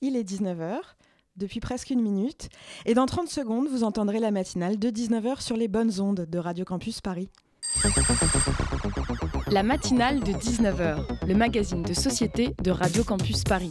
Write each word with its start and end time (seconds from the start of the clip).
il 0.00 0.16
est 0.16 0.28
19h, 0.28 0.78
depuis 1.36 1.60
presque 1.60 1.90
une 1.90 2.02
minute, 2.02 2.48
et 2.86 2.94
dans 2.94 3.06
30 3.06 3.28
secondes, 3.28 3.68
vous 3.68 3.84
entendrez 3.84 4.18
la 4.18 4.30
matinale 4.30 4.78
de 4.78 4.90
19h 4.90 5.40
sur 5.40 5.56
les 5.56 5.68
bonnes 5.68 6.00
ondes 6.00 6.26
de 6.28 6.38
Radio 6.38 6.64
Campus 6.64 7.00
Paris. 7.00 7.28
La 9.50 9.62
matinale 9.62 10.20
de 10.20 10.32
19h, 10.32 11.26
le 11.26 11.34
magazine 11.34 11.82
de 11.82 11.92
société 11.92 12.54
de 12.62 12.70
Radio 12.70 13.04
Campus 13.04 13.44
Paris. 13.44 13.70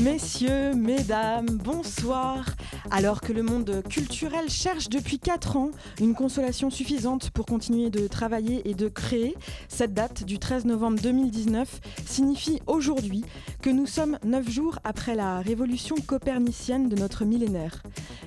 Messieurs, 0.00 0.72
mesdames, 0.74 1.44
bonsoir. 1.44 2.46
Alors 2.90 3.20
que 3.20 3.34
le 3.34 3.42
monde 3.42 3.82
culturel 3.90 4.48
cherche 4.48 4.88
depuis 4.88 5.18
4 5.18 5.58
ans 5.58 5.70
une 6.00 6.14
consolation 6.14 6.70
suffisante 6.70 7.28
pour 7.28 7.44
continuer 7.44 7.90
de 7.90 8.06
travailler 8.06 8.66
et 8.66 8.72
de 8.72 8.88
créer, 8.88 9.36
cette 9.68 9.92
date 9.92 10.24
du 10.24 10.38
13 10.38 10.64
novembre 10.64 10.98
2019 11.02 11.82
signifie 12.06 12.60
aujourd'hui 12.66 13.22
que 13.60 13.68
nous 13.68 13.84
sommes 13.84 14.18
9 14.24 14.48
jours 14.48 14.78
après 14.82 15.14
la 15.14 15.40
révolution 15.40 15.96
copernicienne 16.06 16.88
de 16.88 16.96
notre 16.96 17.26
millénaire. 17.26 17.82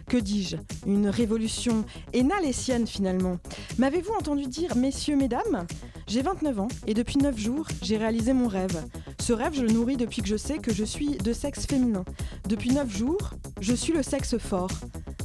Que 0.07 0.17
dis-je? 0.17 0.57
Une 0.85 1.07
révolution 1.07 1.83
énalésienne 2.13 2.85
finalement. 2.85 3.37
M'avez-vous 3.79 4.13
entendu 4.13 4.45
dire 4.45 4.75
messieurs, 4.75 5.15
mesdames? 5.15 5.65
J'ai 6.07 6.21
29 6.21 6.59
ans 6.59 6.67
et 6.85 6.93
depuis 6.93 7.17
9 7.17 7.35
jours, 7.35 7.67
j'ai 7.81 7.97
réalisé 7.97 8.33
mon 8.33 8.47
rêve. 8.47 8.83
Ce 9.19 9.33
rêve, 9.33 9.55
je 9.55 9.63
le 9.63 9.71
nourris 9.71 9.97
depuis 9.97 10.21
que 10.21 10.27
je 10.27 10.37
sais 10.37 10.59
que 10.59 10.71
je 10.71 10.83
suis 10.83 11.17
de 11.17 11.33
sexe 11.33 11.54
féminin. 11.61 12.03
Depuis 12.47 12.71
9 12.71 12.95
jours, 12.95 13.31
je 13.61 13.73
suis 13.73 13.93
le 13.93 14.03
sexe 14.03 14.37
fort. 14.37 14.71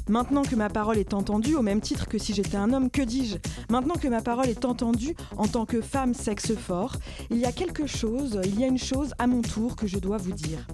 Maintenant 0.09 0.43
que 0.43 0.57
ma 0.57 0.69
parole 0.69 0.99
est 0.99 1.15
entendue, 1.15 1.55
au 1.55 1.63
même 1.63 1.81
titre 1.81 2.09
que 2.09 2.19
si 2.19 2.35
j'étais 2.35 2.57
un 2.57 2.73
homme, 2.73 2.91
que 2.91 3.03
dis-je? 3.03 3.37
Maintenant 3.69 3.95
que 3.95 4.09
ma 4.09 4.21
parole 4.21 4.49
est 4.49 4.65
entendue 4.65 5.15
en 5.37 5.47
tant 5.47 5.67
que 5.67 5.81
femme 5.81 6.15
sexe 6.15 6.55
fort, 6.57 6.97
il 7.31 7.37
y 7.37 7.45
a 7.45 7.53
quelque 7.53 7.87
chose, 7.87 8.41
il 8.45 8.59
y 8.59 8.65
a 8.65 8.67
une 8.67 8.79
chose 8.79 9.15
à 9.21 9.29
mon 9.29 9.41
tour 9.41 9.77
que 9.77 9.87
je 9.87 9.99
dois 9.99 10.17
vous 10.17 10.33
dire. 10.33 10.67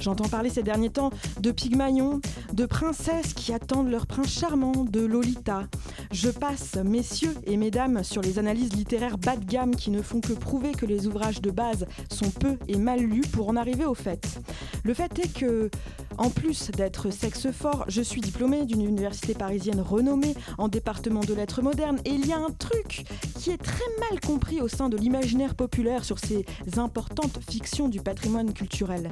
J'entends 0.00 0.28
parler 0.28 0.50
ces 0.50 0.62
derniers 0.62 0.90
temps 0.90 1.10
de 1.40 1.52
Pygmalion, 1.52 2.20
de 2.52 2.66
princesses 2.66 3.34
qui 3.34 3.52
attendent 3.52 3.90
leur 3.90 4.06
prince 4.06 4.30
charmant, 4.30 4.84
de 4.84 5.00
Lolita. 5.00 5.68
Je 6.10 6.30
passe, 6.30 6.76
messieurs 6.84 7.34
et 7.44 7.56
mesdames, 7.56 8.02
sur 8.02 8.22
les 8.22 8.38
analyses 8.38 8.72
littéraires 8.72 9.18
bas 9.18 9.36
de 9.36 9.44
gamme 9.44 9.76
qui 9.76 9.90
ne 9.90 10.02
font 10.02 10.20
que 10.20 10.32
prouver 10.32 10.72
que 10.72 10.86
les 10.86 11.06
ouvrages 11.06 11.40
de 11.40 11.50
base 11.50 11.86
sont 12.10 12.30
peu 12.30 12.56
et 12.66 12.76
mal 12.76 13.00
lus 13.00 13.20
pour 13.20 13.48
en 13.48 13.56
arriver 13.56 13.84
au 13.84 13.94
fait. 13.94 14.40
Le 14.82 14.94
fait 15.00 15.18
est 15.20 15.32
que, 15.32 15.70
en 16.18 16.28
plus 16.28 16.70
d'être 16.70 17.10
sexe 17.10 17.50
fort, 17.50 17.86
je 17.88 18.02
suis 18.02 18.20
diplômée 18.20 18.66
d'une 18.66 18.82
université 18.82 19.32
parisienne 19.32 19.80
renommée 19.80 20.34
en 20.58 20.68
département 20.68 21.20
de 21.20 21.32
lettres 21.32 21.62
modernes 21.62 21.98
et 22.04 22.10
il 22.10 22.26
y 22.26 22.34
a 22.34 22.38
un 22.38 22.50
truc 22.50 23.04
qui 23.38 23.50
est 23.50 23.56
très 23.56 23.88
mal 23.98 24.20
compris 24.20 24.60
au 24.60 24.68
sein 24.68 24.90
de 24.90 24.98
l'imaginaire 24.98 25.54
populaire 25.54 26.04
sur 26.04 26.18
ces 26.18 26.44
importantes 26.76 27.38
fictions 27.48 27.88
du 27.88 28.00
patrimoine 28.00 28.52
culturel. 28.52 29.10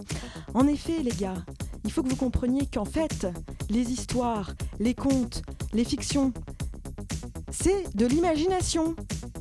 En 0.53 0.67
effet, 0.67 1.03
les 1.03 1.13
gars, 1.13 1.43
il 1.85 1.91
faut 1.91 2.03
que 2.03 2.11
vous 2.11 2.17
compreniez 2.17 2.67
qu'en 2.67 2.85
fait, 2.85 3.27
les 3.71 3.91
histoires, 3.91 4.53
les 4.79 4.95
contes, 4.95 5.43
les 5.73 5.85
fictions, 5.85 6.35
c'est 7.51 7.97
de 7.97 8.05
l'imagination. 8.05 8.95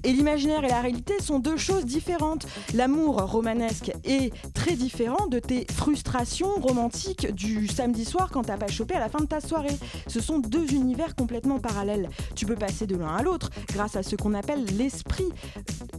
Et 0.08 0.14
l'imaginaire 0.14 0.64
et 0.64 0.70
la 0.70 0.80
réalité 0.80 1.16
sont 1.22 1.40
deux 1.40 1.58
choses 1.58 1.86
différentes. 1.86 2.48
L'amour 2.74 3.30
romanesque 3.30 3.92
est 4.06 4.32
très 4.54 4.78
différent 4.78 5.28
de 5.28 5.38
tes 5.38 5.68
frustrations 5.70 6.56
romantiques 6.62 7.30
du 7.34 7.68
samedi 7.68 8.06
soir 8.06 8.30
quand 8.32 8.44
t'as 8.44 8.56
pas 8.56 8.68
chopé 8.68 8.96
à 8.96 9.00
la 9.00 9.10
fin 9.10 9.20
de 9.20 9.26
ta 9.26 9.42
soirée. 9.42 9.78
Ce 10.08 10.22
sont 10.22 10.40
deux 10.40 10.74
univers 10.74 11.14
complètement 11.14 11.60
parallèles. 11.60 12.10
Tu 12.36 12.46
peux 12.46 12.56
passer 12.56 12.88
de 12.88 12.96
l'un 12.96 13.18
à 13.18 13.22
l'autre 13.22 13.50
grâce 13.74 13.98
à 13.98 14.04
ce 14.04 14.16
qu'on 14.16 14.34
appelle 14.34 14.64
l'esprit. 14.78 15.28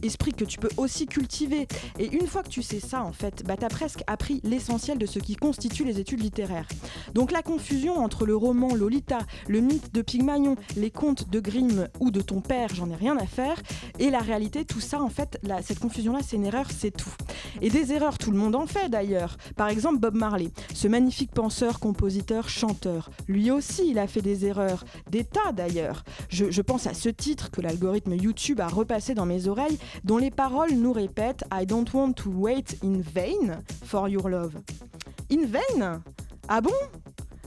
Esprit 0.03 0.33
que 0.33 0.45
tu 0.45 0.57
peux 0.57 0.69
aussi 0.77 1.05
cultiver. 1.07 1.67
Et 1.97 2.13
une 2.15 2.27
fois 2.27 2.43
que 2.43 2.49
tu 2.49 2.61
sais 2.61 2.79
ça, 2.79 3.03
en 3.03 3.13
fait, 3.13 3.43
bah, 3.45 3.55
t'as 3.57 3.69
presque 3.69 4.03
appris 4.07 4.41
l'essentiel 4.43 4.97
de 4.97 5.05
ce 5.05 5.19
qui 5.19 5.35
constitue 5.35 5.83
les 5.83 5.99
études 5.99 6.21
littéraires. 6.21 6.67
Donc 7.13 7.31
la 7.31 7.41
confusion 7.41 7.97
entre 7.97 8.25
le 8.25 8.35
roman 8.35 8.75
Lolita, 8.75 9.19
le 9.47 9.61
mythe 9.61 9.93
de 9.93 10.01
Pygmalion, 10.01 10.55
les 10.75 10.91
contes 10.91 11.29
de 11.29 11.39
Grimm 11.39 11.87
ou 11.99 12.11
de 12.11 12.21
ton 12.21 12.41
père, 12.41 12.69
j'en 12.73 12.89
ai 12.89 12.95
rien 12.95 13.17
à 13.17 13.25
faire, 13.25 13.61
et 13.99 14.09
la 14.09 14.19
réalité, 14.19 14.65
tout 14.65 14.79
ça, 14.79 15.01
en 15.01 15.09
fait, 15.09 15.39
cette 15.63 15.79
confusion-là, 15.79 16.19
c'est 16.25 16.35
une 16.35 16.45
erreur, 16.45 16.67
c'est 16.75 16.91
tout. 16.91 17.13
Et 17.61 17.69
des 17.69 17.91
erreurs, 17.91 18.17
tout 18.17 18.31
le 18.31 18.37
monde 18.37 18.55
en 18.55 18.67
fait 18.67 18.89
d'ailleurs. 18.89 19.37
Par 19.55 19.69
exemple, 19.69 19.99
Bob 19.99 20.15
Marley, 20.15 20.51
ce 20.73 20.87
magnifique 20.87 21.31
penseur, 21.31 21.79
compositeur, 21.79 22.49
chanteur. 22.49 23.09
Lui 23.27 23.51
aussi, 23.51 23.89
il 23.89 23.99
a 23.99 24.07
fait 24.07 24.21
des 24.21 24.45
erreurs, 24.45 24.85
des 25.09 25.23
tas 25.23 25.51
d'ailleurs. 25.51 26.03
Je 26.29 26.61
pense 26.61 26.87
à 26.87 26.93
ce 26.93 27.09
titre 27.09 27.51
que 27.51 27.61
l'algorithme 27.61 28.13
YouTube 28.13 28.59
a 28.59 28.67
repassé 28.67 29.13
dans 29.13 29.25
mes 29.25 29.47
oreilles, 29.47 29.77
dont 30.03 30.17
les 30.17 30.31
paroles 30.31 30.71
nous 30.71 30.93
répètent 30.93 31.43
I 31.53 31.65
don't 31.65 31.85
want 31.93 32.13
to 32.13 32.29
wait 32.29 32.77
in 32.83 33.01
vain 33.01 33.61
for 33.85 34.07
your 34.09 34.29
love. 34.29 34.55
In 35.31 35.45
vain? 35.45 36.01
Ah 36.47 36.61
bon? 36.61 36.73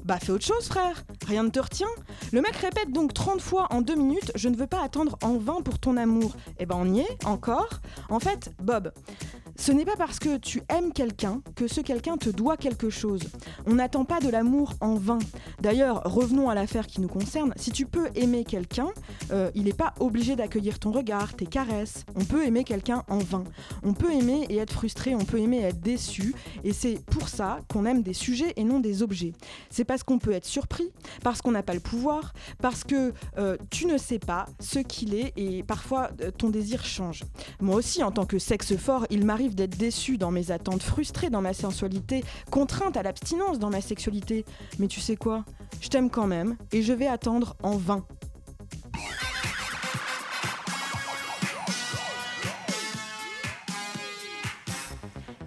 Bah 0.05 0.19
fais 0.19 0.33
autre 0.33 0.45
chose 0.45 0.67
frère, 0.67 1.05
rien 1.27 1.45
ne 1.45 1.51
te 1.51 1.61
retient. 1.61 1.89
Le 2.33 2.41
mec 2.41 2.57
répète 2.57 2.93
donc 2.93 3.15
30 3.15 3.41
fois 3.41 3.69
en 3.71 3.83
2 3.83 3.95
minutes, 3.95 4.33
je 4.35 4.49
ne 4.49 4.57
veux 4.57 4.67
pas 4.67 4.83
attendre 4.83 5.17
en 5.23 5.37
vain 5.37 5.63
pour 5.63 5.79
ton 5.79 5.97
amour. 5.97 6.35
Eh 6.59 6.67
ben 6.67 6.77
on 6.79 6.93
y 6.93 7.01
est, 7.01 7.25
encore. 7.25 7.81
En 8.09 8.19
fait, 8.19 8.53
Bob, 8.61 8.93
ce 9.57 9.73
n'est 9.73 9.85
pas 9.85 9.97
parce 9.97 10.19
que 10.19 10.39
tu 10.39 10.63
aimes 10.69 10.93
quelqu'un 10.93 11.43
que 11.55 11.69
ce 11.69 11.81
quelqu'un 11.81 12.17
te 12.17 12.31
doit 12.31 12.57
quelque 12.57 12.91
chose. 12.91 13.23
On 13.67 13.75
n'attend 13.75 14.05
pas 14.05 14.21
de 14.21 14.29
l'amour 14.29 14.73
en 14.81 14.95
vain. 14.95 15.19
D'ailleurs, 15.61 16.03
revenons 16.05 16.49
à 16.49 16.55
l'affaire 16.55 16.87
qui 16.87 17.01
nous 17.01 17.09
concerne. 17.09 17.53
Si 17.57 17.71
tu 17.71 17.87
peux 17.87 18.09
aimer 18.15 18.45
quelqu'un, 18.45 18.89
euh, 19.31 19.51
il 19.55 19.65
n'est 19.65 19.73
pas 19.73 19.95
obligé 20.01 20.37
d'accueillir 20.37 20.79
ton 20.79 20.91
regard, 20.91 21.35
tes 21.35 21.47
caresses. 21.47 22.05
On 22.17 22.25
peut 22.25 22.45
aimer 22.45 22.65
quelqu'un 22.65 23.05
en 23.09 23.19
vain. 23.19 23.45
On 23.83 23.95
peut 23.95 24.13
aimer 24.13 24.47
et 24.49 24.57
être 24.57 24.73
frustré, 24.73 25.15
on 25.15 25.25
peut 25.25 25.39
aimer 25.39 25.59
et 25.59 25.65
être 25.65 25.81
déçu. 25.81 26.35
Et 26.65 26.73
c'est 26.73 27.05
pour 27.07 27.29
ça 27.29 27.61
qu'on 27.69 27.85
aime 27.85 28.03
des 28.03 28.15
sujets 28.15 28.53
et 28.57 28.65
non 28.65 28.81
des 28.81 29.03
objets. 29.03 29.33
C'est 29.71 29.85
parce 29.85 30.03
qu'on 30.03 30.19
peut 30.19 30.33
être 30.33 30.47
surpris, 30.47 30.91
parce 31.23 31.43
qu'on 31.43 31.53
n'a 31.53 31.63
pas 31.63 31.75
le 31.75 31.81
pouvoir, 31.81 32.33
parce 32.61 32.85
que 32.85 33.13
euh, 33.39 33.57
tu 33.71 33.87
ne 33.87 33.99
sais 33.99 34.19
pas 34.19 34.47
ce 34.61 34.79
qu'il 34.79 35.15
est 35.15 35.33
et 35.37 35.63
parfois 35.63 36.11
euh, 36.21 36.31
ton 36.31 36.49
désir 36.49 36.85
change. 36.85 37.25
Moi 37.61 37.77
aussi, 37.77 38.03
en 38.03 38.11
tant 38.11 38.27
que 38.27 38.39
sexe 38.39 38.77
fort, 38.77 39.07
il 39.11 39.25
m'arrive 39.25 39.42
d'être 39.51 39.77
déçu 39.77 40.19
dans 40.19 40.31
mes 40.31 40.51
attentes, 40.51 40.83
frustré 40.83 41.31
dans 41.31 41.43
ma 41.43 41.53
sensualité, 41.53 42.25
contrainte 42.51 42.97
à 42.97 43.03
l'abstinence 43.03 43.59
dans 43.59 43.71
ma 43.71 43.81
sexualité. 43.81 44.45
Mais 44.79 44.89
tu 44.89 45.01
sais 45.01 45.17
quoi? 45.17 45.45
Je 45.81 45.89
t'aime 45.89 46.11
quand 46.11 46.27
même 46.27 46.57
et 46.73 46.83
je 46.83 46.93
vais 46.93 47.07
attendre 47.07 47.57
en 47.63 47.77
vain. 47.77 48.05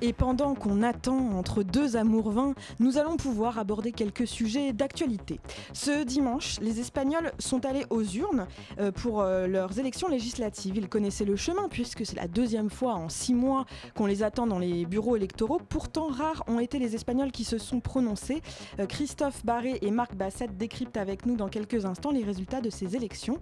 Et 0.07 0.13
pendant 0.13 0.53
qu'on 0.53 0.83
attend 0.83 1.31
entre 1.31 1.63
deux 1.63 1.95
amours 1.95 2.29
vains, 2.29 2.53
nous 2.79 2.99
allons 2.99 3.17
pouvoir 3.17 3.57
aborder 3.57 3.91
quelques 3.91 4.27
sujets 4.27 4.71
d'actualité. 4.71 5.39
Ce 5.73 6.03
dimanche, 6.03 6.59
les 6.61 6.79
Espagnols 6.79 7.31
sont 7.39 7.65
allés 7.65 7.87
aux 7.89 8.03
urnes 8.03 8.45
euh, 8.79 8.91
pour 8.91 9.21
euh, 9.21 9.47
leurs 9.47 9.79
élections 9.79 10.07
législatives. 10.07 10.77
Ils 10.77 10.89
connaissaient 10.89 11.25
le 11.25 11.35
chemin 11.35 11.69
puisque 11.71 12.05
c'est 12.05 12.17
la 12.17 12.27
deuxième 12.27 12.69
fois 12.69 12.93
en 12.93 13.09
six 13.09 13.33
mois 13.33 13.65
qu'on 13.95 14.05
les 14.05 14.21
attend 14.21 14.45
dans 14.45 14.59
les 14.59 14.85
bureaux 14.85 15.15
électoraux. 15.15 15.59
Pourtant, 15.69 16.09
rares 16.09 16.43
ont 16.45 16.59
été 16.59 16.77
les 16.77 16.93
Espagnols 16.93 17.31
qui 17.31 17.43
se 17.43 17.57
sont 17.57 17.79
prononcés. 17.79 18.43
Euh, 18.79 18.85
Christophe 18.85 19.43
Barré 19.43 19.79
et 19.81 19.89
Marc 19.89 20.13
Bassett 20.13 20.55
décryptent 20.55 20.97
avec 20.97 21.25
nous 21.25 21.35
dans 21.35 21.49
quelques 21.49 21.83
instants 21.83 22.11
les 22.11 22.23
résultats 22.23 22.61
de 22.61 22.69
ces 22.69 22.95
élections 22.95 23.39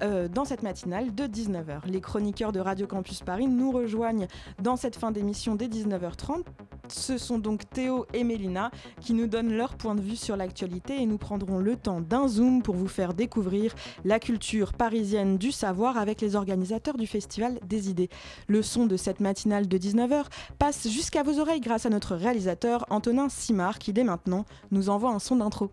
dans 0.00 0.44
cette 0.44 0.62
matinale 0.64 1.14
de 1.14 1.24
19h. 1.24 1.86
Les 1.86 2.00
chroniqueurs 2.00 2.50
de 2.50 2.58
Radio 2.58 2.86
Campus 2.88 3.20
Paris 3.20 3.46
nous 3.46 3.70
rejoignent 3.70 4.26
dans 4.60 4.74
cette 4.76 4.96
fin 4.96 5.12
d'émission 5.12 5.54
dès 5.54 5.68
19h. 5.68 5.91
19h30. 5.92 6.44
Ce 6.88 7.16
sont 7.16 7.38
donc 7.38 7.68
Théo 7.70 8.06
et 8.12 8.24
Mélina 8.24 8.70
qui 9.00 9.14
nous 9.14 9.26
donnent 9.26 9.52
leur 9.52 9.76
point 9.76 9.94
de 9.94 10.00
vue 10.00 10.16
sur 10.16 10.36
l'actualité 10.36 11.00
et 11.00 11.06
nous 11.06 11.18
prendrons 11.18 11.58
le 11.58 11.76
temps 11.76 12.00
d'un 12.00 12.28
zoom 12.28 12.62
pour 12.62 12.74
vous 12.74 12.88
faire 12.88 13.14
découvrir 13.14 13.74
la 14.04 14.18
culture 14.18 14.72
parisienne 14.72 15.38
du 15.38 15.52
savoir 15.52 15.96
avec 15.96 16.20
les 16.20 16.36
organisateurs 16.36 16.96
du 16.96 17.06
Festival 17.06 17.58
des 17.64 17.88
idées. 17.88 18.10
Le 18.46 18.62
son 18.62 18.86
de 18.86 18.96
cette 18.96 19.20
matinale 19.20 19.68
de 19.68 19.78
19h 19.78 20.24
passe 20.58 20.88
jusqu'à 20.88 21.22
vos 21.22 21.38
oreilles 21.38 21.60
grâce 21.60 21.86
à 21.86 21.90
notre 21.90 22.14
réalisateur 22.14 22.84
Antonin 22.90 23.28
Simard 23.28 23.78
qui 23.78 23.92
dès 23.92 24.04
maintenant 24.04 24.44
nous 24.70 24.90
envoie 24.90 25.10
un 25.10 25.18
son 25.18 25.36
d'intro. 25.36 25.70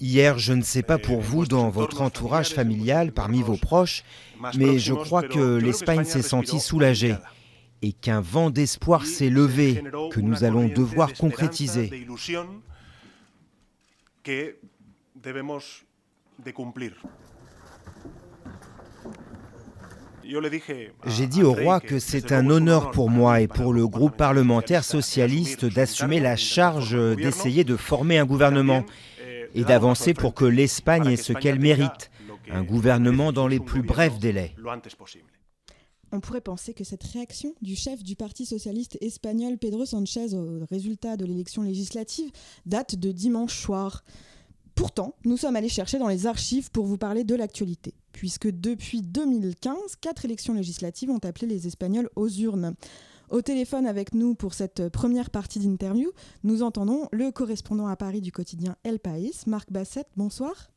Hier, 0.00 0.38
je 0.38 0.54
ne 0.54 0.62
sais 0.62 0.82
pas 0.82 0.96
pour 0.96 1.20
vous, 1.20 1.44
dans 1.44 1.68
votre 1.68 2.00
entourage 2.00 2.54
familial, 2.54 3.12
parmi 3.12 3.42
vos 3.42 3.58
proches, 3.58 4.02
mais 4.56 4.78
je 4.78 4.94
crois 4.94 5.22
que 5.22 5.56
l'Espagne 5.56 6.04
s'est 6.04 6.22
sentie 6.22 6.58
soulagée 6.58 7.16
et 7.82 7.92
qu'un 7.92 8.22
vent 8.22 8.48
d'espoir 8.48 9.04
s'est 9.04 9.28
levé, 9.28 9.82
que 10.10 10.20
nous 10.20 10.42
allons 10.44 10.68
devoir 10.68 11.12
concrétiser. 11.12 11.90
J'ai 21.06 21.26
dit 21.26 21.42
au 21.42 21.52
roi 21.52 21.80
que 21.80 21.98
c'est 21.98 22.32
un 22.32 22.48
honneur 22.48 22.90
pour 22.90 23.10
moi 23.10 23.40
et 23.40 23.48
pour 23.48 23.72
le 23.72 23.86
groupe 23.86 24.16
parlementaire 24.16 24.84
socialiste 24.84 25.64
d'assumer 25.66 26.20
la 26.20 26.36
charge 26.36 26.96
d'essayer 27.16 27.64
de 27.64 27.76
former 27.76 28.18
un 28.18 28.26
gouvernement 28.26 28.84
et 29.54 29.64
d'avancer 29.64 30.14
pour 30.14 30.34
que 30.34 30.44
l'Espagne 30.44 31.06
ait 31.06 31.16
ce 31.16 31.32
qu'elle 31.32 31.58
mérite, 31.58 32.10
un 32.50 32.62
gouvernement 32.62 33.32
dans 33.32 33.46
les 33.46 33.60
plus 33.60 33.82
brefs 33.82 34.18
délais. 34.18 34.54
On 36.12 36.20
pourrait 36.20 36.40
penser 36.40 36.74
que 36.74 36.82
cette 36.82 37.04
réaction 37.04 37.54
du 37.62 37.76
chef 37.76 38.02
du 38.02 38.16
Parti 38.16 38.44
socialiste 38.44 38.98
espagnol 39.00 39.58
Pedro 39.58 39.86
Sanchez 39.86 40.34
au 40.34 40.64
résultat 40.68 41.16
de 41.16 41.24
l'élection 41.24 41.62
législative 41.62 42.30
date 42.66 42.96
de 42.96 43.12
dimanche 43.12 43.56
soir. 43.56 44.02
Pourtant, 44.74 45.14
nous 45.24 45.36
sommes 45.36 45.56
allés 45.56 45.68
chercher 45.68 45.98
dans 45.98 46.08
les 46.08 46.26
archives 46.26 46.70
pour 46.70 46.86
vous 46.86 46.96
parler 46.96 47.22
de 47.22 47.34
l'actualité, 47.36 47.94
puisque 48.12 48.48
depuis 48.48 49.02
2015, 49.02 49.96
quatre 50.00 50.24
élections 50.24 50.54
législatives 50.54 51.10
ont 51.10 51.18
appelé 51.18 51.46
les 51.46 51.66
Espagnols 51.68 52.08
aux 52.16 52.28
urnes. 52.28 52.74
Au 53.30 53.42
téléphone 53.42 53.86
avec 53.86 54.12
nous 54.12 54.34
pour 54.34 54.54
cette 54.54 54.88
première 54.88 55.30
partie 55.30 55.60
d'interview, 55.60 56.10
nous 56.42 56.64
entendons 56.64 57.08
le 57.12 57.30
correspondant 57.30 57.86
à 57.86 57.94
Paris 57.94 58.20
du 58.20 58.32
quotidien 58.32 58.74
El 58.82 58.98
País, 58.98 59.44
Marc 59.46 59.70
Bassett. 59.70 60.08
Bonsoir. 60.16 60.68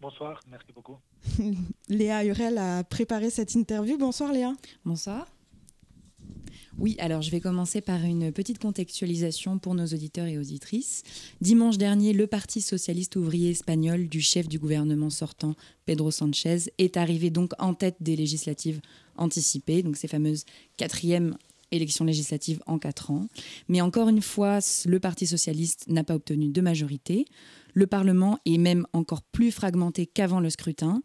Bonsoir, 0.00 0.40
merci 0.50 0.72
beaucoup. 0.74 0.96
Léa 1.88 2.24
Hurel 2.24 2.58
a 2.58 2.82
préparé 2.82 3.30
cette 3.30 3.54
interview. 3.54 3.96
Bonsoir 3.96 4.32
Léa. 4.32 4.54
Bonsoir. 4.84 5.28
Oui, 6.78 6.96
alors 6.98 7.22
je 7.22 7.30
vais 7.30 7.40
commencer 7.40 7.80
par 7.80 8.02
une 8.02 8.32
petite 8.32 8.58
contextualisation 8.58 9.60
pour 9.60 9.76
nos 9.76 9.86
auditeurs 9.86 10.26
et 10.26 10.36
auditrices. 10.36 11.04
Dimanche 11.40 11.78
dernier, 11.78 12.12
le 12.12 12.26
Parti 12.26 12.60
socialiste 12.60 13.14
ouvrier 13.14 13.50
espagnol 13.50 14.08
du 14.08 14.20
chef 14.20 14.48
du 14.48 14.58
gouvernement 14.58 15.10
sortant, 15.10 15.54
Pedro 15.84 16.10
Sanchez, 16.10 16.72
est 16.78 16.96
arrivé 16.96 17.30
donc 17.30 17.52
en 17.60 17.74
tête 17.74 17.96
des 18.00 18.16
législatives 18.16 18.80
anticipées, 19.16 19.84
donc 19.84 19.96
ces 19.96 20.08
fameuses 20.08 20.44
quatrièmes 20.76 21.36
élections 21.72 22.04
législatives 22.04 22.62
en 22.66 22.78
quatre 22.78 23.10
ans. 23.10 23.26
Mais 23.68 23.80
encore 23.80 24.08
une 24.08 24.22
fois, 24.22 24.58
le 24.86 25.00
Parti 25.00 25.26
socialiste 25.26 25.86
n'a 25.88 26.04
pas 26.04 26.14
obtenu 26.14 26.48
de 26.48 26.60
majorité. 26.60 27.24
Le 27.74 27.86
Parlement 27.86 28.38
est 28.46 28.58
même 28.58 28.86
encore 28.92 29.22
plus 29.22 29.50
fragmenté 29.50 30.06
qu'avant 30.06 30.40
le 30.40 30.50
scrutin. 30.50 31.02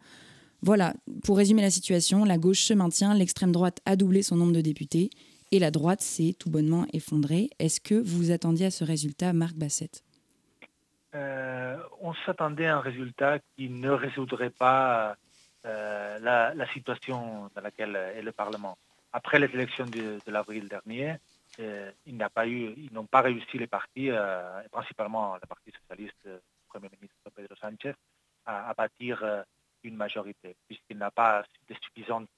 Voilà, 0.62 0.94
pour 1.22 1.36
résumer 1.36 1.62
la 1.62 1.70
situation, 1.70 2.24
la 2.24 2.38
gauche 2.38 2.62
se 2.62 2.74
maintient, 2.74 3.14
l'extrême 3.14 3.52
droite 3.52 3.80
a 3.84 3.96
doublé 3.96 4.22
son 4.22 4.36
nombre 4.36 4.52
de 4.52 4.60
députés 4.60 5.10
et 5.52 5.58
la 5.58 5.70
droite 5.70 6.00
s'est 6.00 6.34
tout 6.38 6.50
bonnement 6.50 6.86
effondrée. 6.92 7.50
Est-ce 7.58 7.80
que 7.80 7.94
vous 7.94 8.16
vous 8.16 8.30
attendiez 8.30 8.66
à 8.66 8.70
ce 8.70 8.84
résultat, 8.84 9.32
Marc 9.32 9.54
Bassett 9.56 10.02
euh, 11.14 11.76
On 12.00 12.14
s'attendait 12.24 12.66
à 12.66 12.78
un 12.78 12.80
résultat 12.80 13.38
qui 13.56 13.68
ne 13.68 13.90
résoudrait 13.90 14.50
pas 14.50 15.16
euh, 15.66 16.18
la, 16.20 16.72
situation 16.72 17.50
dans 17.54 17.60
laquelle 17.60 17.96
est 17.96 18.22
le 18.22 18.32
Parlement. 18.32 18.76
Après 19.18 19.38
les 19.38 19.46
élections 19.46 19.86
de, 19.86 20.18
l'avril 20.26 20.68
dernier, 20.68 21.16
euh, 21.58 21.90
il 22.04 22.22
ils 22.84 22.92
n'ont 22.92 23.06
pas 23.06 23.22
réussi 23.22 23.56
les 23.56 23.66
partis, 23.66 24.10
principalement 24.70 25.36
le 25.36 25.46
Parti 25.46 25.70
socialiste, 25.80 26.22
le 26.24 26.42
Premier 26.68 26.90
ministre 26.94 27.16
Pedro 27.34 27.56
Sánchez, 27.56 27.94
à, 28.44 28.74
bâtir 28.74 29.24
une 29.82 29.96
majorité, 29.96 30.54
puisqu'il 30.66 30.98
n'a 30.98 31.10
pas 31.10 31.44
de 31.68 31.74
suffisante 31.82 32.28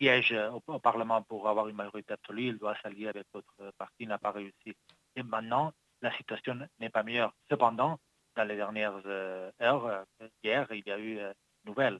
siège 0.00 0.36
au, 0.66 0.78
Parlement 0.80 1.22
pour 1.22 1.48
avoir 1.48 1.68
une 1.68 1.76
majorité 1.76 2.14
absolue, 2.14 2.48
il 2.48 2.58
doit 2.58 2.74
s'allier 2.82 3.06
avec 3.06 3.26
d'autres 3.32 3.72
partis, 3.78 4.08
n'a 4.08 4.18
pas 4.18 4.32
réussi. 4.32 4.74
Et 5.14 5.22
maintenant, 5.22 5.72
la 6.02 6.10
situation 6.16 6.58
n'est 6.80 6.90
pas 6.90 7.04
meilleure. 7.04 7.32
Cependant, 7.48 8.00
dans 8.36 8.44
les 8.44 8.56
dernières 8.56 9.00
euh, 9.06 9.50
heures, 9.60 9.86
euh, 9.86 10.28
hier, 10.42 10.66
il 10.70 10.86
y 10.86 10.90
a 10.92 10.98
eu 10.98 11.18
euh, 11.18 11.32
une 11.64 11.70
nouvelle, 11.70 11.98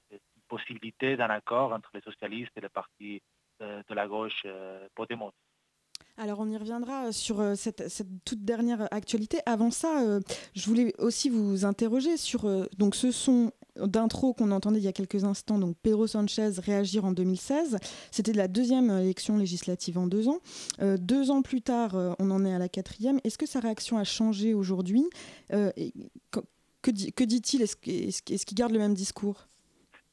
possibilité 0.58 1.16
d'un 1.16 1.30
accord 1.30 1.72
entre 1.72 1.90
les 1.94 2.00
socialistes 2.00 2.52
et 2.56 2.60
le 2.60 2.68
parti 2.68 3.22
de 3.60 3.94
la 3.94 4.06
gauche 4.06 4.46
Podemos. 4.94 5.32
Alors 6.16 6.38
on 6.40 6.48
y 6.48 6.56
reviendra 6.56 7.12
sur 7.12 7.56
cette, 7.56 7.82
toute 8.24 8.44
dernière 8.44 8.86
actualité. 8.92 9.38
Avant 9.46 9.72
ça, 9.72 10.20
je 10.54 10.66
voulais 10.66 10.92
aussi 10.98 11.28
vous 11.28 11.64
interroger 11.64 12.16
sur 12.16 12.46
donc 12.76 12.94
ce 12.94 13.10
sont 13.10 13.52
d'intro 13.86 14.34
qu'on 14.34 14.50
entendait 14.50 14.78
il 14.78 14.84
y 14.84 14.88
a 14.88 14.92
quelques 14.92 15.24
instants, 15.24 15.58
donc 15.58 15.76
Pedro 15.82 16.06
Sanchez 16.06 16.50
réagir 16.58 17.04
en 17.04 17.12
2016. 17.12 17.78
C'était 18.10 18.32
la 18.32 18.48
deuxième 18.48 18.90
élection 18.90 19.36
législative 19.36 19.98
en 19.98 20.06
deux 20.06 20.28
ans. 20.28 20.40
Euh, 20.80 20.96
deux 20.96 21.30
ans 21.30 21.42
plus 21.42 21.62
tard, 21.62 21.94
euh, 21.94 22.12
on 22.18 22.30
en 22.30 22.44
est 22.44 22.52
à 22.52 22.58
la 22.58 22.68
quatrième. 22.68 23.20
Est-ce 23.24 23.38
que 23.38 23.46
sa 23.46 23.60
réaction 23.60 23.98
a 23.98 24.04
changé 24.04 24.54
aujourd'hui? 24.54 25.04
Euh, 25.52 25.70
Que, 26.82 27.24
dit-il? 27.24 27.62
Est-ce 27.62 27.76
qu'il 28.46 28.54
garde 28.54 28.72
le 28.72 28.78
même 28.78 28.94
discours? 28.94 29.48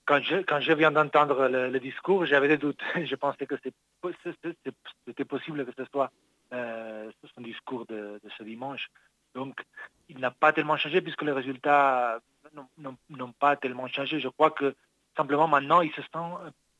Quand 0.05 0.21
je, 0.21 0.73
viens 0.73 0.91
d'entendre 0.91 1.47
le, 1.47 1.79
discours, 1.79 2.25
j'avais 2.25 2.47
des 2.47 2.57
doutes. 2.57 2.81
Je 2.95 3.15
pensais 3.15 3.45
que 3.45 3.55
c'était 3.57 5.25
possible 5.25 5.65
que 5.65 5.71
ce 5.77 5.85
soit 5.85 6.11
son 6.51 7.41
discours 7.41 7.85
de, 7.87 8.19
ce 8.37 8.43
dimanche. 8.43 8.87
Donc, 9.33 9.59
il 10.07 10.19
n'a 10.19 10.31
pas 10.31 10.53
tellement 10.53 10.77
changé 10.77 11.01
puisque 11.01 11.23
les 11.23 11.31
résultats 11.31 12.19
n'ont 12.77 13.31
pas 13.39 13.55
tellement 13.55 13.87
changé. 13.87 14.19
Je 14.19 14.29
crois 14.29 14.51
que 14.51 14.75
simplement 15.17 15.47
maintenant, 15.47 15.81
ils 15.81 15.93
se 15.93 16.01
sentent 16.13 16.39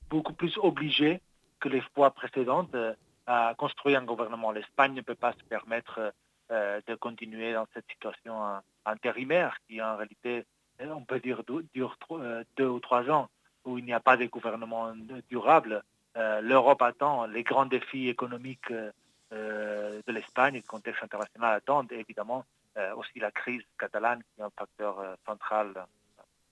beaucoup 0.10 0.33
plus 0.33 0.57
obligés 0.57 1.19
que 1.60 1.69
les 1.69 1.81
fois 1.81 2.12
précédentes 2.12 2.75
euh, 2.75 2.94
à 3.25 3.56
construire 3.57 4.00
un 4.00 4.06
gouvernement. 4.06 4.51
L'Espagne 4.51 4.94
ne 4.94 5.01
peut 5.01 5.16
pas 5.16 5.33
se 5.33 5.44
permettre 5.45 6.13
euh, 6.51 6.80
de 6.86 6.95
continuer 6.95 7.54
dans 7.54 7.66
cette 7.74 7.89
situation 7.89 8.62
intérimaire 8.86 9.57
qui 9.68 9.81
en 9.81 9.98
réalité, 9.98 10.45
on 10.81 11.01
peut 11.01 11.19
dire, 11.19 11.44
dure 11.74 11.98
euh, 12.12 12.44
deux 12.57 12.68
ou 12.68 12.80
trois 12.80 13.10
ans, 13.10 13.30
où 13.66 13.77
il 13.77 13.86
n'y 13.86 13.94
a 13.94 14.00
pas 14.00 14.18
de 14.18 14.25
gouvernement 14.25 14.94
durable. 15.30 15.83
L'Europe 16.16 16.81
attend 16.81 17.25
les 17.25 17.44
grands 17.44 17.66
défis 17.66 18.07
économiques 18.07 18.72
de 18.72 20.12
l'Espagne, 20.12 20.56
le 20.56 20.62
contexte 20.62 21.04
international 21.04 21.56
attend 21.56 21.86
évidemment 21.89 22.45
euh, 22.77 22.94
aussi 22.95 23.19
la 23.19 23.31
crise 23.31 23.62
catalane 23.80 24.19
qui 24.19 24.42
est 24.42 24.44
un 24.44 24.50
facteur 24.50 25.00
euh, 25.00 25.16
central 25.25 25.72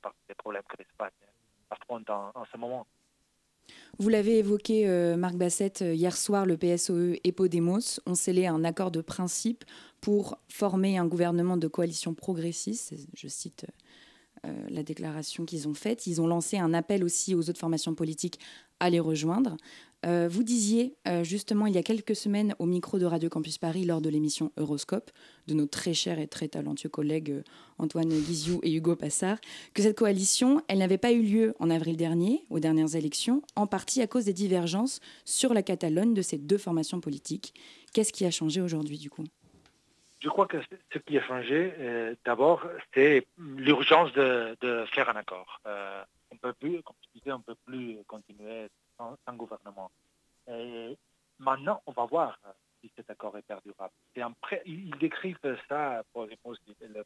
parmi 0.02 0.16
les 0.30 0.36
problèmes 0.36 0.64
que 0.70 0.78
l'Espagne 0.78 1.12
affronte 1.70 2.10
en, 2.10 2.32
ce 2.50 2.58
moment. 2.58 2.88
Vous 4.00 4.08
l'avez 4.08 4.38
évoqué, 4.38 4.88
euh, 4.88 5.18
Marc 5.18 5.36
Bassett, 5.36 5.82
hier 5.82 6.16
soir, 6.16 6.46
le 6.46 6.56
PSOE 6.56 7.20
et 7.26 7.34
Podemos 7.34 8.00
ont 8.06 8.16
scellé 8.16 8.48
un 8.48 8.64
accord 8.64 8.90
de 8.90 9.02
principe 9.02 9.66
pour 10.00 10.38
former 10.48 10.98
un 10.98 11.08
gouvernement 11.08 11.58
de 11.58 11.68
coalition 11.68 12.14
progressiste. 12.14 12.94
Je 13.18 13.28
cite 13.28 13.66
la 14.70 14.84
déclaration 14.84 15.46
qu'ils 15.46 15.68
ont 15.68 15.74
faite. 15.74 16.06
Ils 16.08 16.22
ont 16.22 16.28
lancé 16.28 16.58
un 16.58 16.74
appel 16.74 17.04
aussi 17.04 17.34
aux 17.34 17.50
autres 17.50 17.60
formations 17.60 17.96
politiques 17.96 18.40
à 18.80 18.90
les 18.90 19.00
rejoindre. 19.00 19.56
Euh, 20.06 20.28
vous 20.30 20.44
disiez 20.44 20.96
euh, 21.08 21.24
justement 21.24 21.66
il 21.66 21.74
y 21.74 21.78
a 21.78 21.84
quelques 21.84 22.16
semaines 22.16 22.56
au 22.60 22.66
micro 22.66 23.00
de 23.00 23.06
Radio 23.06 23.30
Campus 23.30 23.58
Paris 23.58 23.86
lors 23.86 24.02
de 24.02 24.10
l'émission 24.10 24.52
Euroscope 24.58 25.12
de 25.48 25.54
nos 25.54 25.66
très 25.66 25.94
chers 25.94 26.20
et 26.20 26.28
très 26.28 26.50
talentueux 26.50 26.90
collègues 26.90 27.32
euh, 27.32 27.44
Antoine 27.78 28.10
Guizou 28.10 28.60
et 28.64 28.74
Hugo 28.74 28.98
Passard 28.98 29.38
que 29.74 29.82
cette 29.82 29.98
coalition, 29.98 30.62
elle 30.68 30.80
n'avait 30.80 30.98
pas 30.98 31.14
eu 31.14 31.22
lieu 31.22 31.56
en 31.60 31.70
avril 31.70 31.96
dernier 31.96 32.46
aux 32.50 32.60
dernières 32.60 32.96
élections, 32.96 33.42
en 33.56 33.66
partie 33.66 34.02
à 34.02 34.08
cause 34.08 34.26
des 34.26 34.34
divergences 34.34 35.00
sur 35.24 35.54
la 35.54 35.64
Catalogne 35.64 36.14
de 36.14 36.22
ces 36.22 36.38
deux 36.38 36.58
formations 36.58 37.00
politiques. 37.00 37.54
Qu'est-ce 37.94 38.12
qui 38.12 38.26
a 38.26 38.32
changé 38.32 38.60
aujourd'hui 38.60 38.98
du 38.98 39.10
coup? 39.10 39.24
Je 40.24 40.30
crois 40.30 40.48
que 40.48 40.58
ce 40.94 40.98
qui 41.00 41.18
a 41.18 41.24
changé, 41.24 42.16
d'abord, 42.24 42.66
c'est 42.94 43.28
l'urgence 43.38 44.12
de, 44.14 44.86
faire 44.94 45.10
un 45.10 45.18
accord. 45.18 45.60
on 45.66 46.38
peut 46.38 46.54
plus, 46.54 46.82
comme 46.82 46.96
je 47.04 47.20
disais, 47.20 47.32
on 47.34 47.40
ne 47.40 47.44
peut 47.44 47.58
plus 47.66 47.98
continuer 48.08 48.70
un 49.00 49.36
gouvernement. 49.36 49.92
Et 50.48 50.98
maintenant, 51.40 51.82
on 51.86 51.92
va 51.92 52.06
voir 52.06 52.40
si 52.82 52.92
cet 52.96 53.10
accord 53.10 53.38
est 53.38 53.44
perdurable. 53.44 53.94
un 54.18 54.32
pré, 54.32 54.62
ils 54.66 54.98
décrivent 54.98 55.38
ça, 55.68 56.04
pour 56.12 56.26
les 56.26 56.38
le 56.82 57.04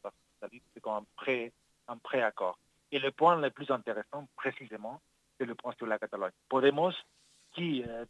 c'est 0.74 0.80
comme 0.80 0.94
un 0.94 1.06
pré, 1.16 1.52
un 1.88 1.96
pré-accord. 1.96 2.58
Et 2.90 2.98
le 2.98 3.10
point 3.10 3.36
le 3.36 3.50
plus 3.50 3.70
intéressant, 3.70 4.28
précisément, 4.36 5.00
c'est 5.38 5.44
le 5.44 5.54
point 5.54 5.74
sur 5.76 5.86
la 5.86 5.98
Catalogne. 5.98 6.32
Podemos, 6.48 6.92
qui, 7.52 7.84
euh, 7.86 8.04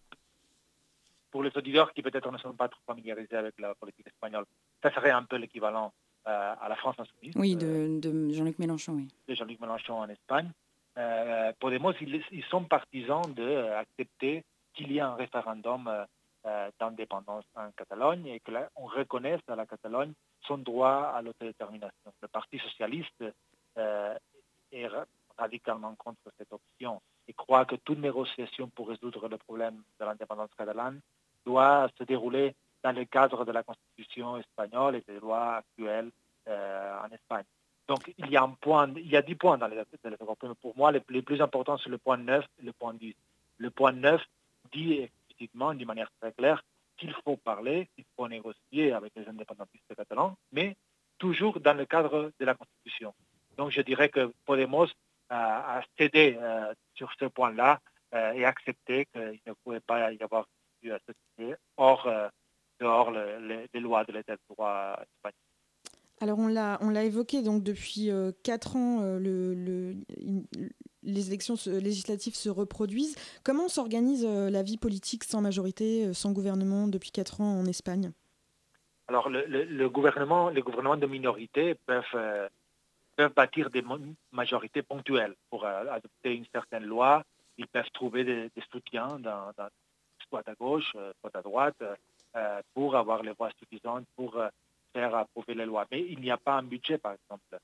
pour 1.31 1.43
les 1.43 1.51
auditeurs 1.57 1.93
qui 1.93 2.03
peut-être 2.03 2.31
ne 2.31 2.39
sont 2.39 2.55
pas 2.55 2.69
trop 2.69 2.81
familiarisés 2.87 3.37
avec 3.37 3.55
la 3.59 3.75
politique 3.75 4.07
espagnole, 4.07 4.45
ça 4.83 4.93
serait 4.93 5.11
un 5.11 5.25
peu 5.25 5.37
l'équivalent 5.37 5.93
euh, 6.27 6.55
à 6.61 6.69
la 6.69 6.77
France 6.77 6.97
insoumise. 6.99 7.35
Oui, 7.37 7.57
de, 7.57 8.01
de 8.01 8.33
Jean-Luc 8.33 8.59
Mélenchon, 8.59 8.95
oui. 8.95 9.09
De 9.29 9.35
Jean-Luc 9.35 9.61
Mélenchon 9.61 9.95
en 9.95 10.09
Espagne. 10.09 10.51
Euh, 10.99 11.53
Podemos, 11.61 11.93
ils, 12.01 12.23
ils, 12.33 12.45
sont 12.45 12.65
partisans 12.65 13.23
d'accepter 13.33 14.45
qu'il 14.75 14.91
y 14.91 14.99
ait 14.99 15.03
un 15.03 15.15
référendum 15.15 15.87
euh, 15.87 16.05
euh, 16.47 16.71
d'indépendance 16.81 17.45
en 17.55 17.71
Catalogne 17.71 18.27
et 18.27 18.41
qu'on 18.41 18.87
reconnaisse 18.87 19.41
à 19.49 19.55
la 19.55 19.65
Catalogne 19.65 20.13
son 20.43 20.59
droit 20.59 21.13
à 21.15 21.23
l'autodétermination. 21.23 22.13
Le 22.21 22.29
Parti 22.29 22.59
socialiste 22.59 23.25
est 24.73 24.89
radicalement 25.37 25.95
contre 25.95 26.33
cette 26.37 26.53
option 26.53 27.01
et 27.29 27.33
croit 27.33 27.65
que 27.65 27.77
toute 27.77 27.99
négociation 27.99 28.69
pour 28.69 28.89
résoudre 28.89 29.29
le 29.29 29.37
problème 29.37 29.83
de 30.01 30.05
l'indépendance 30.05 30.51
catalane 30.57 31.01
doit 31.49 31.89
se 31.99 32.05
dérouler 32.05 32.55
dans 32.85 32.93
le 32.93 33.05
cadre 33.05 33.45
de 33.45 33.53
la 33.53 33.63
Constitution 33.63 34.37
espagnole 34.37 34.97
et 34.97 35.05
des 35.09 35.19
lois 35.19 35.57
actuelles 35.63 36.11
en 36.47 37.09
Espagne. 37.13 37.45
Donc 37.89 38.13
il 38.19 38.31
y 38.31 38.37
a 38.37 38.43
un 38.43 38.51
point, 38.51 38.93
il 38.97 39.09
y 39.09 39.17
a 39.17 39.23
10 39.23 39.35
points 39.35 39.59
dans 39.59 39.67
les 39.67 39.79
accords 39.79 40.13
européens. 40.21 40.55
Pour 40.61 40.77
moi, 40.77 40.93
les, 40.93 41.23
plus 41.23 41.41
importants, 41.41 41.79
c'est 41.79 41.89
le 41.89 41.99
point 41.99 42.19
9 42.19 42.45
et 42.61 42.65
le 42.65 42.73
point 42.73 42.95
10. 42.95 43.15
Le 43.57 43.71
point 43.71 43.93
9 43.93 44.23
dit 44.73 44.93
explicitement, 45.01 45.73
d'une 45.73 45.87
manière 45.87 46.11
très 46.21 46.33
claire, 46.33 46.63
qu'il 46.99 47.15
faut 47.25 47.37
parler, 47.37 47.89
qu'il 47.95 48.05
faut 48.15 48.29
négocier 48.29 48.93
avec 48.93 49.13
les 49.17 49.27
indépendantistes 49.27 49.95
catalans, 49.97 50.37
mais 50.53 50.77
toujours 51.19 51.61
dans 51.61 51.75
le 51.75 51.87
cadre 51.87 52.31
de 52.39 52.45
la 52.45 52.55
Constitution. 52.55 53.15
Donc 53.57 53.71
je 53.71 53.81
dirais 53.81 54.11
que 54.11 54.33
Podemos 54.45 54.89
a, 55.31 55.81
cédé 55.97 56.37
euh, 56.39 56.73
sur 56.95 57.11
ce 57.19 57.25
point-là 57.25 57.81
euh, 58.15 58.33
et 58.33 58.45
accepté 58.45 59.07
qu'il 59.07 59.41
ne 59.47 59.53
pouvait 59.65 59.81
pas 59.81 60.13
y 60.13 60.23
avoir 60.23 60.47
à 60.91 60.99
hors, 61.77 62.07
euh, 62.07 62.29
dehors 62.81 63.11
les 63.11 63.81
lois 63.81 64.05
de 64.05 64.13
l'État 64.13 64.35
de 64.35 64.41
droit 64.51 64.99
espagnol. 65.01 65.35
Alors 66.21 66.39
on 66.39 66.49
l'a, 66.49 66.79
on 66.81 66.91
l'a 66.91 67.05
évoqué, 67.05 67.43
donc 67.43 67.63
depuis 67.63 68.11
quatre 68.43 68.75
ans, 68.75 69.03
le, 69.03 69.95
les 71.05 71.29
élections 71.29 71.55
législatives 71.67 72.35
se 72.35 72.49
reproduisent. 72.49 73.15
Comment 73.45 73.69
s'organise 73.69 74.27
la 74.27 74.65
vie 74.65 74.79
politique 74.79 75.23
sans 75.23 75.41
majorité, 75.41 76.13
sans 76.15 76.33
gouvernement 76.33 76.89
depuis 76.89 77.13
quatre 77.13 77.41
ans 77.41 77.61
en 77.61 77.67
Espagne? 77.67 78.11
Alors 79.07 79.29
le, 79.29 79.87
gouvernement, 79.87 80.49
les 80.49 80.61
gouvernements 80.61 80.97
de 80.97 81.07
minorité 81.07 81.77
peuvent 81.87 82.17
peuvent 83.19 83.35
bâtir 83.35 83.69
des 83.69 83.85
majorités 84.31 84.83
ponctuelles 84.83 85.35
pour 85.51 85.65
euh, 85.65 85.87
adopter 85.91 86.35
une 86.35 86.47
certaine 86.53 86.85
loi. 86.85 87.25
Ils 87.59 87.67
peuvent 87.67 87.91
trouver 87.93 88.23
des, 88.23 88.51
soutiens 88.71 89.19
dans, 89.19 89.53
soit 90.29 90.47
à 90.49 90.55
gauche, 90.55 90.93
euh, 90.97 91.13
soit 91.21 91.35
à 91.35 91.43
droite, 91.43 91.83
euh, 92.37 92.63
pour 92.75 92.97
avoir 92.97 93.23
les 93.23 93.33
voix 93.33 93.51
suffisantes 93.59 94.07
pour 94.17 94.41
faire 94.93 95.15
approuver 95.15 95.55
les 95.55 95.67
lois. 95.67 95.87
Mais 95.91 96.03
il 96.03 96.21
n'y 96.21 96.31
a 96.31 96.37
pas 96.37 96.55
un 96.55 96.63
budget, 96.63 96.99
par 96.99 97.13
exemple. 97.13 97.59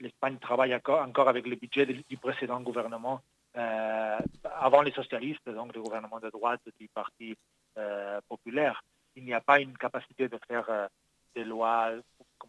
L'Espagne 0.00 0.38
travaille 0.38 0.74
encore, 0.74 1.28
avec 1.28 1.46
le 1.46 1.56
budget 1.56 1.86
du 1.86 2.16
précédent 2.18 2.60
gouvernement, 2.60 3.20
avant 3.54 4.82
les 4.82 4.92
socialistes, 4.92 5.48
donc 5.48 5.74
le 5.74 5.82
gouvernement 5.82 6.20
de 6.20 6.28
droite 6.28 6.60
du 6.78 6.88
Parti 6.88 7.36
populaire. 8.28 8.82
Il 9.16 9.24
n'y 9.24 9.32
a 9.32 9.40
pas 9.40 9.60
une 9.60 9.76
capacité 9.78 10.28
de 10.28 10.38
faire 10.46 10.88
des 11.34 11.44
lois 11.44 11.92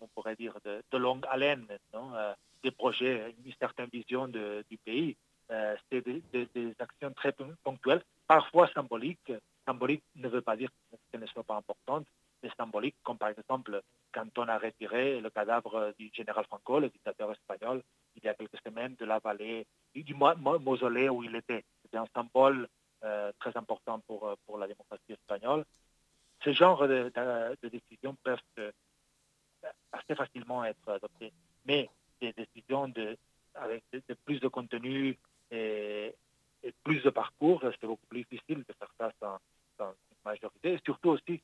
on 0.01 0.07
pourrait 0.07 0.35
dire, 0.35 0.53
de, 0.63 0.97
longue 0.97 1.25
haleine, 1.29 1.65
euh, 1.93 2.33
des 2.63 2.71
projets, 2.71 3.33
une 3.45 3.53
certaine 3.59 3.89
vision 3.91 4.27
du 4.27 4.77
pays. 4.83 5.15
Euh, 5.51 5.75
c'est 5.89 6.03
des, 6.05 6.75
actions 6.79 7.11
très 7.11 7.33
ponctuelles, 7.63 8.03
parfois 8.27 8.67
symboliques. 8.73 9.31
Symbolique 9.65 10.03
ne 10.15 10.27
veut 10.27 10.41
pas 10.41 10.55
dire 10.55 10.69
qu'elles 11.11 11.21
ne 11.21 11.27
soient 11.27 11.43
pas 11.43 11.55
importantes, 11.55 12.07
mais 12.41 12.49
symboliques, 12.57 12.95
comme 13.03 13.17
par 13.17 13.29
exemple 13.29 13.81
quand 14.11 14.25
on 14.37 14.47
a 14.47 14.57
retiré 14.57 15.19
le 15.19 15.29
cadavre 15.29 15.93
du 15.99 16.09
général 16.13 16.45
Franco, 16.45 16.79
le 16.79 16.89
dictateur 16.89 17.31
espagnol, 17.31 17.83
il 18.15 18.23
y 18.23 18.27
a 18.27 18.33
quelques 18.33 18.59
semaines 18.65 18.95
de 18.95 19.05
la 19.05 19.19
vallée, 19.19 19.67
du 19.93 20.15
mausolée 20.15 21.09
où 21.09 21.23
il 21.23 21.35
était. 21.35 21.63
C'était 21.81 21.97
un 21.97 22.07
symbole 22.13 22.67
euh, 23.03 23.31
très 23.39 23.55
important 23.57 23.99
pour, 24.07 24.35
pour 24.45 24.57
la 24.57 24.67
démocratie 24.67 25.13
espagnole. 25.13 25.65
Ce 26.43 26.53
genre 26.53 26.87
de, 26.87 27.11
de 27.61 27.69
décisions 27.69 28.15
peuvent 28.23 28.39
assez 29.91 30.15
facilement 30.15 30.63
être 30.63 30.89
adoptées. 30.89 31.33
Mais 31.65 31.89
des 32.21 32.33
décisions 32.33 32.87
de, 32.87 33.17
avec 33.55 33.83
plus 34.25 34.39
de 34.39 34.47
contenu 34.47 35.17
plus 36.85 37.01
de 37.01 37.09
parcours, 37.09 37.61
c'est 37.61 37.87
beaucoup 37.87 38.05
plus 38.07 38.23
difficile 38.23 38.59
de 38.59 38.73
faire 38.79 38.91
ça 38.97 39.11
sans, 39.19 39.39
une 39.89 40.23
majorité. 40.23 40.73
Et 40.73 40.79
surtout 40.85 41.09
aussi 41.09 41.41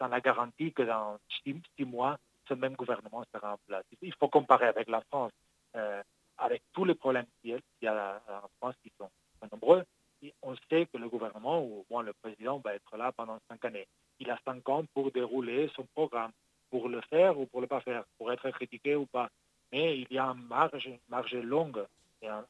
dans 0.00 0.08
la 0.08 0.20
garantie 0.20 0.72
que 0.72 0.82
dans 0.82 1.18
six, 1.44 1.84
mois, 1.84 2.18
ce 2.48 2.54
même 2.54 2.74
gouvernement 2.74 3.22
sera 3.32 3.52
en 3.52 3.58
place. 3.68 3.84
Il 4.02 4.14
faut 4.14 4.28
comparer 4.28 4.66
avec 4.66 4.88
la 4.88 5.02
France, 5.02 5.30
euh, 5.76 6.02
avec 6.38 6.62
tous 6.72 6.84
les 6.84 6.94
problèmes 6.94 7.26
qu'il 7.40 7.60
y 7.82 7.86
a 7.86 8.20
en 8.28 8.48
France 8.58 8.74
qui 8.82 8.90
sont 8.98 9.10
nombreux. 9.52 9.84
on 10.42 10.56
sait 10.68 10.86
que 10.86 10.96
le 10.96 11.08
gouvernement, 11.08 11.62
ou 11.62 11.84
bon, 11.88 12.00
le 12.00 12.14
président, 12.14 12.58
va 12.58 12.74
être 12.74 12.96
là 12.96 13.12
pendant 13.12 13.38
cinq 13.48 13.64
années. 13.66 13.86
Il 14.18 14.30
a 14.30 14.38
cinq 14.44 14.68
ans 14.68 14.84
pour 14.94 15.12
dérouler 15.12 15.70
son 15.76 15.86
programme 15.94 16.32
pour 16.70 16.88
le 16.88 17.00
faire 17.02 17.38
ou 17.38 17.46
pour 17.46 17.60
ne 17.60 17.66
pas 17.66 17.80
faire, 17.80 18.04
pour 18.16 18.32
être 18.32 18.50
critiqué 18.50 18.96
ou 18.96 19.06
pas. 19.06 19.28
Mais 19.70 19.98
il 19.98 20.06
y 20.10 20.18
a 20.18 20.24
une 20.24 20.46
marge, 20.46 20.90
marge 21.08 21.34
longue 21.34 21.84
et 22.22 22.28
un, 22.28 22.44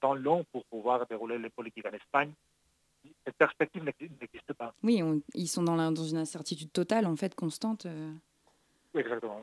temps 0.00 0.14
long 0.14 0.44
pouvoir 0.86 1.06
dérouler 1.08 1.38
les 1.38 1.50
politiques 1.50 1.86
en 1.86 1.96
Espagne. 1.96 2.32
Cette 3.24 3.36
perspective 3.36 3.82
n'existe 3.82 4.52
pas. 4.56 4.72
Oui, 4.84 5.02
ils 5.34 5.48
sont 5.48 5.64
dans, 5.64 5.76
dans, 5.90 6.04
une 6.04 6.16
incertitude 6.16 6.70
totale, 6.72 7.06
en 7.06 7.16
fait, 7.16 7.34
constante. 7.34 7.86
Euh. 7.86 8.12
Exactement. 8.94 9.42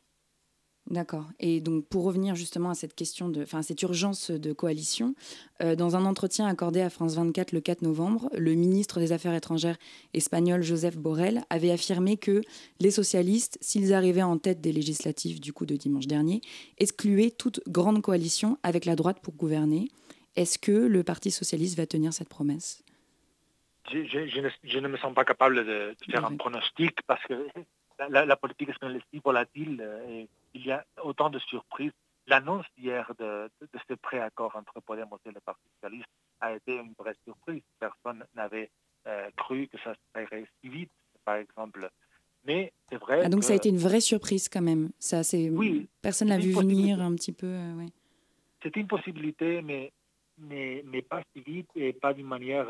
D'accord. 0.90 1.26
Et 1.40 1.60
donc, 1.60 1.86
pour 1.88 2.06
revenir 2.06 2.36
justement 2.36 2.70
à 2.70 2.76
cette 2.76 2.94
question 2.94 3.28
de, 3.28 3.44
enfin, 3.44 3.62
cette 3.62 3.82
urgence 3.82 4.32
de 4.32 4.54
coalition, 4.54 5.16
euh, 5.62 5.76
dans 5.76 5.98
un 5.98 6.06
entretien 6.06 6.48
accordé 6.48 6.82
à 6.82 6.90
France 6.90 7.16
24 7.16 7.52
le 7.52 7.60
4 7.60 7.82
novembre, 7.82 8.30
le 8.38 8.54
ministre 8.54 9.00
des 9.00 9.12
Affaires 9.12 9.34
étrangères 9.34 9.78
espagnol 10.14 10.62
Joseph 10.62 10.98
Borrell 10.98 11.44
avait 11.50 11.72
affirmé 11.72 12.16
que 12.18 12.42
les 12.80 12.92
socialistes, 12.92 13.58
s'ils 13.62 13.94
arrivaient 13.94 14.24
en 14.24 14.38
tête 14.38 14.62
des 14.62 14.74
législatives 14.74 15.42
du 15.42 15.52
coup 15.52 15.66
de 15.66 15.76
dimanche 15.76 16.08
dernier, 16.08 16.42
excluaient 16.78 17.32
toute 17.32 17.62
grande 17.68 18.02
coalition 18.02 18.58
avec 18.64 18.86
la 18.86 18.96
droite 18.96 19.20
pour 19.22 19.36
gouverner. 19.36 19.90
Est-ce 20.36 20.58
que 20.58 20.72
le 20.72 21.04
Parti 21.04 21.32
socialiste 21.32 21.78
va 21.78 21.86
tenir 21.86 22.14
cette 22.14 22.30
promesse? 22.30 22.84
Je, 23.92 24.80
ne, 24.80 24.88
me 24.88 24.98
sens 24.98 25.14
pas 25.14 25.26
capable 25.26 25.66
de, 25.66 25.96
faire 26.10 26.26
un 26.26 26.36
pronostic 26.38 27.02
parce 27.06 27.22
que 27.26 27.48
la, 28.10 28.36
politique 28.38 28.70
espagnole 28.70 28.98
est 28.98 29.04
si 29.14 29.22
volatile 29.24 29.86
et 30.08 30.28
il 30.54 30.66
y 30.66 30.72
a 30.72 30.86
autant 31.04 31.30
de 31.30 31.40
surprises. 31.40 31.92
L'annonce 32.26 32.66
hier 32.78 33.12
de, 33.20 33.50
ce 33.88 33.94
préaccord 33.96 34.56
entre 34.56 34.80
Podemos 34.80 35.20
et 35.26 35.32
le 35.32 35.42
Parti 35.42 35.62
socialiste 35.76 36.08
a 36.40 36.54
été 36.54 36.78
une 36.78 36.94
vraie 36.98 37.16
surprise. 37.26 37.62
Personne 37.80 38.24
n'avait 38.36 38.72
euh, 39.08 39.30
cru 39.36 39.68
que 39.68 39.78
ça 39.80 39.94
serait 40.16 40.46
si 40.62 40.70
vite, 40.70 40.92
par 41.26 41.36
exemple. 41.36 41.90
Mais 42.46 42.72
c'est 42.90 42.98
vrai. 42.98 43.22
Ah, 43.26 43.30
donc 43.30 43.44
ça 43.44 43.54
a 43.54 43.56
été 43.56 43.70
une 43.70 43.78
vraie 43.78 44.02
surprise 44.02 44.48
quand 44.48 44.62
même. 44.62 44.92
Ça, 45.00 45.24
c'est 45.24 45.50
oui, 45.50 45.88
personne 46.02 46.30
l'a 46.30 46.38
vu 46.38 46.54
venir 46.54 47.02
un 47.02 47.14
petit 47.16 47.34
peu. 47.34 47.48
Euh, 47.48 47.74
ouais. 47.76 47.88
C'était 48.62 48.80
une 48.80 48.88
possibilité, 48.88 49.62
mais, 49.62 49.92
mais, 50.38 50.84
mais 50.86 51.02
pas 51.02 51.22
si 51.34 51.42
vite 51.42 51.70
et 51.76 51.94
pas 51.94 52.14
d'une 52.14 52.28
manière 52.28 52.68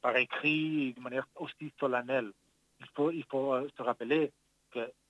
par 0.00 0.16
écrit, 0.16 0.92
d'une 0.92 1.02
manière 1.02 1.26
aussi 1.36 1.72
solennelle. 1.78 2.32
Il 2.80 2.86
faut, 2.94 3.10
il 3.10 3.24
faut 3.24 3.56
se 3.76 3.82
rappeler 3.82 4.32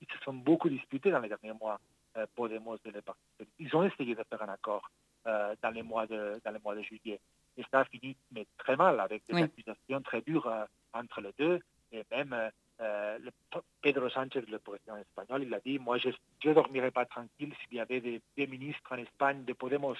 ils 0.01 0.07
se 0.11 0.19
sont 0.23 0.33
beaucoup 0.33 0.69
disputés 0.69 1.11
dans 1.11 1.19
les 1.19 1.29
derniers 1.29 1.53
mois, 1.53 1.79
euh, 2.17 2.25
Podemos 2.35 2.77
et 2.85 2.91
les 2.91 3.01
partis. 3.01 3.21
Ils 3.59 3.75
ont 3.75 3.83
essayé 3.83 4.15
de 4.15 4.23
faire 4.29 4.41
un 4.41 4.49
accord 4.49 4.89
euh, 5.27 5.55
dans, 5.61 5.71
les 5.71 5.83
mois 5.83 6.07
de, 6.07 6.39
dans 6.43 6.51
les 6.51 6.59
mois 6.59 6.75
de 6.75 6.81
juillet. 6.81 7.19
Et 7.57 7.63
ça 7.71 7.81
a 7.81 7.85
fini 7.85 8.15
mais 8.31 8.45
très 8.57 8.75
mal, 8.75 8.99
avec 8.99 9.23
des 9.27 9.41
accusations 9.41 10.01
très 10.01 10.21
dures 10.21 10.47
euh, 10.47 10.65
entre 10.93 11.21
les 11.21 11.33
deux. 11.37 11.59
Et 11.91 12.03
même 12.11 12.35
euh, 12.81 13.17
le, 13.19 13.31
Pedro 13.81 14.09
Sánchez, 14.09 14.41
le 14.41 14.59
président 14.59 14.97
espagnol, 14.97 15.43
il 15.43 15.53
a 15.53 15.59
dit, 15.59 15.79
moi 15.79 15.97
je 15.97 16.09
ne 16.45 16.53
dormirais 16.53 16.91
pas 16.91 17.05
tranquille 17.05 17.53
s'il 17.61 17.77
y 17.77 17.79
avait 17.79 18.01
des, 18.01 18.21
des, 18.35 18.47
ministres 18.47 18.91
en 18.91 18.97
Espagne 18.97 19.43
de 19.45 19.53
Podemos. 19.53 19.95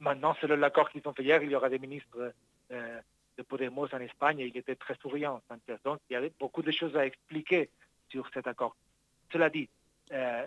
Maintenant, 0.00 0.34
selon 0.40 0.56
l'accord 0.56 0.90
qu'ils 0.90 1.06
ont 1.06 1.12
fait 1.12 1.24
hier, 1.24 1.42
il 1.42 1.50
y 1.50 1.54
aura 1.54 1.68
des 1.68 1.78
ministres 1.78 2.32
de 2.70 3.42
Podemos 3.42 3.88
en 3.92 4.00
Espagne 4.00 4.40
et 4.40 4.46
il 4.46 4.56
était 4.56 4.74
très 4.74 4.96
souriant, 4.96 5.40
Sánchez. 5.48 5.80
Donc, 5.84 6.00
il 6.10 6.12
y 6.12 6.16
avait 6.16 6.32
beaucoup 6.38 6.62
de 6.62 6.70
choses 6.70 6.96
à 6.96 7.06
expliquer 7.06 7.70
sur 8.10 8.28
cet 8.34 8.46
accord. 8.46 8.76
Cela 9.32 9.48
dit, 9.48 9.68
euh, 10.12 10.46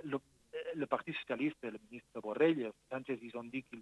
le, 0.76 0.86
Parti 0.86 1.14
socialiste, 1.14 1.58
le 1.64 1.80
ministre 1.90 2.20
Borrell, 2.22 2.72
ils 2.92 3.38
ont 3.38 3.44
dit 3.44 3.64
que 3.64 3.78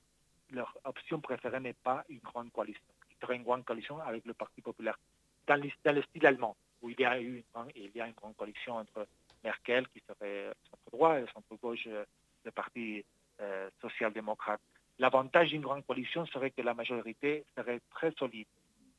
leur 0.52 0.78
option 0.84 1.20
préférée 1.20 1.60
n'est 1.60 1.74
pas 1.74 2.06
une 2.10 2.20
grande 2.20 2.52
coalition. 2.52 2.84
Il 3.10 3.18
serait 3.20 3.36
une 3.36 3.44
grande 3.44 3.66
coalition 3.66 4.00
avec 4.00 4.26
le 4.26 4.34
Parti 4.34 4.62
populaire. 4.62 5.00
Dans, 5.48 5.60
le 5.60 6.02
style 6.04 6.26
allemand, 6.28 6.56
où 6.82 6.90
il 6.90 7.00
y 7.00 7.06
a 7.06 7.20
eu 7.20 7.38
une, 7.38 7.72
il 7.76 7.92
y 7.96 8.02
a 8.02 8.08
une 8.08 8.14
grande 8.14 8.36
coalition 8.36 8.76
entre 8.76 9.08
Merkel, 9.44 9.88
qui 9.90 10.02
serait 10.08 10.52
centre-droit, 10.70 11.20
et 11.20 11.26
centre-gauche, 11.34 11.88
euh, 11.88 12.06
le 12.46 12.52
Parti 12.52 13.04
euh, 13.42 13.70
social-démocrate. 13.82 14.62
L'avantage 15.00 15.50
d'une 15.50 15.62
grande 15.62 15.86
coalition 15.86 16.26
serait 16.28 16.52
que 16.52 16.62
la 16.62 16.74
majorité 16.74 17.46
serait 17.58 17.80
très 17.92 18.12
solide. 18.20 18.48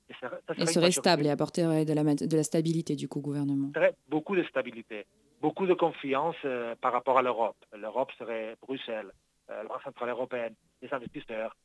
Et 0.09 0.15
serait, 0.15 0.67
serait 0.67 0.91
stable 0.91 1.27
et 1.27 1.31
apporterait 1.31 1.85
de 1.85 1.93
la, 1.93 2.03
de 2.03 2.37
la 2.37 2.43
stabilité 2.43 2.97
du 2.97 3.07
coup 3.07 3.21
au 3.21 3.23
gouvernement. 3.23 3.71
Beaucoup 4.09 4.35
de 4.35 4.43
stabilité 4.43 5.07
beaucoup 5.41 5.67
de 5.67 5.75
confiance 5.75 6.37
euh, 6.45 6.75
par 6.81 6.93
rapport 6.93 7.19
à 7.19 7.23
l'Europe. 7.23 7.57
L'Europe 7.77 8.13
serait 8.19 8.57
Bruxelles, 8.61 9.11
euh, 9.51 9.63
la 9.63 9.69
Banque 9.69 9.83
centrale 9.83 10.11
européenne, 10.11 10.55
les 10.83 10.93
investisseurs. 10.93 11.57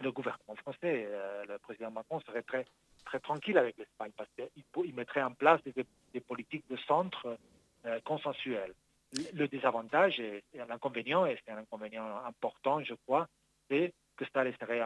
Le 0.00 0.12
gouvernement 0.12 0.54
français, 0.56 1.08
euh, 1.08 1.44
le 1.48 1.58
président 1.58 1.90
Macron 1.90 2.20
serait 2.20 2.42
très, 2.42 2.64
très 3.04 3.18
tranquille 3.18 3.58
avec 3.58 3.76
l'Espagne 3.76 4.12
parce 4.16 4.30
qu'il 4.36 4.48
il 4.84 4.94
mettrait 4.94 5.22
en 5.22 5.32
place 5.32 5.60
des, 5.64 6.20
politiques 6.20 6.64
de 6.70 6.76
centre 6.76 7.36
consensuelles. 8.04 8.74
Le 9.12 9.46
désavantage 9.46 10.20
et, 10.20 10.44
l'inconvénient, 10.52 11.24
et 11.24 11.38
c'est 11.44 11.52
un 11.52 11.58
inconvénient 11.58 12.24
important, 12.24 12.82
je 12.82 12.94
crois, 13.06 13.26
c'est 13.70 13.94
que 14.16 14.24
ça 14.34 14.44
laisserait 14.44 14.82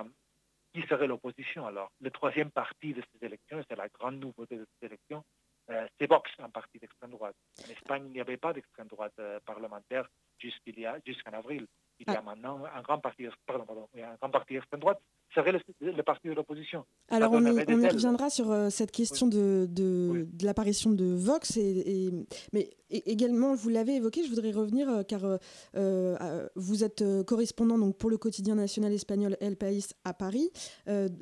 qui 0.73 0.83
serait 0.83 1.07
l'opposition 1.07 1.67
alors 1.67 1.91
Le 2.01 2.11
troisième 2.11 2.51
parti 2.51 2.95
de 2.95 3.03
ces 3.03 3.27
élections, 3.27 3.63
c'est 3.69 3.77
la 3.77 3.89
grande 3.89 4.21
nouveauté 4.21 4.57
de 4.57 4.67
ces 4.79 4.87
élections, 4.87 5.25
c'est 5.69 6.07
Vox, 6.07 6.31
un 6.39 6.51
parti 6.51 6.79
d'extrême 6.79 7.11
droite. 7.11 7.37
En 7.65 7.71
Espagne, 7.71 8.07
il 8.07 8.13
n'y 8.13 8.21
avait 8.21 8.37
pas 8.37 8.53
d'extrême 8.53 8.89
droite 8.89 9.21
parlementaire 9.45 10.09
jusqu'en 10.39 11.33
avril. 11.33 11.67
Il 11.99 12.13
y 12.13 12.17
a 12.17 12.23
maintenant 12.23 12.65
un 12.65 12.83
grand 12.83 12.99
parti, 12.99 13.27
pardon, 13.47 13.65
pardon, 13.65 13.89
un 13.95 14.15
grand 14.15 14.31
parti 14.31 14.55
d'extrême 14.55 14.81
droite 14.81 15.01
serait 15.35 15.53
le, 15.81 16.03
parti 16.03 16.29
de 16.29 16.35
l'opposition. 16.35 16.85
Alors 17.09 17.33
on 17.33 17.45
y, 17.45 17.89
reviendra 17.89 18.31
sur 18.31 18.51
euh, 18.51 18.71
cette 18.71 18.93
question 18.93 19.27
de, 19.27 19.67
de, 19.69 20.27
l'apparition 20.43 20.91
de 20.91 21.05
Vox, 21.05 21.57
et, 21.57 22.11
mais 22.53 22.71
également, 22.91 23.55
vous 23.55 23.69
l'avez 23.71 23.97
évoqué, 23.97 24.23
je 24.25 24.29
voudrais 24.29 24.51
revenir 24.51 24.89
euh, 24.89 25.03
car 25.03 25.23
euh, 25.77 26.49
vous 26.57 26.85
êtes 26.85 27.05
correspondant 27.27 27.79
donc, 27.79 27.97
pour 27.97 28.11
le 28.11 28.19
quotidien 28.19 28.55
national 28.55 28.93
espagnol 28.93 29.37
El 29.41 29.57
País 29.57 29.87
à 30.05 30.15
Paris. 30.15 30.51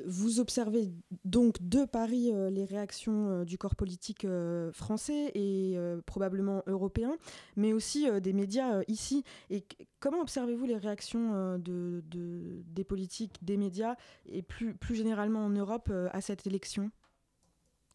vous 0.07 0.41
observez 0.41 0.91
donc 1.25 1.57
de 1.61 1.85
Paris 1.85 2.33
les 2.51 2.65
réactions 2.65 3.45
du 3.45 3.59
corps 3.59 3.77
politique 3.77 4.27
français 4.73 5.31
et 5.35 5.77
probablement 6.07 6.63
européen, 6.67 7.17
mais 7.57 7.73
aussi 7.73 8.07
des 8.21 8.33
médias 8.33 8.83
ici. 8.89 9.25
Et 9.51 9.65
comment 10.01 10.21
observez-vous 10.21 10.67
les 10.67 10.77
réactions 10.77 11.59
de, 11.59 12.03
des 12.11 12.85
politiques, 12.85 13.37
des 13.43 13.57
médias 13.57 13.97
et 14.27 14.43
plus, 14.43 14.75
plus 14.75 14.95
généralement 14.95 15.45
en 15.45 15.51
Europe 15.51 15.89
euh, 15.91 16.09
à 16.13 16.21
cette 16.21 16.47
élection, 16.47 16.91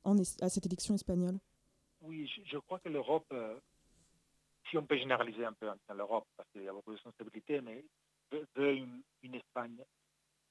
en, 0.04 0.18
à 0.18 0.50
cette 0.50 0.66
élection 0.66 0.96
espagnole? 0.96 1.40
Oui, 2.02 2.32
je, 2.46 2.58
crois 2.60 2.80
que 2.80 2.90
l'Europe, 2.90 3.28
euh, 3.32 3.60
si 4.70 4.78
on 4.78 4.86
peut 4.86 4.98
généraliser 4.98 5.46
un 5.46 5.54
peu 5.54 5.68
dans 5.88 5.96
l'Europe, 5.96 6.28
parce 6.38 6.50
qu'il 6.52 6.64
y 6.64 6.68
a 6.68 6.74
beaucoup 6.74 6.94
de 6.94 7.00
sensibilité, 7.00 7.62
mais 7.62 7.84
veut, 8.32 8.76
une, 8.76 9.02
Espagne 9.34 9.84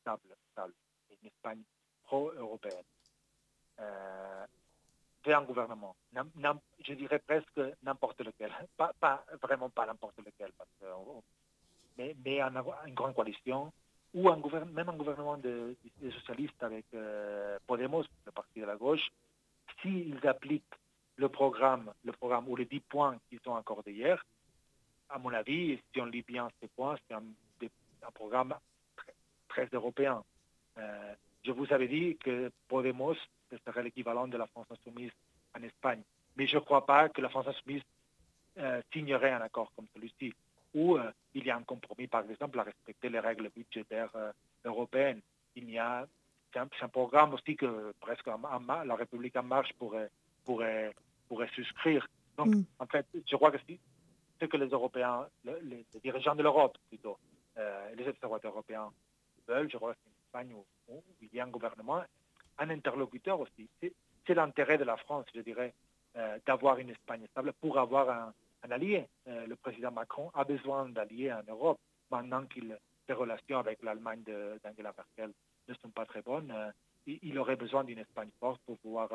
stable, 0.01 0.37
stable, 0.53 0.75
une 1.11 1.29
Espagne 1.29 1.63
pro-européenne. 2.03 2.85
Euh, 3.79 4.47
un 5.27 5.43
gouvernement, 5.43 5.97
je 6.87 6.93
dirais 6.93 7.19
presque 7.19 7.61
n'importe 7.83 8.21
lequel, 8.21 8.53
pas, 8.77 9.25
vraiment 9.41 9.71
pas 9.71 9.87
n'importe 9.87 10.19
lequel, 10.19 10.53
mais 11.97 12.15
une 12.87 12.95
grande 12.95 13.15
coalition 13.15 13.73
ou 14.15 14.29
un 14.29 14.41
même 14.73 14.89
un 14.89 14.97
gouvernement 14.97 15.37
de, 15.37 15.77
socialistes 16.21 16.63
avec 16.63 16.87
euh, 16.95 17.59
Podemos, 17.67 18.05
le 18.25 18.33
parti 18.33 18.61
de 18.61 18.65
la 18.65 18.77
gauche, 18.77 19.11
s'ils 19.83 20.25
appliquent 20.27 20.65
le 21.17 21.29
programme, 21.29 21.93
le 22.05 22.13
programme 22.13 22.49
ou 22.49 22.57
les 22.57 22.65
10 22.65 22.81
points 22.81 23.19
qu'ils 23.29 23.41
ont 23.47 23.57
accordés 23.57 23.93
hier, 23.93 24.25
à 25.11 25.19
mon 25.19 25.33
avis, 25.33 25.79
si 25.93 26.01
on 26.01 26.07
lit 26.07 26.23
bien 26.23 26.49
ces 26.61 26.69
points, 26.69 26.97
c'est 27.07 27.15
un, 27.15 27.23
programme 28.15 28.55
très, 29.49 29.69
européen. 29.73 30.23
Euh, 30.79 31.15
je 31.43 31.53
vous 31.53 31.73
avais 31.73 31.89
dit 31.89 32.17
que 32.19 32.51
Podemos 32.69 33.17
ce 33.51 33.57
serait 33.65 33.83
l'équivalent 33.83 34.27
de 34.27 34.37
la 34.37 34.47
France 34.47 34.67
insoumise 34.71 35.13
en 35.57 35.63
Espagne. 35.63 36.03
Mais 36.37 36.47
je 36.47 36.57
ne 36.57 36.61
crois 36.61 36.85
pas 36.85 37.09
que 37.09 37.21
la 37.21 37.29
France 37.29 37.47
insoumise 37.47 37.83
euh, 38.59 38.83
signerait 38.93 39.33
un 39.33 39.41
accord 39.41 39.73
comme 39.77 39.87
celui-ci 39.95 40.35
où 40.75 40.97
euh, 40.97 41.11
il 41.35 41.45
y 41.47 41.51
a 41.51 41.57
un 41.57 41.63
compromis, 41.63 42.07
par 42.09 42.29
exemple, 42.29 42.59
à 42.59 42.65
respecter 42.65 43.09
les 43.09 43.21
règles 43.21 43.49
budgétaires 43.55 44.11
euh, 44.17 44.33
européennes. 44.65 45.21
Il 45.55 45.71
y 45.71 45.79
a, 45.79 46.07
c'est 46.53 46.59
un, 46.59 46.89
programme 46.89 47.33
aussi 47.35 47.57
que 47.57 47.95
presque 48.01 48.27
la 48.27 48.95
République 48.95 49.37
en 49.37 49.45
marche 49.45 49.73
pourrait, 49.75 50.11
pourrait, 50.45 50.93
pourrait 51.29 51.49
souscrire. 51.55 52.07
Donc, 52.37 52.49
mm. 52.49 52.65
en 52.81 52.87
fait, 52.87 53.07
je 53.27 53.37
crois 53.37 53.53
que 53.53 53.59
ce 54.41 54.47
que 54.47 54.57
les 54.57 54.67
Européens, 54.67 55.29
les, 55.45 55.87
dirigeants 56.03 56.35
de 56.35 56.43
l'Europe 56.43 56.77
plutôt, 56.89 57.19
euh, 57.57 57.95
les 57.95 58.07
observateurs 58.09 58.53
européens 58.53 58.91
veulent, 59.47 59.71
je 59.71 59.77
crois 59.77 59.95
que 59.95 59.99
c'est 60.03 60.11
une 60.11 60.27
Espagne 60.27 60.55
où, 60.89 61.03
il 61.23 61.29
y 61.33 61.41
a 61.41 61.45
un 61.45 61.49
gouvernement, 61.49 62.03
un 62.59 62.71
interlocuteur 62.71 63.39
aussi. 63.41 63.69
C'est 63.81 64.35
l'intérêt 64.35 64.79
de 64.79 64.85
la 64.85 64.97
France, 64.97 65.27
je 65.35 65.41
dirais, 65.41 65.73
d'avoir 66.47 66.79
une 66.79 66.91
Espagne 66.91 67.27
stable 67.31 67.53
pour 67.61 67.79
avoir 67.79 68.09
un, 68.11 68.33
un 68.65 68.71
allié. 68.71 69.07
Euh, 69.29 69.47
le 69.47 69.57
président 69.57 69.91
Macron 69.91 70.31
a 70.35 70.45
besoin 70.45 70.89
d'alliés 70.89 71.33
en 71.33 71.43
Europe. 71.49 71.79
Maintenant 72.11 72.45
qu'il 72.47 72.77
ses 73.07 73.13
relations 73.13 73.59
avec 73.59 73.83
l'Allemagne 73.83 74.23
d'Angela 74.25 74.95
Merkel 74.97 75.35
ne 75.69 75.75
sont 75.75 75.91
pas 75.91 76.07
très 76.07 76.23
bonnes, 76.23 76.51
euh, 76.51 76.71
il, 77.07 77.39
aurait 77.39 77.57
besoin 77.57 77.85
d'une 77.85 77.99
Espagne 77.99 78.31
forte 78.41 78.63
pour 78.65 78.79
pouvoir 78.79 79.11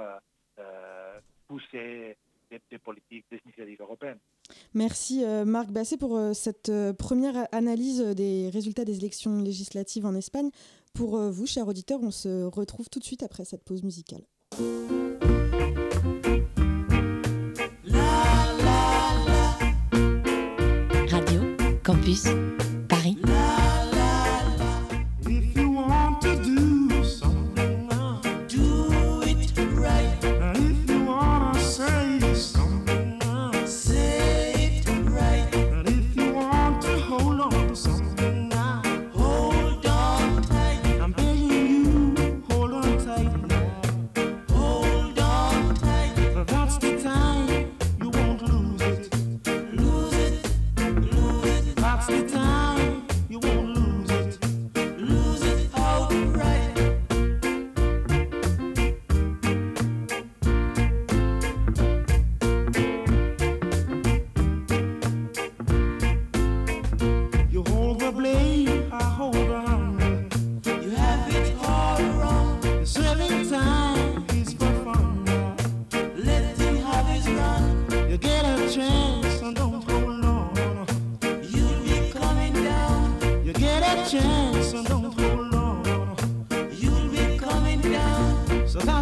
euh, 0.60 1.20
pousser 1.48 2.16
des, 2.52 2.78
politiques, 2.78 3.26
des 3.32 3.42
initiatives 3.46 3.82
européennes. 3.82 4.20
Merci 4.76 5.24
Marc 5.46 5.70
Basset 5.70 5.98
pour 5.98 6.20
cette 6.36 6.72
première 7.00 7.48
analyse 7.52 8.02
des 8.16 8.50
résultats 8.52 8.86
des 8.86 8.98
élections 8.98 9.42
législatives 9.42 10.06
en 10.06 10.14
Espagne. 10.14 10.52
Pour 10.94 11.18
vous, 11.18 11.48
chers 11.48 11.68
auditeurs, 11.68 12.00
on 12.04 12.12
se 12.12 12.44
retrouve 12.46 12.90
tout 12.90 13.00
de 13.00 13.04
suite 13.04 13.24
après 13.24 13.46
cette 13.46 13.64
pause 13.64 13.84
musicale. 13.84 14.22
Campus 22.16 22.69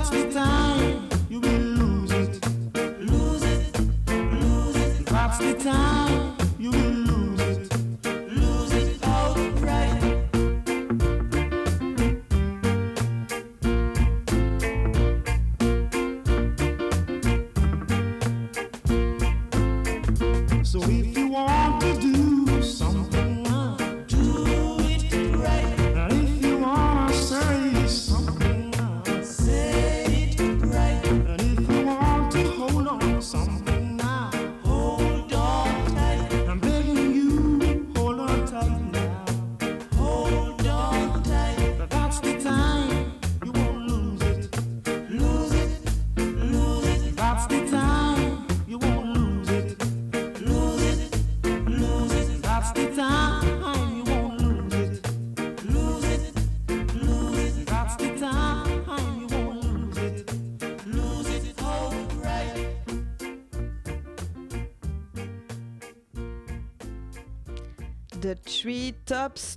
Paris. 0.10 0.57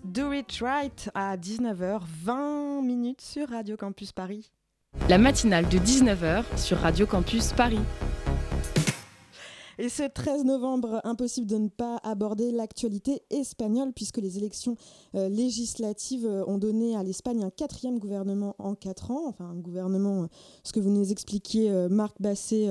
Do 0.04 0.32
It 0.32 0.60
Right 0.60 1.10
à 1.14 1.36
19h, 1.36 2.00
20 2.24 2.82
minutes 2.82 3.20
sur 3.20 3.48
Radio 3.48 3.76
Campus 3.76 4.12
Paris. 4.12 4.50
La 5.08 5.18
matinale 5.18 5.68
de 5.68 5.78
19h 5.78 6.44
sur 6.56 6.78
Radio 6.78 7.06
Campus 7.06 7.52
Paris. 7.52 7.78
Et 9.80 9.88
ce 9.88 10.02
13 10.02 10.44
novembre, 10.44 11.00
impossible 11.04 11.46
de 11.46 11.56
ne 11.56 11.68
pas 11.70 11.96
aborder 12.02 12.52
l'actualité 12.52 13.22
espagnole 13.30 13.94
puisque 13.94 14.18
les 14.18 14.36
élections 14.36 14.76
euh, 15.14 15.30
législatives 15.30 16.26
euh, 16.26 16.44
ont 16.46 16.58
donné 16.58 16.94
à 16.96 17.02
l'Espagne 17.02 17.42
un 17.42 17.48
quatrième 17.48 17.98
gouvernement 17.98 18.54
en 18.58 18.74
quatre 18.74 19.10
ans. 19.10 19.22
Enfin, 19.28 19.46
un 19.46 19.58
gouvernement, 19.58 20.24
euh, 20.24 20.26
ce 20.64 20.74
que 20.74 20.80
vous 20.80 20.90
nous 20.90 21.10
expliquiez, 21.10 21.70
Marc 21.88 22.20
Basset, 22.20 22.68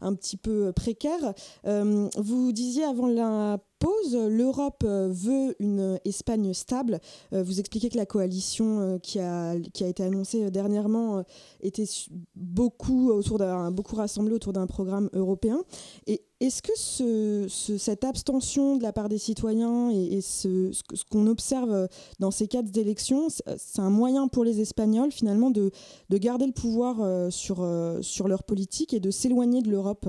un 0.00 0.14
petit 0.14 0.36
peu 0.36 0.72
précaire. 0.72 1.34
vous 1.64 2.52
disiez 2.52 2.84
avant 2.84 3.08
la 3.08 3.58
pause, 3.78 4.14
l'Europe 4.14 4.84
veut 4.84 5.56
une 5.58 5.98
Espagne 6.04 6.52
stable. 6.54 7.00
Vous 7.32 7.58
expliquez 7.58 7.88
que 7.88 7.96
la 7.96 8.06
coalition 8.06 9.00
qui 9.02 9.18
a, 9.18 9.54
été 9.54 10.04
annoncée 10.04 10.50
dernièrement 10.50 11.24
était 11.60 11.88
beaucoup, 12.36 13.10
autour 13.10 13.38
beaucoup 13.72 13.96
rassemblée 13.96 14.34
autour 14.34 14.52
d'un 14.52 14.66
programme 14.66 15.10
européen. 15.12 15.60
Et 16.06 16.22
est-ce 16.42 16.60
que 16.60 16.74
ce, 16.74 17.46
cette 17.78 18.02
abstention 18.02 18.76
de 18.76 18.82
la 18.82 18.92
part 18.92 19.08
des 19.08 19.18
citoyens 19.18 19.90
et, 19.90 20.20
ce, 20.20 20.72
qu'on 21.10 21.28
observe 21.28 21.88
dans 22.18 22.32
ces 22.32 22.48
quatre 22.48 22.76
élections, 22.76 23.28
c'est 23.28 23.80
un 23.80 23.90
moyen 23.90 24.26
pour 24.26 24.44
les 24.44 24.60
Espagnols 24.60 25.12
finalement 25.12 25.50
de, 25.50 25.70
de 26.10 26.18
garder 26.18 26.46
le 26.46 26.52
pouvoir 26.52 27.00
euh, 27.00 27.30
sur, 27.30 27.62
euh, 27.62 28.02
sur 28.02 28.26
leur 28.26 28.42
politique 28.42 28.92
et 28.92 28.98
de 28.98 29.10
s'éloigner 29.10 29.62
de 29.62 29.70
l'Europe? 29.70 30.06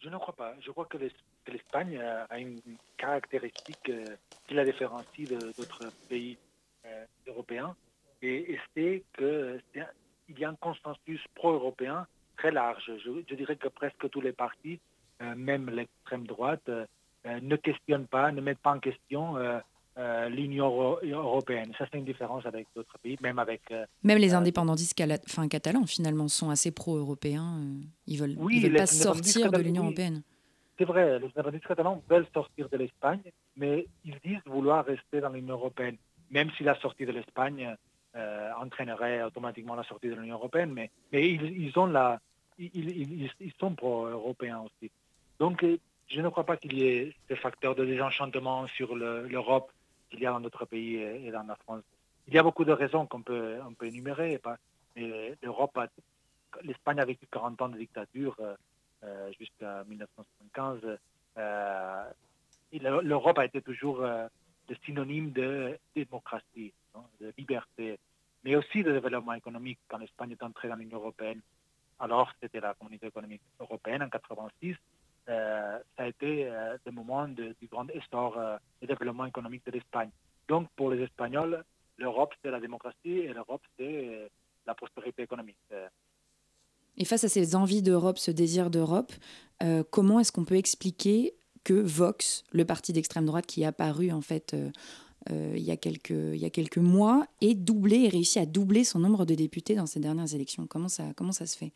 Je 0.00 0.08
ne 0.08 0.16
crois 0.16 0.34
pas. 0.34 0.54
Je 0.60 0.70
crois 0.70 0.86
que 0.86 0.96
l'Espagne 1.46 2.00
a 2.30 2.38
une 2.38 2.60
caractéristique 2.96 3.90
euh, 3.90 4.04
qui 4.46 4.54
la 4.54 4.64
différencie 4.64 5.28
d'autres 5.28 5.92
pays 6.08 6.38
européens 7.26 7.76
et, 8.22 8.58
c'est 8.74 9.04
qu'il 9.16 10.38
y 10.38 10.44
a 10.44 10.48
un 10.48 10.54
consensus 10.54 11.20
pro-européen 11.34 12.06
très 12.38 12.50
large. 12.50 12.90
je, 13.04 13.34
dirais 13.34 13.56
que 13.56 13.68
presque 13.68 14.08
tous 14.08 14.20
les 14.22 14.32
partis 14.32 14.78
euh, 14.78 14.87
même 15.36 15.68
l'extrême 15.70 16.26
droite, 16.26 16.62
euh, 16.68 16.86
euh, 17.26 17.40
ne 17.42 17.56
questionne 17.56 18.06
pas, 18.06 18.30
ne 18.32 18.40
met 18.40 18.54
pas 18.54 18.72
en 18.74 18.80
question 18.80 19.34
l'Union 20.28 20.96
européenne. 21.02 21.72
Ça, 21.76 21.86
c'est 21.90 21.98
une 21.98 22.04
différence 22.04 22.46
avec 22.46 22.68
d'autres 22.76 22.96
pays, 23.02 23.18
même 23.20 23.40
avec... 23.40 23.62
même 24.04 24.18
les 24.18 24.32
indépendantistes 24.32 24.94
catalans, 24.94 25.86
finalement, 25.86 26.28
sont 26.28 26.50
assez 26.50 26.70
pro-européens. 26.70 27.60
Ils 28.06 28.16
veulent, 28.16 28.36
veulent 28.36 28.76
pas 28.76 28.86
sortir 28.86 29.50
de 29.50 29.58
l'Union 29.58 29.82
européenne. 29.82 30.22
C'est 30.78 30.84
vrai, 30.84 31.18
les 31.18 31.24
indépendantistes 31.24 31.66
catalans 31.66 32.00
veulent 32.08 32.28
sortir 32.32 32.68
de 32.68 32.76
l'Espagne, 32.76 33.22
mais 33.56 33.88
ils 34.04 34.16
disent 34.24 34.38
vouloir 34.46 34.84
rester 34.84 35.20
dans 35.20 35.30
l'Union 35.30 35.54
européenne, 35.54 35.96
même 36.30 36.52
si 36.56 36.62
la 36.62 36.78
sortie 36.78 37.04
de 37.04 37.10
l'Espagne 37.10 37.74
entraînerait 38.62 39.24
automatiquement 39.24 39.74
la 39.74 39.82
sortie 39.82 40.10
de 40.10 40.14
l'Union 40.14 40.36
européenne. 40.36 40.70
Mais, 40.72 40.92
mais 41.12 41.28
ils, 41.28 41.76
ont 41.76 41.86
la, 41.86 42.20
ils, 42.56 43.30
ils 43.40 43.52
sont 43.58 43.74
pro-européens 43.74 44.60
aussi. 44.60 44.92
Donc, 45.38 45.62
euh, 45.62 45.78
je 46.08 46.20
ne 46.20 46.28
crois 46.28 46.44
pas 46.44 46.56
qu'il 46.56 46.74
y 46.74 46.86
ait 46.86 47.14
ce 47.28 47.34
facteur 47.34 47.74
de 47.74 47.84
désenchantement 47.84 48.66
sur 48.68 48.96
l'Europe 48.96 49.70
qu'il 50.10 50.20
y 50.20 50.26
a 50.26 50.32
dans 50.32 50.40
d'autres 50.40 50.64
pays 50.64 50.96
et 50.96 51.30
dans 51.30 51.42
la 51.42 51.54
France. 51.56 51.82
Il 52.26 52.34
y 52.34 52.38
a 52.38 52.42
beaucoup 52.42 52.64
de 52.64 52.72
raisons 52.72 53.06
qu'on 53.06 53.22
peut, 53.22 53.58
on 53.66 53.74
peut 53.74 53.86
énumérer. 53.86 54.40
Mais 54.96 55.36
l'Europe, 55.42 55.78
l'Espagne 56.62 57.00
a 57.00 57.04
vécu 57.04 57.26
40 57.30 57.62
ans 57.62 57.68
de 57.68 57.76
dictature 57.76 58.36
euh, 58.40 58.54
euh, 59.04 59.30
jusqu'à 59.38 59.84
1975. 59.84 60.98
L'Europe 62.72 63.38
a 63.38 63.44
été 63.44 63.60
toujours 63.62 64.00
le 64.00 64.76
synonyme 64.84 65.30
de 65.32 65.78
démocratie, 65.94 66.72
de 67.20 67.32
liberté, 67.38 67.98
mais 68.44 68.56
aussi 68.56 68.82
de 68.82 68.92
développement 68.92 69.34
économique. 69.34 69.78
Quand 69.88 69.98
l'Espagne 69.98 70.32
est 70.32 70.42
entrée 70.42 70.68
dans 70.68 70.76
l'Union 70.76 70.98
européenne, 70.98 71.40
alors 72.00 72.32
c'était 72.40 72.60
la 72.60 72.74
communauté 72.74 73.06
économique 73.06 73.42
européenne 73.60 74.02
en 74.02 74.08
86. 74.08 74.76
Euh, 75.28 75.78
ça 75.96 76.04
a 76.04 76.08
été 76.08 76.46
euh, 76.46 76.76
des 76.86 76.90
moments 76.90 77.28
de, 77.28 77.54
du 77.60 77.66
grand 77.66 77.86
essor 77.90 78.38
euh, 78.38 78.56
et 78.80 78.86
développement 78.86 79.26
économique 79.26 79.64
de 79.66 79.72
l'Espagne. 79.72 80.08
Donc 80.48 80.68
pour 80.74 80.90
les 80.90 81.02
Espagnols, 81.02 81.62
l'Europe 81.98 82.32
c'est 82.42 82.50
la 82.50 82.60
démocratie 82.60 83.18
et 83.18 83.32
l'Europe 83.34 83.62
c'est 83.78 84.30
la 84.66 84.74
prospérité 84.74 85.22
économique. 85.22 85.58
Et 86.96 87.04
face 87.04 87.24
à 87.24 87.28
ces 87.28 87.54
envies 87.54 87.82
d'Europe, 87.82 88.18
ce 88.18 88.30
désir 88.30 88.70
d'Europe, 88.70 89.12
comment 89.90 90.20
est-ce 90.20 90.32
qu'on 90.32 90.44
peut 90.44 90.56
expliquer 90.56 91.34
que 91.64 91.74
Vox, 91.74 92.44
le 92.52 92.64
parti 92.64 92.92
d'extrême 92.92 93.26
droite 93.26 93.46
qui 93.46 93.62
est 93.62 93.66
apparu 93.66 94.10
en 94.10 94.20
fait 94.20 94.56
il, 95.30 95.62
y 95.62 95.70
a 95.70 95.76
quelques, 95.76 96.10
il 96.10 96.36
y 96.36 96.44
a 96.44 96.50
quelques 96.50 96.78
mois, 96.78 97.26
ait 97.40 97.54
doublé 97.54 98.04
et 98.04 98.08
réussi 98.08 98.38
à 98.38 98.46
doubler 98.46 98.84
son 98.84 99.00
nombre 99.00 99.26
de 99.26 99.34
députés 99.34 99.74
dans 99.74 99.86
ces 99.86 100.00
dernières 100.00 100.34
élections? 100.34 100.66
Comment 100.66 100.88
ça, 100.88 101.04
comment 101.14 101.32
ça 101.32 101.46
se 101.46 101.58
fait? 101.58 101.72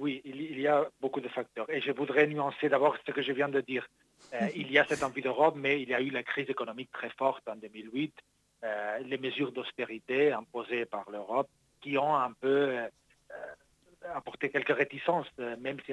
Oui, 0.00 0.22
il, 0.24 0.58
y 0.58 0.66
a 0.66 0.88
beaucoup 1.02 1.20
de 1.20 1.28
facteurs. 1.28 1.68
Et 1.68 1.82
je 1.82 1.92
voudrais 1.92 2.26
nuancer 2.26 2.70
d'abord 2.70 2.96
ce 3.06 3.12
que 3.12 3.20
je 3.20 3.32
viens 3.32 3.50
de 3.50 3.60
dire. 3.60 3.86
Euh, 4.32 4.48
il 4.56 4.72
y 4.72 4.78
a 4.78 4.84
cette 4.86 5.02
envie 5.02 5.20
d'Europe, 5.20 5.56
mais 5.58 5.82
il 5.82 5.90
y 5.90 5.94
a 5.94 6.00
eu 6.00 6.08
la 6.08 6.22
crise 6.22 6.48
économique 6.48 6.90
très 6.90 7.10
forte 7.10 7.46
en 7.46 7.56
2008, 7.56 8.14
euh, 8.64 8.98
les 9.00 9.18
mesures 9.18 9.52
d'austérité 9.52 10.32
imposées 10.32 10.86
par 10.86 11.08
l'Europe 11.10 11.50
qui 11.82 11.98
ont 11.98 12.16
un 12.16 12.32
peu 12.32 12.78
euh, 12.78 12.88
apporté 14.14 14.48
quelques 14.48 14.74
réticences, 14.74 15.30
même 15.58 15.78
si 15.84 15.92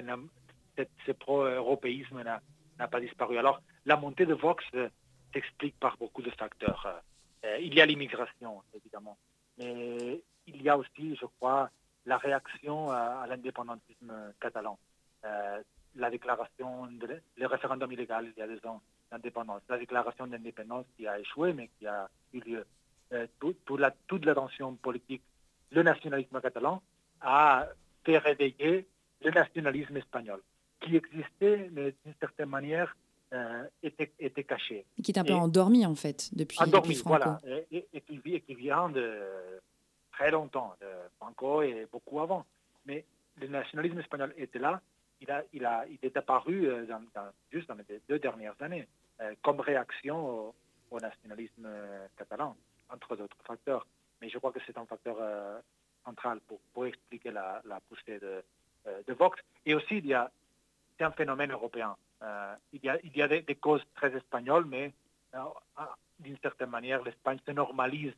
ce 1.06 1.12
pro-européisme 1.12 2.24
n'a 2.24 2.88
pas 2.88 3.02
disparu. 3.02 3.38
Alors, 3.38 3.62
la 3.86 3.98
montée 3.98 4.26
de 4.26 4.34
Vox 4.34 4.64
s'explique 5.34 5.78
par 5.80 5.98
beaucoup 5.98 6.22
de 6.22 6.32
facteurs. 6.32 7.02
il 7.60 7.74
y 7.74 7.82
a 7.82 7.86
l'immigration, 7.86 8.62
évidemment, 8.74 9.18
mais 9.58 10.22
il 10.46 10.62
y 10.62 10.70
a 10.70 10.78
aussi, 10.78 11.16
je 11.16 11.26
crois, 11.38 11.70
la 12.08 12.18
réaction 12.18 12.90
à, 12.90 13.26
l'indépendantisme 13.28 14.34
catalan. 14.40 14.80
Euh, 15.26 15.62
la 15.96 16.10
déclaration, 16.10 16.88
de, 16.88 17.22
le 17.36 17.48
référendum 17.48 17.92
illégal 17.92 18.32
il 18.36 18.40
y 18.40 18.42
a 18.42 18.48
deux 18.48 18.66
ans 18.66 18.82
d'indépendance, 19.12 19.62
la 19.70 19.78
déclaration 19.78 20.26
d'indépendance 20.28 20.86
qui 20.96 21.08
a 21.08 21.20
échoué 21.20 21.54
mais 21.54 21.70
qui 21.78 21.86
a 21.86 22.10
eu 22.34 22.40
lieu. 22.40 22.66
Euh, 23.14 23.28
toute, 23.40 23.58
la, 23.80 23.92
toute 24.08 24.26
tension 24.34 24.76
politique, 24.76 25.24
le 25.72 25.84
nationalisme 25.84 26.40
catalan 26.42 26.82
a 27.22 27.68
fait 28.04 28.18
réveiller 28.18 28.88
le 29.24 29.32
nationalisme 29.32 29.98
espagnol, 29.98 30.42
qui 30.80 30.96
existait 30.96 31.70
mais 31.74 31.94
d'une 32.06 32.16
certaine 32.20 32.50
manière 32.50 32.96
euh, 33.34 33.64
était, 33.84 34.14
était, 34.20 34.44
caché. 34.46 34.86
Qui 35.04 35.12
est 35.12 35.18
un 35.18 35.26
peu 35.26 35.34
endormi 35.34 35.86
en 35.86 35.96
fait 35.96 36.30
depuis, 36.34 36.58
endormi, 36.62 36.90
depuis 36.90 37.02
Franco. 37.02 37.18
Voilà, 37.18 37.40
et, 37.72 37.86
et, 37.92 38.02
qui, 38.02 38.22
et, 38.34 38.42
qui, 38.42 38.56
vient 38.56 38.88
de, 38.90 39.60
très 40.18 40.32
longtemps, 40.32 40.76
de 40.82 40.88
Franco 41.18 41.62
et 41.62 41.88
beaucoup 41.92 42.20
avant. 42.20 42.46
Mais 42.86 43.06
le 43.40 43.48
nationalisme 43.48 44.00
espagnol 44.00 44.34
était 44.38 44.60
là, 44.60 44.82
il, 45.22 45.32
a, 45.32 45.44
il, 45.54 45.66
a, 45.66 45.86
il 45.88 46.00
est 46.02 46.18
apparu 46.18 46.68
euh, 46.68 46.86
juste 47.52 47.68
dans 47.68 47.76
les 47.76 48.02
deux 48.10 48.20
dernières 48.20 48.60
années 48.62 48.88
euh, 49.22 49.34
comme 49.44 49.60
réaction 49.60 50.54
au, 50.92 51.00
nationalisme 51.00 51.66
euh, 51.66 52.08
catalan, 52.18 52.56
entre 52.90 53.16
d'autres 53.16 53.38
facteurs. 53.46 53.86
Mais 54.22 54.30
je 54.30 54.38
crois 54.40 54.52
que 54.52 54.60
c'est 54.66 54.78
un 54.78 54.86
facteur 54.86 55.18
central 56.04 56.40
pour, 56.48 56.60
pour, 56.74 56.88
expliquer 56.88 57.30
la, 57.30 57.62
poussée 57.88 58.18
de, 58.18 58.44
de, 59.06 59.14
Vox. 59.14 59.40
Et 59.66 59.76
aussi, 59.76 59.98
il 59.98 60.08
y 60.08 60.16
a, 60.16 60.32
c'est 60.98 61.04
un 61.04 61.12
phénomène 61.12 61.52
européen. 61.52 61.96
il 62.74 62.84
y 62.84 62.90
a, 62.90 62.98
il 63.04 63.16
y 63.16 63.22
a 63.22 63.28
des 63.28 63.56
causes 63.56 63.84
très 63.94 64.12
espagnoles, 64.16 64.66
mais 64.66 64.92
d'une 66.20 66.38
certaine 66.40 66.72
manière, 66.72 67.04
l'Espagne 67.04 67.38
se 67.46 67.52
normalise 67.52 68.16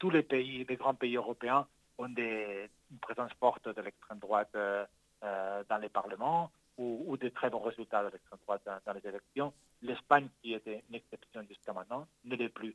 tous 0.00 0.10
les 0.10 0.24
pays, 0.24 0.66
les 0.68 0.76
grands 0.76 0.94
pays 0.94 1.14
européens 1.14 1.66
ont 1.98 2.08
des, 2.08 2.68
une 2.90 2.98
présence 2.98 3.30
forte 3.38 3.68
de 3.68 3.80
l'extrême 3.82 4.18
droite 4.18 4.50
euh, 4.56 4.84
euh, 5.22 5.62
dans 5.68 5.76
les 5.76 5.90
parlements 5.90 6.50
ou, 6.78 7.04
ou, 7.06 7.16
de 7.16 7.28
très 7.28 7.50
bons 7.50 7.60
résultats 7.60 8.02
de 8.02 8.08
l'extrême 8.08 8.40
droite 8.44 8.62
dans, 8.64 8.92
les 8.94 9.06
élections. 9.06 9.52
L'Espagne, 9.82 10.28
qui 10.42 10.54
était 10.54 10.82
une 10.88 10.96
exception 10.96 11.42
jusqu'à 11.46 11.72
maintenant, 11.72 12.06
ne 12.24 12.34
l'est 12.34 12.48
plus. 12.48 12.74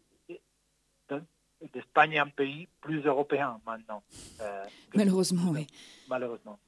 L'Espagne 1.74 2.14
est 2.14 2.20
un 2.20 2.28
pays 2.28 2.68
plus 2.80 3.02
européen 3.02 3.60
maintenant. 3.66 4.04
Euh, 4.42 4.64
Malheureusement, 4.94 5.52
oui. 5.52 5.66
Malheureusement. 6.08 6.60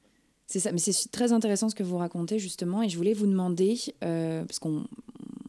C'est 0.46 0.60
ça, 0.60 0.72
mais 0.72 0.78
c'est 0.78 1.10
très 1.12 1.32
intéressant 1.32 1.68
ce 1.68 1.74
que 1.74 1.82
vous 1.82 1.98
racontez 1.98 2.38
justement, 2.38 2.82
et 2.82 2.88
je 2.88 2.96
voulais 2.96 3.12
vous 3.12 3.26
demander, 3.26 3.76
parce 4.00 4.58
qu'on 4.58 4.86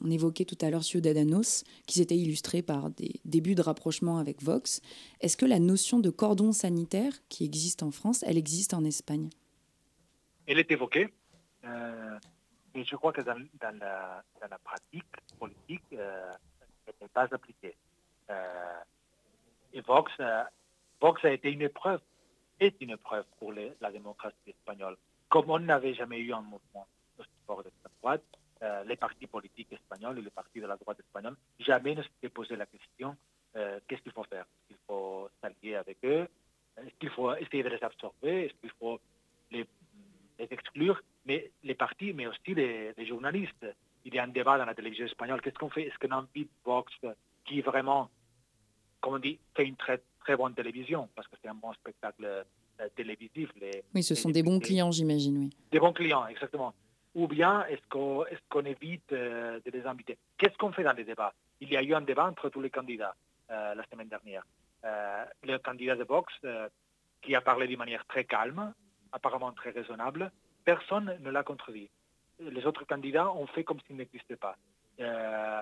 on 0.02 0.10
évoquait 0.10 0.46
tout 0.46 0.58
à 0.62 0.70
l'heure 0.70 0.84
Ciudadanos, 0.84 1.64
qui 1.88 2.00
s'était 2.00 2.18
illustré 2.18 2.62
par 2.62 2.90
des 2.90 3.20
débuts 3.26 3.56
de 3.56 3.62
rapprochement 3.62 4.18
avec 4.18 4.42
Vox. 4.42 4.82
Est-ce 5.22 5.38
que 5.38 5.46
la 5.46 5.60
notion 5.60 6.00
de 6.00 6.10
cordon 6.10 6.52
sanitaire 6.52 7.14
qui 7.30 7.46
existe 7.46 7.84
en 7.84 7.92
France, 7.92 8.24
elle 8.28 8.38
existe 8.38 8.74
en 8.74 8.84
Espagne? 8.84 9.30
Elle 10.48 10.60
est 10.60 10.72
évoquée. 10.72 11.10
Euh, 11.66 12.20
et 12.74 12.84
je 12.84 12.96
crois 12.96 13.14
que 13.14 13.22
dans, 13.22 13.38
la, 13.80 14.24
pratique 14.64 15.06
politique, 15.38 15.84
euh, 15.94 16.32
elle 16.88 16.94
n'est 17.02 17.08
pas 17.10 17.28
appliquée. 17.32 17.76
Euh, 18.30 18.80
et 19.74 19.82
Vox, 19.82 20.12
Vox 21.02 21.24
a 21.26 21.32
été 21.32 21.52
une 21.52 21.62
épreuve, 21.62 22.02
est 22.60 22.76
une 22.82 22.92
épreuve 22.92 23.26
pour 23.38 23.54
la 23.54 23.92
démocratie 23.92 24.38
espagnole. 24.48 24.98
Comme 25.30 25.50
on 25.50 25.60
n'avait 25.60 25.94
jamais 25.94 26.20
eu 26.20 26.34
un 26.34 26.42
mouvement 26.42 26.88
de 27.20 27.72
droite, 28.02 28.24
euh, 28.62 28.84
les 28.84 28.96
partis 28.96 29.28
politiques 29.28 29.72
espagnols 29.72 30.20
et 30.20 30.22
les 30.22 30.30
partis 30.30 30.60
de 30.60 30.68
la 30.68 30.78
droite 30.78 31.00
espagnole, 31.00 31.36
jamais 31.60 31.96
ne 31.96 32.04
s'étaient 32.04 32.30
posé 32.30 32.56
la 32.56 32.66
question 32.66 33.16
euh, 33.56 33.80
qu'est-ce 33.88 34.02
qu'il 34.02 34.12
faut 34.12 34.24
faire? 34.24 34.44
Est-ce 34.44 34.68
qu'il 34.68 34.78
faut 34.88 35.30
s'allier 35.42 35.76
avec 35.76 35.98
eux? 36.04 36.28
Est-ce 36.78 36.96
qu'il 37.00 37.10
faut 37.10 37.34
essayer 37.36 37.64
de 37.64 37.70
les 37.70 37.84
absorber? 37.84 38.46
Est-ce 38.46 38.54
qu'il 38.62 38.72
faut 38.80 39.00
les, 39.52 39.66
exclure? 40.38 41.02
Mais 41.26 41.52
les 41.64 41.76
partis, 41.76 42.14
mais 42.14 42.28
aussi 42.28 42.54
les, 42.54 42.94
journalistes. 43.06 43.66
Il 44.06 44.14
y 44.14 44.20
a 44.20 44.24
un 44.24 44.30
débat 44.30 44.58
dans 44.58 44.66
la 44.66 44.76
télévision 44.76 45.06
espagnole. 45.06 45.42
Qu'est-ce 45.42 45.58
qu'on 45.58 45.70
fait? 45.70 45.84
Est-ce 45.84 45.98
qu'on 46.00 46.14
invite 46.16 46.50
Vox, 46.64 46.94
qui 47.46 47.62
vraiment, 47.62 48.10
comme 49.02 49.16
on 49.16 49.20
dit, 49.20 49.40
fait 49.56 49.66
une 49.66 49.76
très, 49.76 50.02
très 50.20 50.38
bonne 50.38 50.54
télévision, 50.54 51.10
parce 51.16 51.28
que 51.28 51.36
c'est 51.42 51.50
un 51.50 51.56
bon 51.56 51.74
spectacle 51.74 52.26
euh, 52.26 52.88
télévisif. 52.96 53.50
oui, 53.94 54.04
ce 54.04 54.16
sont 54.16 54.30
des 54.30 54.44
bons 54.44 54.60
clients, 54.60 54.92
j'imagine, 54.92 55.38
oui. 55.38 55.50
Des 55.72 55.80
bons 55.80 55.92
clients, 55.92 56.26
exactement. 56.28 56.74
Ou 57.16 57.28
bien 57.28 57.66
est-ce 57.66 57.82
qu'on 57.90 58.66
évite 58.66 59.12
euh, 59.12 59.60
de 59.66 59.72
les 59.72 59.86
inviter? 59.86 60.18
Qu'est-ce 60.38 60.58
qu'on 60.58 60.72
fait 60.72 60.84
dans 60.84 60.94
les 60.94 61.04
débats? 61.04 61.34
Il 61.60 61.72
y 61.72 61.78
a 61.78 61.82
eu 61.82 61.94
un 61.94 62.02
débat 62.02 62.26
entre 62.26 62.50
tous 62.50 62.62
les 62.62 62.70
candidats 62.70 63.16
la 63.50 63.84
semaine 63.92 64.08
dernière. 64.08 64.44
le 64.84 65.58
candidat 65.58 65.96
de 65.96 66.04
Vox, 66.04 66.32
qui 67.22 67.36
a 67.36 67.42
parlé 67.42 67.68
d'une 67.68 67.80
manière 67.80 68.06
très 68.06 68.24
calme, 68.24 68.74
apparemment 69.12 69.52
très 69.52 69.72
raisonnable, 69.72 70.32
personne 70.66 71.18
ne 71.20 71.30
l'a 71.30 71.44
contredit. 71.44 71.90
Les 72.40 72.66
autres 72.66 72.86
candidats 72.86 73.32
ont 73.32 73.48
fait 73.48 73.64
comme 73.64 73.80
s'il 73.82 73.98
n'existait 73.98 74.36
pas. 74.36 74.56
Euh, 75.00 75.62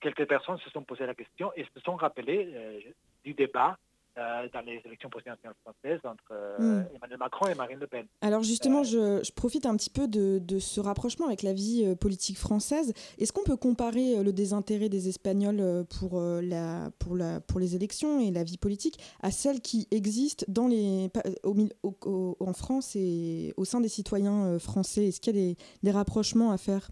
quelques 0.00 0.26
personnes 0.26 0.58
se 0.58 0.70
sont 0.70 0.82
posées 0.82 1.06
la 1.06 1.14
question 1.14 1.52
et 1.56 1.64
se 1.64 1.80
sont 1.80 1.96
rappelées 1.96 2.52
euh, 2.54 2.80
du 3.24 3.34
débat 3.34 3.78
euh, 4.18 4.48
dans 4.52 4.60
les 4.60 4.80
élections 4.84 5.10
présidentielles 5.10 5.52
françaises 5.62 6.00
entre 6.04 6.22
euh, 6.30 6.58
hmm. 6.58 6.86
Emmanuel 6.96 7.18
Macron 7.18 7.46
et 7.48 7.54
Marine 7.54 7.78
Le 7.78 7.86
Pen. 7.86 8.06
Alors 8.22 8.42
justement, 8.42 8.82
je, 8.82 9.22
je, 9.22 9.32
profite 9.32 9.66
un 9.66 9.76
petit 9.76 9.90
peu 9.90 10.08
de, 10.08 10.38
de, 10.38 10.58
ce 10.58 10.80
rapprochement 10.80 11.26
avec 11.26 11.42
la 11.42 11.52
vie 11.52 11.94
politique 11.96 12.38
française. 12.38 12.94
Est-ce 13.18 13.32
qu'on 13.32 13.44
peut 13.44 13.56
comparer 13.56 14.22
le 14.22 14.32
désintérêt 14.32 14.88
des 14.88 15.08
Espagnols 15.08 15.84
pour, 15.98 16.20
la, 16.20 16.90
pour, 16.98 17.16
la, 17.16 17.40
pour 17.40 17.60
les 17.60 17.76
élections 17.76 18.20
et 18.20 18.30
la 18.30 18.42
vie 18.42 18.58
politique 18.58 18.98
à 19.22 19.30
celle 19.30 19.60
qui 19.60 19.86
existe 19.90 20.50
dans 20.50 20.68
les, 20.68 21.10
au, 21.44 22.36
en 22.40 22.52
France 22.52 22.96
et 22.96 23.52
au 23.56 23.64
sein 23.64 23.80
des 23.80 23.88
citoyens 23.88 24.58
français? 24.58 25.08
Est-ce 25.08 25.20
qu'il 25.20 25.36
y 25.36 25.38
a 25.38 25.42
des, 25.52 25.56
des, 25.82 25.90
rapprochements 25.90 26.52
à 26.52 26.58
faire? 26.58 26.88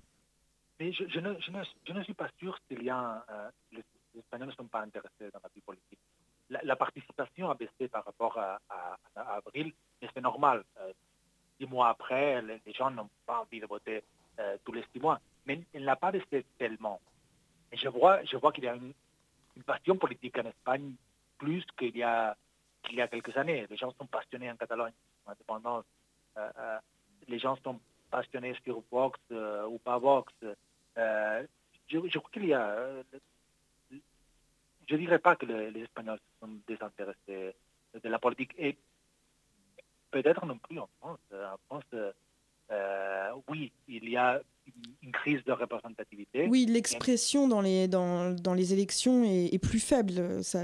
Mais 0.79 0.93
je, 0.93 1.05
je, 1.09 1.21
ne, 1.21 1.35
je, 1.41 1.51
ne, 1.51 1.63
je, 1.87 1.93
ne, 1.93 2.03
suis 2.03 2.15
pas 2.15 2.29
sûr 2.39 2.59
que 2.69 2.75
les 2.75 3.83
Espagnols 4.19 4.49
ne 4.49 4.55
sont 4.55 4.67
pas 4.69 4.83
intéressés 4.83 5.31
dans 5.33 5.41
la 5.43 5.51
vie 5.55 5.63
politique 5.63 5.99
la, 6.51 6.77
participation 6.77 7.51
a 7.51 7.55
baissé 7.55 7.89
par 7.89 8.05
rapport 8.05 8.39
à, 8.39 8.59
avril, 9.17 9.73
mais 10.01 10.09
c'est 10.13 10.21
normal. 10.21 10.65
Euh, 10.79 10.93
six 11.59 11.67
mois 11.67 11.89
après, 11.89 12.43
les, 12.43 12.73
gens 12.73 12.91
n'ont 12.91 13.09
pas 13.27 13.41
envie 13.41 13.61
de 13.61 13.67
voter 13.67 14.03
euh, 14.39 14.57
tous 14.65 14.73
les 14.73 14.85
six 14.93 15.01
mois. 15.01 15.21
Mais 15.47 15.61
elle 15.73 15.85
n'a 15.85 15.97
pas 15.97 16.11
baissé 16.11 16.45
tellement. 16.59 17.01
Je 17.73 17.89
vois, 17.89 18.23
je 18.25 18.37
vois 18.37 18.53
qu'il 18.53 18.65
y 18.65 18.69
a 18.69 18.75
une, 18.75 18.93
passion 19.67 19.97
politique 19.97 20.37
en 20.39 20.47
Espagne 20.47 20.95
plus 21.39 21.65
qu'il 21.79 21.97
y, 21.97 22.03
a, 22.03 22.37
quelques 22.83 23.37
années. 23.37 23.67
Les 23.71 23.77
gens 23.77 23.93
sont 23.93 24.07
passionnés 24.07 24.51
en 24.51 24.57
Catalogne, 24.57 24.93
en 25.27 25.31
indépendance. 25.31 25.85
Euh, 26.37 26.79
les 27.29 27.39
gens 27.39 27.57
sont 27.63 27.79
passionnés 28.11 28.57
sur 28.65 28.83
Vox 28.91 29.19
ou 29.31 29.79
pas 29.79 29.99
Vox. 29.99 30.33
je, 30.97 32.19
crois 32.19 32.31
qu'il 32.33 32.47
y 32.47 32.55
a 32.55 33.03
je 34.89 34.95
ne 34.95 35.01
dirais 35.01 35.19
pas 35.19 35.37
que 35.37 35.47
les 35.47 35.83
Espagnols 35.83 36.21
sont 36.41 36.49
désintéressés 36.67 37.55
de 38.03 38.09
la 38.09 38.19
politique. 38.19 38.53
Et 38.59 38.77
peut-être 40.11 40.47
non 40.47 40.59
plus 40.59 40.79
en 40.79 40.89
France. 41.01 41.19
En 41.33 41.59
France, 41.67 42.13
euh, 42.71 43.31
oui, 43.49 43.73
il 43.89 44.09
y 44.09 44.17
a 44.17 44.41
une 45.03 45.13
crise 45.13 45.45
de 45.45 45.53
représentativité. 45.53 46.47
Oui, 46.49 46.67
l'expression 46.67 47.49
dans 47.49 47.61
les, 47.61 47.89
dans, 47.89 48.31
dans, 48.31 48.55
les 48.55 48.73
élections 48.73 49.25
est, 49.25 49.59
plus 49.63 49.81
faible. 49.81 50.43
Ça... 50.43 50.63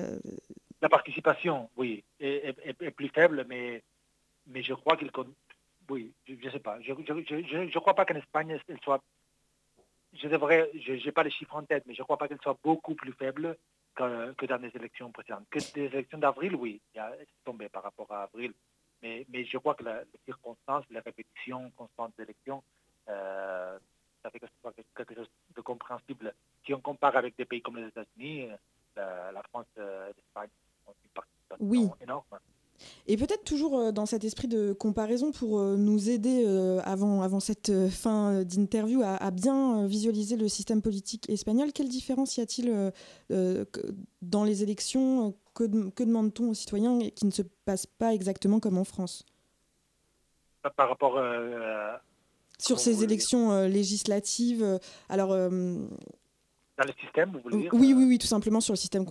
La 0.80 0.88
participation, 0.88 1.68
oui, 1.76 2.02
est, 2.18 2.56
est, 2.64 2.90
plus 2.90 3.08
faible, 3.08 3.44
mais, 3.48 3.82
mais 4.46 4.62
je 4.62 4.72
crois 4.72 4.96
qu'il... 4.96 5.10
Oui, 5.90 6.12
je 6.26 6.34
ne 6.34 6.50
sais 6.50 6.60
pas. 6.60 6.80
Je 6.80 6.92
ne 6.92 7.78
crois 7.78 7.94
pas 7.94 8.04
qu'en 8.04 8.14
Espagne, 8.14 8.58
elle 8.68 8.78
soit... 8.82 9.02
Je 10.14 10.28
devrais... 10.28 10.70
Je 10.74 10.92
n'ai 10.92 11.12
pas 11.12 11.22
les 11.22 11.30
chiffres 11.30 11.56
en 11.56 11.62
tête, 11.62 11.84
mais 11.86 11.94
je 11.94 12.00
ne 12.00 12.04
crois 12.04 12.16
pas 12.16 12.28
qu'elle 12.28 12.40
soit 12.42 12.58
beaucoup 12.64 12.94
plus 12.94 13.12
faible 13.12 13.56
que, 14.36 14.46
dans 14.46 14.56
les 14.56 14.70
élections 14.74 15.10
précédentes. 15.10 15.46
Que 15.50 15.58
des 15.74 15.86
élections 15.86 16.18
d'avril, 16.18 16.54
oui, 16.54 16.80
c'est 16.94 17.00
tombé 17.44 17.68
par 17.68 17.82
rapport 17.82 18.10
à 18.12 18.22
avril. 18.24 18.52
Mais, 19.02 19.26
mais 19.28 19.44
je 19.44 19.56
crois 19.58 19.74
que 19.74 19.84
la, 19.84 20.00
les 20.00 20.20
circonstances, 20.24 20.84
les 20.90 21.00
répétitions 21.00 21.70
constantes 21.76 22.12
d'élections, 22.18 22.62
euh, 23.08 23.78
ça 24.22 24.30
fait 24.30 24.38
quelque 24.38 25.14
chose 25.14 25.30
de 25.56 25.60
compréhensible. 25.62 26.34
Si 26.64 26.74
on 26.74 26.80
compare 26.80 27.16
avec 27.16 27.36
des 27.36 27.46
pays 27.46 27.62
comme 27.62 27.78
les 27.78 27.88
États-Unis, 27.88 28.48
euh, 28.98 29.32
la, 29.32 29.42
France 29.44 29.66
et 29.76 29.80
euh, 29.80 30.08
l'Espagne 30.08 30.50
ont 30.86 30.94
une 31.02 31.10
participation 31.10 31.66
oui. 31.66 31.88
énorme. 32.02 32.24
Et 33.06 33.16
peut-être 33.16 33.44
toujours 33.44 33.78
euh, 33.78 33.92
dans 33.92 34.06
cet 34.06 34.24
esprit 34.24 34.48
de 34.48 34.72
comparaison 34.72 35.32
pour 35.32 35.58
euh, 35.58 35.76
nous 35.76 36.10
aider 36.10 36.44
euh, 36.46 36.80
avant, 36.84 37.22
avant 37.22 37.40
cette 37.40 37.88
fin 37.88 38.42
d'interview 38.42 39.02
à, 39.04 39.30
bien 39.30 39.86
visualiser 39.86 40.36
le 40.36 40.48
système 40.48 40.82
politique 40.82 41.28
espagnol, 41.28 41.72
quelle 41.72 41.88
différence 41.88 42.36
y 42.36 42.40
a-t-il 42.40 42.92
dans 44.22 44.44
les 44.44 44.62
élections 44.62 45.34
Que, 45.54 45.90
que 45.90 46.02
demande-t-on 46.04 46.50
aux 46.50 46.54
citoyens 46.54 46.98
qui 47.14 47.26
ne 47.26 47.30
se 47.30 47.42
passe 47.64 47.86
pas 47.86 48.14
exactement 48.14 48.60
comme 48.60 48.78
en 48.78 48.84
France? 48.84 49.24
Par 50.76 50.88
rapport 50.88 51.18
sur 52.58 52.78
ces 52.78 53.02
élections 53.04 53.64
législatives. 53.64 54.78
Alors, 55.08 55.30
dans 56.80 56.86
le 56.86 56.92
système, 57.00 57.30
vous 57.32 57.40
voulez 57.40 57.62
dire 57.62 57.74
Oui, 57.74 57.92
oui, 57.94 58.04
oui, 58.04 58.18
tout 58.18 58.26
simplement 58.26 58.60
sur 58.60 58.72
le 58.72 58.78
système 58.78 59.04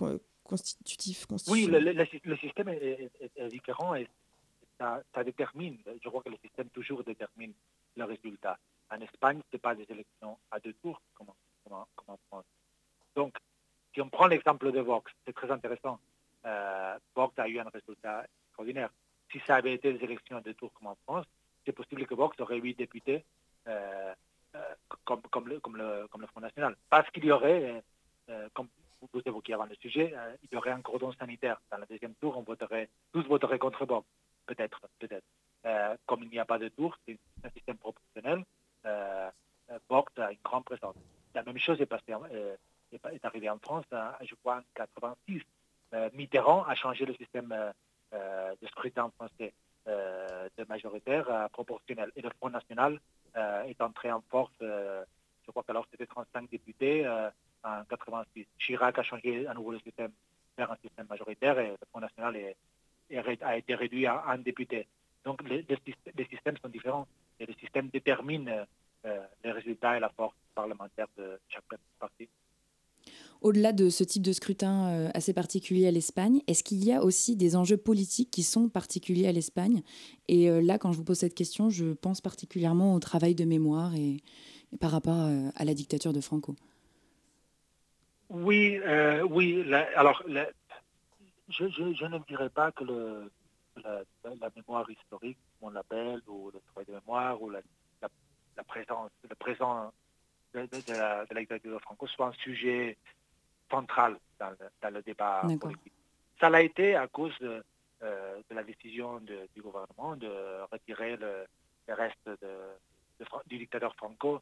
constitutif. 0.50 1.26
Oui, 1.48 1.66
le, 1.66 2.36
système 2.36 2.68
est, 2.68 3.10
différent 3.48 3.94
et 3.94 4.08
ça, 4.78 5.24
détermine, 5.24 5.78
je 6.02 6.08
crois 6.08 6.22
que 6.22 6.30
le 6.30 6.38
système 6.42 6.68
toujours 6.70 7.04
détermine 7.04 7.52
le 7.96 8.04
résultat. 8.04 8.58
En 8.90 9.00
Espagne, 9.00 9.40
ce 9.48 9.56
n'est 9.56 9.60
pas 9.60 9.74
des 9.74 9.86
élections 9.88 10.36
à 10.50 10.58
deux 10.58 10.72
tours 10.74 11.00
comme, 11.14 11.28
en 11.70 12.18
France. 12.28 12.44
Donc, 13.14 13.36
si 13.94 14.00
on 14.00 14.08
prend 14.08 14.26
l'exemple 14.26 14.72
de 14.72 14.80
Vox, 14.80 15.12
c'est 15.24 15.32
très 15.32 15.50
intéressant. 15.50 16.00
Euh, 16.44 16.98
Vox 17.14 17.38
a 17.38 17.46
eu 17.48 17.58
un 17.60 17.68
résultat 17.68 18.26
extraordinaire. 18.46 18.90
Si 19.30 19.40
ça 19.46 19.56
avait 19.56 19.74
été 19.74 19.92
des 19.92 20.04
élections 20.04 20.38
à 20.38 20.40
deux 20.40 20.54
tours 20.54 20.72
comme 20.74 20.88
en 20.88 20.96
France, 21.06 21.26
c'est 21.64 21.72
possible 21.72 22.06
que 22.06 22.14
Vox 22.14 22.38
aurait 22.40 22.58
huit 22.58 22.76
députés 22.76 23.24
euh, 23.68 24.12
euh, 24.56 24.74
comme, 25.04 25.22
le 25.46 26.26
Front 26.26 26.40
National. 26.40 26.74
Parce 26.88 27.08
qu'il 27.10 27.24
y 27.24 27.30
aurait, 27.30 27.82
comme 28.54 28.68
vous 29.12 29.22
évoquiez 29.24 29.54
avant 29.54 29.64
le 29.64 29.74
sujet, 29.76 30.12
euh, 30.16 30.36
il 30.42 30.54
y 30.54 30.56
aurait 30.56 30.70
un 30.70 30.82
cordon 30.82 31.12
sanitaire. 31.12 31.60
Dans 31.70 31.78
le 31.78 31.86
deuxième 31.86 32.14
tour, 32.14 32.36
on 32.36 32.42
voterait, 32.42 32.88
tous 33.12 33.26
voteraient 33.26 33.58
contre 33.58 33.86
Bob. 33.86 34.04
Peut-être, 34.46 34.80
peut-être. 34.98 35.24
Euh, 35.66 35.96
comme 36.06 36.22
il 36.22 36.30
n'y 36.30 36.38
a 36.38 36.44
pas 36.44 36.58
de 36.58 36.68
tour, 36.68 36.96
c'est 37.06 37.18
un 37.44 37.50
système 37.50 37.76
proportionnel, 37.76 38.44
euh, 38.86 39.30
a 39.68 40.32
une 40.32 40.38
grande 40.42 40.64
présence. 40.64 40.96
La 41.34 41.42
même 41.42 41.58
chose 41.58 41.80
est, 41.80 41.86
passée, 41.86 42.14
euh, 42.32 42.56
arrivée 43.22 43.50
en 43.50 43.58
France, 43.58 43.84
je 44.22 44.34
crois, 44.36 44.56
en 44.56 44.62
86. 44.74 45.42
Mitterrand 46.14 46.64
a 46.64 46.74
changé 46.74 47.04
le 47.04 47.14
système 47.14 47.54
de 48.12 48.66
scrutin 48.68 49.10
français 49.16 49.52
de 49.86 50.64
majoritaire 50.68 51.30
à 51.30 51.48
proportionnel. 51.48 52.10
Et 52.16 52.22
le 52.22 52.30
Front 52.38 52.50
National 52.50 53.00
est 53.34 53.80
entré 53.80 54.10
en 54.10 54.20
force, 54.22 54.52
je 54.60 55.50
crois 55.50 55.62
qu'alors 55.64 55.86
c'était 55.90 56.06
35 56.06 56.48
députés, 56.50 57.04
en 57.64 57.84
86. 57.88 58.46
Chirac 58.58 58.98
a 58.98 59.02
changé 59.02 59.46
à 59.46 59.54
nouveau 59.54 59.72
le 59.72 59.80
système 59.80 60.10
vers 60.56 60.70
un 60.70 60.76
système 60.76 61.06
majoritaire 61.08 61.58
et 61.58 61.68
le 61.68 61.86
Front 61.90 62.00
National 62.00 62.36
a 63.42 63.56
été 63.56 63.74
réduit 63.74 64.06
à 64.06 64.24
un 64.28 64.38
député. 64.38 64.86
Donc 65.24 65.42
les, 65.48 65.64
systèmes 66.28 66.56
sont 66.62 66.68
différents 66.68 67.06
et 67.38 67.46
le 67.46 67.54
système 67.54 67.88
détermine 67.88 68.66
euh, 69.04 69.18
les 69.44 69.52
résultats 69.52 69.96
et 69.96 70.00
la 70.00 70.10
force 70.10 70.34
parlementaire 70.54 71.06
de 71.16 71.38
chaque 71.48 71.64
parti. 71.98 72.28
Au-delà 73.40 73.72
de 73.72 73.88
ce 73.88 74.04
type 74.04 74.22
de 74.22 74.32
scrutin 74.32 74.88
euh, 74.88 75.10
assez 75.14 75.32
particulier 75.32 75.86
à 75.86 75.90
l'Espagne, 75.90 76.42
est-ce 76.46 76.62
qu'il 76.62 76.84
y 76.84 76.92
a 76.92 77.02
aussi 77.02 77.36
des 77.36 77.56
enjeux 77.56 77.78
politiques 77.78 78.30
qui 78.30 78.42
sont 78.42 78.68
particuliers 78.68 79.26
à 79.26 79.32
l'Espagne? 79.32 79.82
Et 80.28 80.50
euh, 80.50 80.60
là, 80.60 80.78
quand 80.78 80.92
je 80.92 80.98
vous 80.98 81.04
pose 81.04 81.18
cette 81.18 81.34
question, 81.34 81.70
je 81.70 81.94
pense 81.94 82.20
particulièrement 82.20 82.94
au 82.94 83.00
travail 83.00 83.34
de 83.34 83.44
mémoire 83.44 83.94
et, 83.94 84.18
par 84.78 84.90
rapport 84.90 85.28
à 85.56 85.64
la 85.64 85.74
dictature 85.74 86.12
de 86.12 86.20
Franco. 86.20 86.54
Oui, 88.30 88.78
euh, 88.84 89.22
oui. 89.22 89.74
alors, 89.96 90.22
je, 91.48 91.64
ne 91.64 92.18
dirais 92.28 92.48
pas 92.48 92.70
que 92.70 92.84
le, 92.84 93.30
la, 93.82 94.50
mémoire 94.54 94.88
historique, 94.88 95.38
on 95.60 95.70
l'appelle, 95.70 96.22
ou 96.28 96.52
le 96.54 96.60
travail 96.60 96.86
de 96.86 96.92
mémoire, 96.92 97.42
ou 97.42 97.50
la, 97.50 97.60
présence, 98.68 99.10
le 99.28 99.34
présent 99.34 99.92
de, 100.54 100.68
la, 100.92 101.24
dictature 101.34 101.72
de 101.72 101.78
Franco 101.78 102.06
soit 102.06 102.28
un 102.28 102.32
sujet 102.34 102.96
central 103.68 104.16
dans 104.38 104.54
le, 104.90 105.02
débat 105.02 105.42
politique. 105.60 105.92
Ça 106.38 106.48
l'a 106.48 106.62
été 106.62 106.94
à 106.94 107.08
cause 107.08 107.36
de, 107.40 107.64
euh, 108.02 108.40
la 108.50 108.62
décision 108.62 109.18
du 109.20 109.60
gouvernement 109.60 110.14
de 110.14 110.30
retirer 110.70 111.16
le, 111.16 111.46
reste 111.88 112.30
du 113.48 113.58
dictateur 113.58 113.92
Franco 113.96 114.40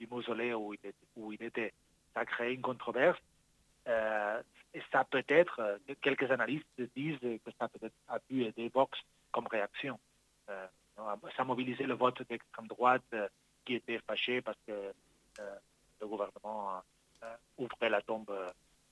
du 0.00 0.06
mausolée 0.06 0.54
où 0.54 0.74
où 1.16 1.32
il 1.32 1.42
était 1.42 1.74
ça 2.16 2.22
a 2.22 2.24
créé 2.24 2.54
une 2.54 2.62
controverse. 2.62 3.18
Euh, 3.86 4.42
et 4.74 4.82
ça 4.90 5.04
peut 5.04 5.24
être, 5.28 5.60
euh, 5.60 5.94
quelques 6.02 6.30
analystes 6.30 6.66
disent 6.96 7.18
que 7.20 7.50
ça 7.58 7.68
peut 7.68 7.86
être 7.86 7.94
a 8.08 8.18
pu 8.18 8.44
aider 8.44 8.70
Vox 8.74 8.98
comme 9.30 9.46
réaction. 9.46 9.98
Euh, 10.48 10.66
ça 10.96 11.42
a 11.42 11.44
mobilisé 11.44 11.84
le 11.84 11.94
vote 11.94 12.22
d'extrême 12.28 12.66
droite 12.68 13.14
qui 13.64 13.74
était 13.74 14.00
fâché 14.06 14.40
parce 14.40 14.56
que 14.66 14.72
le 16.00 16.06
gouvernement 16.06 16.80
ouvrait 17.58 17.90
la 17.90 18.00
tombe 18.00 18.32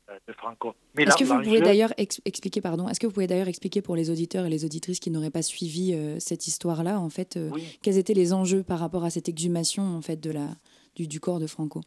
de 0.09 0.33
Franco. 0.35 0.75
Est-ce 0.99 1.17
que 1.17 1.25
vous 1.25 1.43
pouvez 1.43 1.63
d'ailleurs 1.63 1.95
expliquer, 1.97 2.61
pardon, 2.61 2.87
est-ce 2.91 3.01
que 3.01 3.07
vous 3.07 3.13
pouvez 3.15 3.27
d'ailleurs 3.27 3.49
expliquer 3.49 3.81
pour 3.81 3.97
les 3.97 4.11
auditeurs 4.11 4.45
et 4.45 4.51
les 4.51 4.67
auditrices 4.67 5.01
qui 5.01 5.11
n'auraient 5.11 5.31
pas 5.31 5.41
suivi 5.41 5.97
cette 6.21 6.47
histoire-là, 6.47 7.01
en 7.01 7.09
fait, 7.09 7.39
quels 7.83 7.97
étaient 7.97 8.13
les 8.13 8.35
enjeux 8.35 8.63
par 8.63 8.81
rapport 8.81 9.05
à 9.05 9.09
cette 9.09 9.31
exhumation 9.31 9.97
en 9.97 10.03
fait 10.03 10.17
de 10.17 10.31
la 10.31 10.49
du, 10.95 11.09
du 11.09 11.21
corps 11.21 11.41
de 11.41 11.47
Franco? 11.47 11.81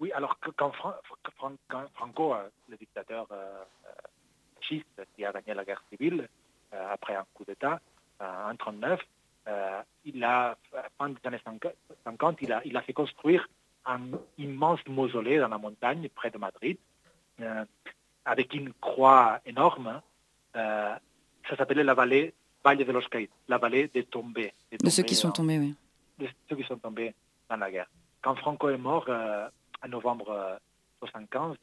Oui, 0.00 0.12
alors 0.12 0.38
quand, 0.56 0.72
Franco, 1.94 2.34
le 2.68 2.76
dictateur 2.76 3.26
fasciste 4.60 5.06
qui 5.14 5.24
a 5.24 5.32
gagné 5.32 5.54
la 5.54 5.64
guerre 5.64 5.82
civile 5.90 6.28
après 6.72 7.16
un 7.16 7.24
coup 7.34 7.44
d'État 7.44 7.80
en 8.20 8.52
1939, 8.52 9.00
il 10.04 10.24
a, 10.24 10.56
fin 10.98 11.08
des 11.08 11.16
années 11.24 11.40
50, 12.04 12.38
il 12.42 12.52
a, 12.52 12.62
il 12.64 12.76
a 12.76 12.82
fait 12.82 12.92
construire 12.92 13.48
un 13.88 14.00
immense 14.36 14.80
mausolée 14.86 15.38
dans 15.38 15.48
la 15.48 15.58
montagne 15.58 16.08
près 16.14 16.30
de 16.30 16.38
Madrid, 16.38 16.76
euh, 17.40 17.64
avec 18.24 18.54
une 18.54 18.72
croix 18.74 19.40
énorme. 19.46 20.00
Euh, 20.54 20.94
ça 21.48 21.56
s'appelait 21.56 21.84
la 21.84 21.94
vallée 21.94 22.34
Valle 22.64 22.78
de 22.78 22.92
los 22.92 23.08
Caídos, 23.08 23.32
la 23.48 23.56
vallée 23.56 23.88
des 23.88 24.04
tombés. 24.04 24.52
de 24.72 24.90
ceux 24.90 25.02
qui 25.04 25.14
sont 25.14 25.30
tombés, 25.30 25.58
oui. 25.58 25.74
De 26.18 26.28
ceux 26.48 26.56
qui 26.56 26.64
sont 26.64 26.76
tombés 26.76 27.14
dans 27.48 27.56
la 27.56 27.70
guerre. 27.70 27.88
Quand 28.20 28.34
Franco 28.34 28.68
est 28.68 28.76
mort 28.76 29.06
euh, 29.08 29.48
en 29.82 29.88
novembre 29.88 30.60
1975, 31.02 31.56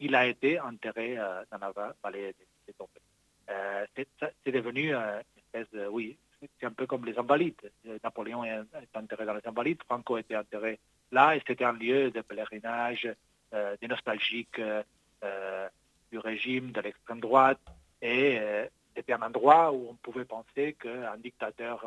il 0.00 0.14
a 0.14 0.26
été 0.26 0.60
enterré 0.60 1.16
dans 1.16 1.58
la 1.58 1.94
vallée 2.02 2.34
des, 2.66 2.72
tombés. 2.72 3.88
c'est 3.96 4.52
devenu 4.52 4.92
une 4.94 5.22
espèce 5.36 5.88
oui, 5.90 6.16
c'est 6.40 6.66
un 6.66 6.72
peu 6.72 6.86
comme 6.86 7.04
les 7.04 7.18
Invalides. 7.18 7.70
Napoléon 8.02 8.44
est 8.44 8.96
enterré 8.96 9.24
dans 9.24 9.34
les 9.34 9.46
Invalides, 9.46 9.82
Franco 9.84 10.18
était 10.18 10.36
enterré 10.36 10.78
là, 11.10 11.36
et 11.36 11.42
c'était 11.46 11.64
un 11.64 11.72
lieu 11.72 12.10
de 12.10 12.20
pèlerinage, 12.20 13.08
euh, 13.52 13.76
de 13.80 13.86
nostalgique 13.86 14.58
euh, 14.58 15.68
du 16.10 16.18
régime 16.18 16.72
de 16.72 16.80
l'extrême 16.80 17.20
droite, 17.20 17.60
et 18.02 18.38
euh, 18.38 18.66
c'était 18.94 19.12
un 19.12 19.22
endroit 19.22 19.72
où 19.72 19.88
on 19.90 19.94
pouvait 19.94 20.24
penser 20.24 20.74
qu'un 20.74 21.16
dictateur 21.18 21.84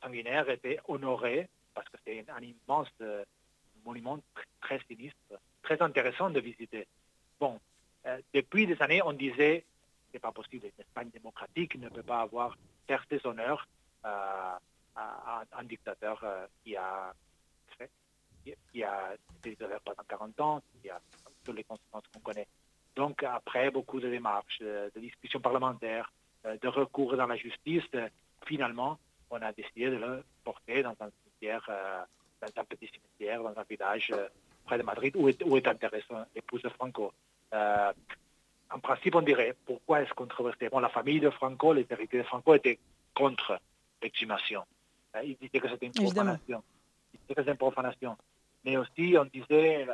sanguinaire 0.00 0.48
était 0.48 0.78
honoré, 0.86 1.48
parce 1.74 1.88
que 1.88 1.96
c'est 2.06 2.24
un 2.30 2.40
immense 2.40 2.92
monument 3.84 4.18
très 4.60 4.80
sinistre, 4.88 5.18
très 5.62 5.80
intéressant 5.82 6.30
de 6.30 6.40
visiter. 6.40 6.86
Bon, 7.38 7.58
depuis 8.32 8.66
des 8.66 8.80
années, 8.82 9.02
on 9.02 9.12
disait 9.12 9.64
c'est 10.12 10.20
pas 10.20 10.32
possible, 10.32 10.66
une 10.66 10.80
Espagne 10.80 11.10
démocratique 11.10 11.76
ne 11.76 11.88
peut 11.88 12.02
pas 12.02 12.20
avoir 12.20 12.56
faire 12.86 13.04
ses 13.10 13.26
honneurs 13.26 13.66
à, 14.04 14.60
un 14.96 15.64
dictateur 15.64 16.24
qui 16.62 16.76
a 16.76 17.12
qui 18.72 18.82
a 18.82 19.14
été 19.44 19.56
pendant 19.84 20.02
40 20.08 20.40
ans, 20.40 20.62
qui 20.82 20.90
a 20.90 21.00
toutes 21.44 21.56
les 21.56 21.64
conséquences 21.64 22.04
qu'on 22.12 22.20
connaît. 22.20 22.46
Donc, 22.96 23.22
après 23.22 23.70
beaucoup 23.70 24.00
de 24.00 24.08
démarches, 24.08 24.60
de, 24.60 24.90
discussions 24.96 25.40
parlementaires, 25.40 26.12
euh, 26.46 26.56
de 26.58 26.68
recours 26.68 27.16
dans 27.16 27.26
la 27.26 27.36
justice, 27.36 27.82
euh, 27.94 28.08
finalement, 28.46 28.98
on 29.30 29.40
a 29.42 29.52
décidé 29.52 29.86
de 29.86 29.96
le 29.96 30.24
porter 30.44 30.82
dans 30.82 30.94
un 31.00 31.10
cimetière, 31.22 31.66
euh, 31.68 32.02
dans 32.40 32.60
un 32.60 32.64
petit 32.64 32.88
cimetière, 32.88 33.42
dans 33.42 33.58
un 33.58 33.64
village 33.68 34.12
près 34.64 34.78
de 34.78 34.82
Madrid, 34.82 35.14
où 35.16 35.28
est, 35.28 35.42
où 35.44 35.56
est 35.56 35.66
l'épouse 36.34 36.62
de 36.62 36.68
Franco. 36.70 37.12
en 37.52 38.78
principe, 38.82 39.14
on 39.14 39.22
dirait, 39.22 39.54
pourquoi 39.66 40.02
est-ce 40.02 40.14
controversé 40.14 40.68
Bon, 40.68 40.80
la 40.80 40.88
famille 40.88 41.20
de 41.20 41.30
Franco, 41.30 41.72
les 41.72 41.86
héritiers 41.88 42.20
de 42.20 42.24
Franco 42.24 42.54
étaient 42.54 42.78
contre 43.14 43.58
l'exhumation. 44.02 44.64
ils 45.22 45.36
disaient 45.36 45.60
que 45.60 45.68
c'était 45.68 45.86
une 45.86 45.92
profanation. 45.92 46.62
Ils 47.12 47.20
disaient 47.20 47.34
que 47.34 47.40
c'était 47.42 47.52
une 47.52 47.58
profanation 47.58 48.16
mais 48.64 48.76
aussi 48.76 49.14
on 49.18 49.24
disait, 49.24 49.86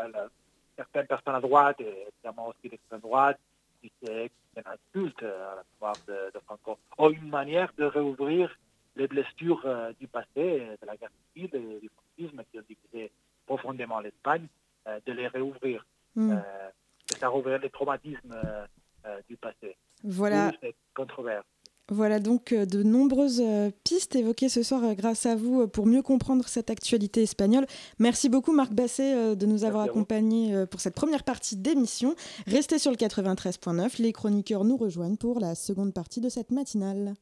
certaines 0.76 1.06
personnes 1.06 1.34
à 1.34 1.40
droite, 1.40 1.80
et 1.80 2.06
évidemment 2.14 2.48
aussi 2.48 2.68
l'extrême 2.70 3.00
droite, 3.00 3.38
disaient 3.82 4.28
que 4.28 4.34
c'est 4.54 4.60
une 4.60 5.02
insulte 5.02 5.22
à 5.22 5.56
la 5.56 5.64
mémoire 5.74 5.96
de, 6.06 6.38
Franco, 6.46 6.78
ou 6.98 7.10
une 7.10 7.28
manière 7.28 7.72
de 7.76 7.84
réouvrir 7.84 8.56
les 8.96 9.06
blessures 9.06 9.62
euh, 9.64 9.92
du 10.00 10.08
passé, 10.08 10.26
de 10.36 10.86
la 10.86 10.96
guerre 10.96 11.10
civile 11.32 11.50
et 11.54 11.80
du 11.80 11.90
qui 12.28 12.58
ont 12.58 12.64
divisé 12.68 13.10
profondément 13.46 14.00
l'Espagne, 14.00 14.46
euh, 14.86 14.98
de 15.06 15.12
les 15.12 15.28
réouvrir. 15.28 15.84
Mm. 16.14 16.32
Euh, 16.32 16.70
ça 17.18 17.28
rouvrir 17.28 17.58
les 17.58 17.70
traumatismes 17.70 18.36
du 19.28 19.36
passé. 19.36 19.76
Voilà. 20.04 20.52
Controverse. 20.94 21.44
Voilà 21.90 22.20
donc 22.20 22.52
euh, 22.52 22.66
de 22.66 22.84
nombreuses 22.84 23.42
euh, 23.44 23.70
pistes 23.82 24.14
évoquées 24.14 24.48
ce 24.48 24.62
soir 24.62 24.84
euh, 24.84 24.94
grâce 24.94 25.26
à 25.26 25.34
vous 25.34 25.66
pour 25.66 25.86
mieux 25.86 26.02
comprendre 26.02 26.46
cette 26.46 26.70
actualité 26.70 27.24
espagnole. 27.24 27.66
Merci 27.98 28.28
beaucoup 28.28 28.52
Marc 28.52 28.72
Basset 28.72 29.34
de 29.34 29.46
nous 29.46 29.64
avoir 29.64 29.82
accompagnés 29.82 30.64
pour 30.70 30.80
cette 30.80 30.94
première 30.94 31.24
partie 31.24 31.56
d'émission. 31.56 32.14
Restez 32.46 32.78
sur 32.78 32.92
le 32.92 32.96
93.9, 32.96 34.00
les 34.00 34.12
chroniqueurs 34.12 34.64
nous 34.64 34.76
rejoignent 34.76 35.16
pour 35.16 35.40
la 35.40 35.56
seconde 35.56 35.92
partie 35.92 36.20
de 36.20 36.28
cette 36.28 36.52
matinale. 36.52 37.14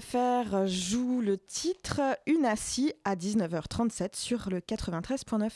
Joue 0.00 1.20
le 1.20 1.38
titre 1.38 2.00
Unassi 2.26 2.92
à 3.04 3.16
19h37 3.16 4.14
sur 4.14 4.48
le 4.48 4.60
93.9. 4.60 5.50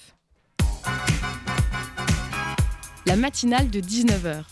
La 3.06 3.14
matinale 3.14 3.70
de 3.70 3.80
19h. 3.80 4.42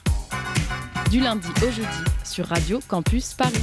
Du 1.11 1.19
lundi 1.19 1.49
au 1.67 1.71
jeudi 1.71 1.89
sur 2.25 2.47
Radio 2.47 2.79
Campus 2.87 3.35
Paris. 3.35 3.57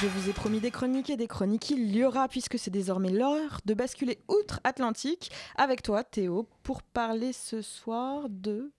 Je 0.00 0.06
vous 0.06 0.30
ai 0.30 0.32
promis 0.32 0.60
des 0.60 0.70
chroniques 0.70 1.10
et 1.10 1.18
des 1.18 1.28
chroniques, 1.28 1.68
il 1.70 1.94
y 1.94 2.04
aura 2.04 2.28
puisque 2.28 2.58
c'est 2.58 2.70
désormais 2.70 3.10
l'heure 3.10 3.60
de 3.66 3.74
basculer 3.74 4.20
outre-Atlantique 4.28 5.30
avec 5.56 5.82
toi 5.82 6.04
Théo 6.04 6.48
pour 6.62 6.82
parler 6.82 7.34
ce 7.34 7.60
soir 7.60 8.28
de 8.30 8.72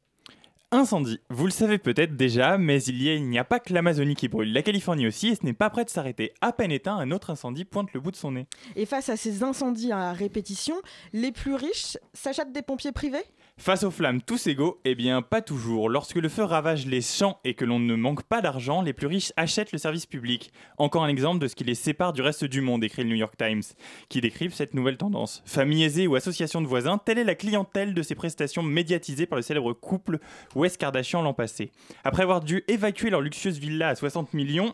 Incendie. 0.72 1.20
Vous 1.32 1.46
le 1.46 1.52
savez 1.52 1.80
peut-être 1.80 2.16
déjà, 2.16 2.60
mais 2.60 2.84
il 2.84 3.28
n'y 3.28 3.40
a, 3.40 3.44
pas 3.44 3.60
que 3.60 3.74
l'Amazonie 3.74 4.14
qui 4.14 4.28
brûle, 4.28 4.54
la 4.54 4.62
Californie 4.62 5.08
aussi, 5.08 5.30
et 5.30 5.36
ce 5.36 5.44
n'est 5.44 5.54
pas 5.54 5.72
prêt 5.72 5.84
de 5.84 5.90
s'arrêter. 5.90 6.32
À 6.42 6.54
peine 6.54 6.72
éteint, 6.72 6.96
un 6.96 7.10
autre 7.10 7.32
incendie 7.32 7.66
pointe 7.66 7.92
le 7.94 8.00
bout 8.00 8.12
de 8.12 8.16
son 8.16 8.34
nez. 8.34 8.46
Et 8.76 8.86
face 8.86 9.10
à 9.10 9.18
ces 9.18 9.42
incendies 9.42 9.92
à 9.92 10.14
répétition, 10.14 10.76
les 11.12 11.32
plus 11.32 11.56
riches 11.56 11.98
s'achètent 12.14 12.52
des 12.52 12.62
pompiers 12.62 12.92
privés? 12.92 13.24
Face 13.60 13.84
aux 13.84 13.92
flammes 13.92 14.22
tous 14.22 14.48
égaux, 14.48 14.80
eh 14.86 14.96
bien 14.96 15.22
pas 15.22 15.42
toujours. 15.42 15.90
Lorsque 15.90 16.16
le 16.16 16.30
feu 16.30 16.44
ravage 16.44 16.86
les 16.86 17.02
champs 17.02 17.42
et 17.44 17.56
que 17.56 17.66
l'on 17.66 17.78
ne 17.78 17.94
manque 17.94 18.24
pas 18.24 18.40
d'argent, 18.40 18.82
les 18.82 18.94
plus 18.94 19.06
riches 19.06 19.34
achètent 19.36 19.74
le 19.74 19.78
service 19.78 20.06
public. 20.06 20.54
Encore 20.78 21.04
un 21.04 21.10
exemple 21.10 21.40
de 21.40 21.48
ce 21.50 21.56
qui 21.56 21.66
les 21.66 21.76
sépare 21.76 22.14
du 22.14 22.22
reste 22.22 22.46
du 22.46 22.62
monde, 22.62 22.86
écrit 22.86 23.04
le 23.04 23.10
New 23.10 23.18
York 23.18 23.34
Times, 23.38 23.64
qui 24.08 24.22
décrivent 24.22 24.54
cette 24.54 24.74
nouvelle 24.74 24.96
tendance. 24.96 25.44
Famille 25.46 25.84
aisée 25.84 26.08
ou 26.08 26.16
association 26.16 26.62
de 26.62 26.68
voisins, 26.68 27.00
telle 27.00 27.18
est 27.18 27.26
la 27.26 27.36
clientèle 27.36 27.94
de 27.94 28.02
ces 28.02 28.16
prestations 28.16 28.64
médiatisées 28.64 29.26
par 29.26 29.36
le 29.36 29.44
célèbre 29.44 29.74
couple 29.74 30.20
West 30.56 30.78
Kardashian 30.78 31.22
l'an 31.22 31.34
passé. 31.34 31.70
Après 32.06 32.24
avoir 32.24 32.40
dû 32.40 32.64
évacuer 32.70 33.10
leur 33.10 33.20
luxueuse 33.20 33.60
villa 33.60 33.90
à 33.90 33.96
60 33.96 34.34
millions 34.34 34.74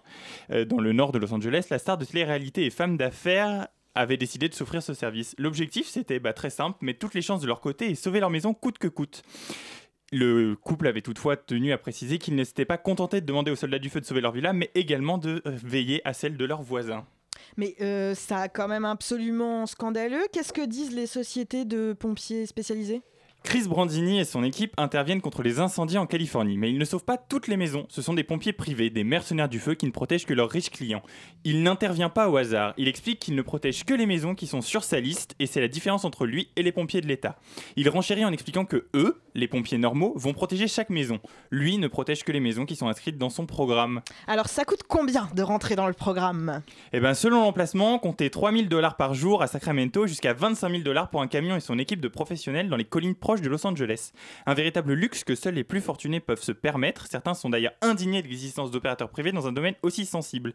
euh, 0.52 0.64
dans 0.64 0.80
le 0.80 0.94
nord 0.94 1.12
de 1.12 1.18
Los 1.18 1.34
Angeles, 1.34 1.66
la 1.72 1.80
star 1.80 1.98
de 1.98 2.06
télé-réalité 2.06 2.68
et 2.68 2.70
femme 2.70 2.98
d'affaires 2.98 3.68
avaient 3.96 4.18
décidé 4.18 4.50
de 4.50 4.54
s'offrir 4.54 4.84
ce 4.84 4.94
service. 4.94 5.36
L'objectif, 5.38 5.88
c'était 5.88 6.20
bah, 6.20 6.34
très 6.34 6.50
simple, 6.50 6.78
mettre 6.82 7.00
toutes 7.00 7.14
les 7.14 7.22
chances 7.22 7.42
de 7.42 7.48
leur 7.48 7.62
côté 7.62 7.90
et 7.90 7.96
sauver 7.96 8.20
leur 8.20 8.30
maison 8.30 8.54
coûte 8.54 8.78
que 8.78 8.88
coûte. 8.88 9.24
Le 10.12 10.56
couple 10.56 10.88
avait 10.88 11.02
toutefois 11.02 11.36
tenu 11.36 11.72
à 11.72 11.78
préciser 11.78 12.20
qu'ils 12.20 12.36
ne 12.36 12.44
s'étaient 12.44 12.66
pas 12.66 12.78
contentés 12.78 13.22
de 13.22 13.26
demander 13.26 13.52
aux 13.52 13.56
soldats 13.56 13.80
du 13.80 13.90
feu 13.90 14.02
de 14.02 14.06
sauver 14.06 14.22
leur 14.22 14.32
villa, 14.32 14.54
mais 14.54 14.70
également 14.76 15.18
de 15.18 15.42
euh, 15.46 15.52
veiller 15.64 16.02
à 16.06 16.14
celle 16.14 16.38
de 16.38 16.46
leurs 16.46 16.62
voisins. 16.62 17.06
Mais 17.58 17.76
euh, 17.82 18.14
ça 18.14 18.42
a 18.42 18.48
quand 18.48 18.68
même 18.68 18.86
absolument 18.86 19.66
scandaleux. 19.66 20.24
Qu'est-ce 20.32 20.54
que 20.54 20.66
disent 20.66 20.94
les 20.94 21.08
sociétés 21.08 21.66
de 21.66 21.94
pompiers 21.94 22.46
spécialisés? 22.46 23.02
Chris 23.46 23.68
Brandini 23.68 24.20
et 24.20 24.26
son 24.26 24.44
équipe 24.44 24.74
interviennent 24.76 25.22
contre 25.22 25.44
les 25.44 25.60
incendies 25.60 26.00
en 26.00 26.08
Californie, 26.08 26.58
mais 26.58 26.72
ils 26.72 26.80
ne 26.80 26.84
sauvent 26.84 27.06
pas 27.06 27.18
toutes 27.18 27.48
les 27.48 27.58
maisons. 27.58 27.86
Ce 27.90 28.02
sont 28.02 28.16
des 28.16 28.24
pompiers 28.24 28.54
privés, 28.54 28.90
des 28.90 29.04
mercenaires 29.04 29.48
du 29.48 29.60
feu 29.60 29.76
qui 29.76 29.86
ne 29.86 29.92
protègent 29.92 30.26
que 30.26 30.34
leurs 30.34 30.50
riches 30.50 30.72
clients. 30.72 31.04
Il 31.44 31.62
n'intervient 31.62 32.10
pas 32.10 32.28
au 32.28 32.38
hasard. 32.38 32.74
Il 32.78 32.88
explique 32.88 33.20
qu'il 33.20 33.36
ne 33.36 33.44
protège 33.44 33.84
que 33.86 33.94
les 33.94 34.08
maisons 34.08 34.34
qui 34.34 34.48
sont 34.48 34.62
sur 34.62 34.84
sa 34.84 35.00
liste, 35.00 35.36
et 35.38 35.46
c'est 35.46 35.62
la 35.62 35.68
différence 35.68 36.06
entre 36.06 36.26
lui 36.26 36.50
et 36.56 36.64
les 36.64 36.72
pompiers 36.72 37.02
de 37.02 37.08
l'État. 37.08 37.38
Il 37.76 37.88
renchérit 37.88 38.26
en 38.26 38.34
expliquant 38.34 38.66
que 38.66 38.88
eux, 38.96 39.22
les 39.36 39.48
pompiers 39.48 39.78
normaux, 39.78 40.14
vont 40.16 40.34
protéger 40.34 40.68
chaque 40.68 40.90
maison. 40.90 41.20
Lui 41.52 41.78
ne 41.78 41.88
protège 41.88 42.24
que 42.24 42.32
les 42.32 42.40
maisons 42.40 42.66
qui 42.66 42.76
sont 42.76 42.88
inscrites 42.88 43.20
dans 43.20 43.30
son 43.30 43.46
programme. 43.46 44.02
Alors 44.26 44.48
ça 44.48 44.66
coûte 44.66 44.82
combien 44.88 45.30
de 45.36 45.44
rentrer 45.44 45.76
dans 45.76 45.88
le 45.88 45.94
programme? 45.94 46.64
Eh 46.94 47.00
bien, 47.00 47.14
selon 47.14 47.42
l'emplacement, 47.42 48.00
comptez 48.00 48.32
3000 48.32 48.70
dollars 48.70 48.98
par 48.98 49.14
jour 49.14 49.44
à 49.44 49.48
Sacramento 49.48 50.08
jusqu'à 50.08 50.34
25 50.34 50.72
000 50.72 50.82
dollars 50.82 51.12
pour 51.12 51.22
un 51.22 51.28
camion 51.28 51.56
et 51.56 51.60
son 51.60 51.78
équipe 51.78 52.02
de 52.02 52.08
professionnels 52.08 52.70
dans 52.70 52.78
les 52.78 52.86
collines 52.86 53.14
proches 53.14 53.35
de 53.42 53.50
Los 53.50 53.66
Angeles. 53.66 54.12
Un 54.46 54.54
véritable 54.54 54.94
luxe 54.94 55.24
que 55.24 55.36
seuls 55.36 55.56
les 55.56 55.64
plus 55.64 55.82
fortunés 55.82 56.20
peuvent 56.20 56.42
se 56.42 56.52
permettre. 56.52 57.08
Certains 57.08 57.34
sont 57.34 57.50
d'ailleurs 57.50 57.74
indignés 57.82 58.22
de 58.22 58.28
l'existence 58.28 58.72
d'opérateurs 58.72 59.10
privés 59.10 59.32
dans 59.32 59.48
un 59.48 59.52
domaine 59.52 59.76
aussi 59.82 60.06
sensible. 60.06 60.54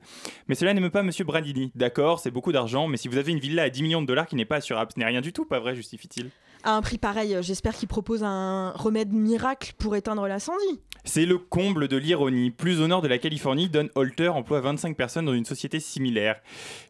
Mais 0.49 0.55
cela 0.55 0.75
n'aime 0.75 0.91
pas 0.91 1.03
Monsieur 1.03 1.25
Bradini. 1.25 1.73
D'accord, 1.75 2.21
c'est 2.21 2.31
beaucoup 2.31 2.53
d'argent, 2.53 2.89
mais 2.89 2.97
si 2.97 3.09
vous 3.09 3.19
avez 3.19 3.33
une 3.33 3.41
villa 3.41 3.65
à 3.65 3.71
10 3.71 3.83
millions 3.83 4.03
de 4.03 4.07
dollars 4.07 4.27
qui 4.27 4.37
n'est 4.37 4.45
pas 4.45 4.57
assurable, 4.57 4.93
ce 4.95 4.99
n'est 4.99 5.07
rien 5.07 5.21
du 5.21 5.33
tout, 5.33 5.45
pas 5.45 5.61
vrai, 5.61 5.75
justifie-t-il 5.75 6.31
À 6.63 6.77
un 6.77 6.83
prix 6.83 6.99
pareil, 6.99 7.37
j'espère 7.41 7.75
qu'ils 7.75 7.89
proposent 7.89 8.23
un 8.23 8.73
remède 8.73 9.13
miracle 9.13 9.73
pour 9.79 9.97
éteindre 9.97 10.27
l'incendie. 10.27 10.81
C'est 11.05 11.25
le 11.25 11.39
comble 11.39 11.89
de 11.89 11.97
l'ironie. 11.97 12.51
Plus 12.51 12.83
au 12.83 12.87
nord 12.87 13.01
de 13.01 13.09
la 13.09 13.17
Californie, 13.17 13.71
Don 13.71 13.89
Holter 13.95 14.29
emploie 14.29 14.61
25 14.61 14.95
personnes 14.95 15.25
dans 15.25 15.33
une 15.33 15.47
société 15.47 15.81
similaire. 15.81 16.39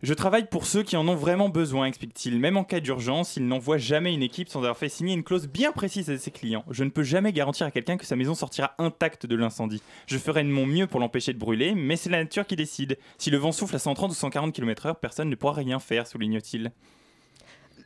Je 0.02 0.12
travaille 0.12 0.48
pour 0.48 0.66
ceux 0.66 0.82
qui 0.82 0.96
en 0.96 1.06
ont 1.06 1.14
vraiment 1.14 1.48
besoin, 1.48 1.86
explique-t-il. 1.86 2.40
Même 2.40 2.56
en 2.56 2.64
cas 2.64 2.80
d'urgence, 2.80 3.36
il 3.36 3.46
n'envoie 3.46 3.78
jamais 3.78 4.12
une 4.12 4.24
équipe 4.24 4.48
sans 4.48 4.58
avoir 4.60 4.76
fait 4.76 4.88
signer 4.88 5.14
une 5.14 5.22
clause 5.22 5.46
bien 5.46 5.70
précise 5.70 6.10
à 6.10 6.18
ses 6.18 6.32
clients. 6.32 6.64
Je 6.70 6.82
ne 6.82 6.90
peux 6.90 7.04
jamais 7.04 7.32
garantir 7.32 7.66
à 7.66 7.70
quelqu'un 7.70 7.96
que 7.96 8.06
sa 8.06 8.16
maison 8.16 8.34
sortira 8.34 8.74
intacte 8.78 9.26
de 9.26 9.36
l'incendie. 9.36 9.82
Je 10.06 10.18
ferai 10.18 10.42
de 10.42 10.48
mon 10.48 10.66
mieux 10.66 10.88
pour 10.88 10.98
l'empêcher 10.98 11.32
de 11.32 11.38
brûler, 11.38 11.76
mais 11.76 11.94
c'est 11.94 12.10
la 12.10 12.18
nature 12.18 12.46
qui 12.46 12.56
décide. 12.56 12.98
Si 13.18 13.30
le 13.30 13.38
vent 13.38 13.52
souffle 13.52 13.76
à 13.76 13.78
130 13.78 14.10
ou 14.10 14.14
140 14.14 14.52
km/h, 14.52 14.96
personne 15.00 15.30
ne 15.30 15.36
pourra 15.36 15.52
rien 15.52 15.78
faire, 15.78 16.08
souligne-t-il. 16.08 16.72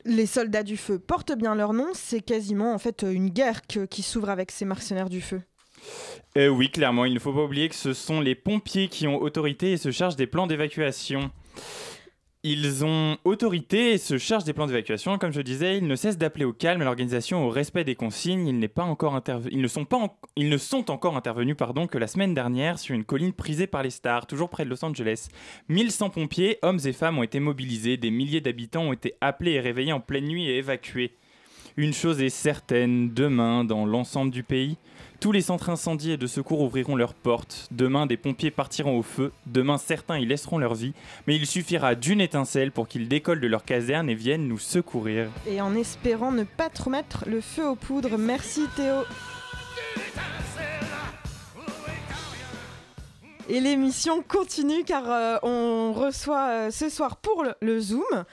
Les 0.05 0.27
soldats 0.27 0.63
du 0.63 0.77
feu 0.77 0.99
portent 0.99 1.33
bien 1.33 1.55
leur 1.55 1.73
nom, 1.73 1.89
c'est 1.95 2.21
quasiment 2.21 2.75
en 2.75 2.79
fait 2.79 3.03
une 3.03 3.31
guerre 3.31 3.63
qui 3.63 4.03
s'ouvre 4.03 4.29
avec 4.29 4.51
ces 4.51 4.65
mercenaires 4.65 5.09
du 5.09 5.21
feu. 5.23 5.41
Euh, 6.37 6.49
oui, 6.49 6.71
clairement, 6.71 7.05
il 7.05 7.15
ne 7.15 7.19
faut 7.19 7.33
pas 7.33 7.45
oublier 7.45 7.69
que 7.69 7.75
ce 7.75 7.93
sont 7.93 8.21
les 8.21 8.35
pompiers 8.35 8.89
qui 8.89 9.07
ont 9.07 9.21
autorité 9.23 9.73
et 9.73 9.77
se 9.77 9.91
chargent 9.91 10.17
des 10.17 10.27
plans 10.27 10.47
d'évacuation. 10.47 11.31
Ils 12.47 12.85
ont 12.85 13.17
autorité 13.25 13.93
et 13.93 13.99
se 13.99 14.19
chargent 14.19 14.45
des 14.45 14.53
plans 14.53 14.67
d'évacuation. 14.67 15.17
Comme 15.17 15.33
je 15.33 15.41
disais, 15.41 15.79
ils 15.79 15.87
ne 15.87 15.97
cessent 15.97 16.19
d'appeler 16.19 16.45
au 16.45 16.53
calme, 16.53 16.83
à 16.83 16.85
l'organisation, 16.85 17.47
au 17.47 17.49
respect 17.49 17.85
des 17.85 17.95
consignes. 17.95 18.47
Ils, 18.47 18.69
pas 18.69 18.83
encore 18.83 19.19
ils, 19.51 19.63
ne, 19.63 19.67
sont 19.67 19.87
pas 19.87 20.15
ils 20.37 20.51
ne 20.51 20.59
sont 20.59 20.91
encore 20.91 21.17
intervenus 21.17 21.57
pardon, 21.57 21.87
que 21.87 21.97
la 21.97 22.07
semaine 22.07 22.35
dernière 22.35 22.79
sur 22.79 22.95
une 22.95 23.05
colline 23.05 23.33
prisée 23.33 23.67
par 23.67 23.83
les 23.83 23.89
stars, 23.89 24.27
toujours 24.27 24.51
près 24.51 24.67
de 24.67 24.69
Los 24.69 24.85
Angeles. 24.85 25.29
1100 25.71 26.11
pompiers, 26.11 26.59
hommes 26.61 26.81
et 26.85 26.93
femmes, 26.93 27.17
ont 27.17 27.23
été 27.23 27.41
mobilisés. 27.41 27.97
Des 27.97 28.11
milliers 28.11 28.43
d'habitants 28.43 28.89
ont 28.89 28.93
été 28.93 29.15
appelés 29.23 29.53
et 29.53 29.61
réveillés 29.61 29.95
en 29.95 30.01
pleine 30.01 30.27
nuit 30.27 30.45
et 30.45 30.59
évacués. 30.59 31.15
Une 31.79 31.95
chose 31.95 32.21
est 32.21 32.29
certaine, 32.29 33.15
demain, 33.15 33.65
dans 33.65 33.87
l'ensemble 33.87 34.31
du 34.31 34.43
pays, 34.43 34.77
tous 35.21 35.33
les 35.33 35.41
centres 35.41 35.71
incendies 35.71 36.13
et 36.13 36.17
de 36.17 36.27
secours 36.27 36.61
ouvriront 36.61 36.97
leurs 36.97 37.15
portes. 37.15 37.69
Demain, 37.71 38.07
des 38.07 38.17
pompiers 38.17 38.51
partiront 38.51 38.99
au 38.99 39.03
feu. 39.03 39.33
Demain, 39.47 39.79
certains 39.79 40.19
y 40.19 40.27
laisseront 40.27 40.59
leur 40.59 40.75
vie. 40.75 40.93
Mais 41.27 41.37
il 41.37 41.47
suffira 41.47 41.95
d'une 41.95 42.21
étincelle 42.21 42.73
pour 42.73 42.89
qu'ils 42.89 43.09
décollent 43.09 43.41
de 43.41 43.47
leur 43.47 43.65
caserne 43.65 44.11
et 44.11 44.15
viennent 44.15 44.47
nous 44.47 44.59
secourir. 44.59 45.29
Et 45.47 45.61
en 45.61 45.75
espérant 45.75 46.33
ne 46.33 46.45
pas 46.45 46.69
trop 46.69 46.91
mettre 46.91 47.25
le 47.27 47.41
feu 47.41 47.67
aux 47.67 47.77
poudres. 47.77 48.19
Merci 48.19 48.67
Théo. 48.77 49.03
Et 53.49 53.61
l'émission 53.61 54.23
continue 54.23 54.85
car 54.85 55.05
euh, 55.11 55.37
on 55.43 55.93
reçoit 55.93 56.49
euh, 56.49 56.71
ce 56.71 56.89
soir 56.89 57.17
pour 57.17 57.45
le, 57.45 57.55
le 57.61 57.79
Zoom, 57.79 58.25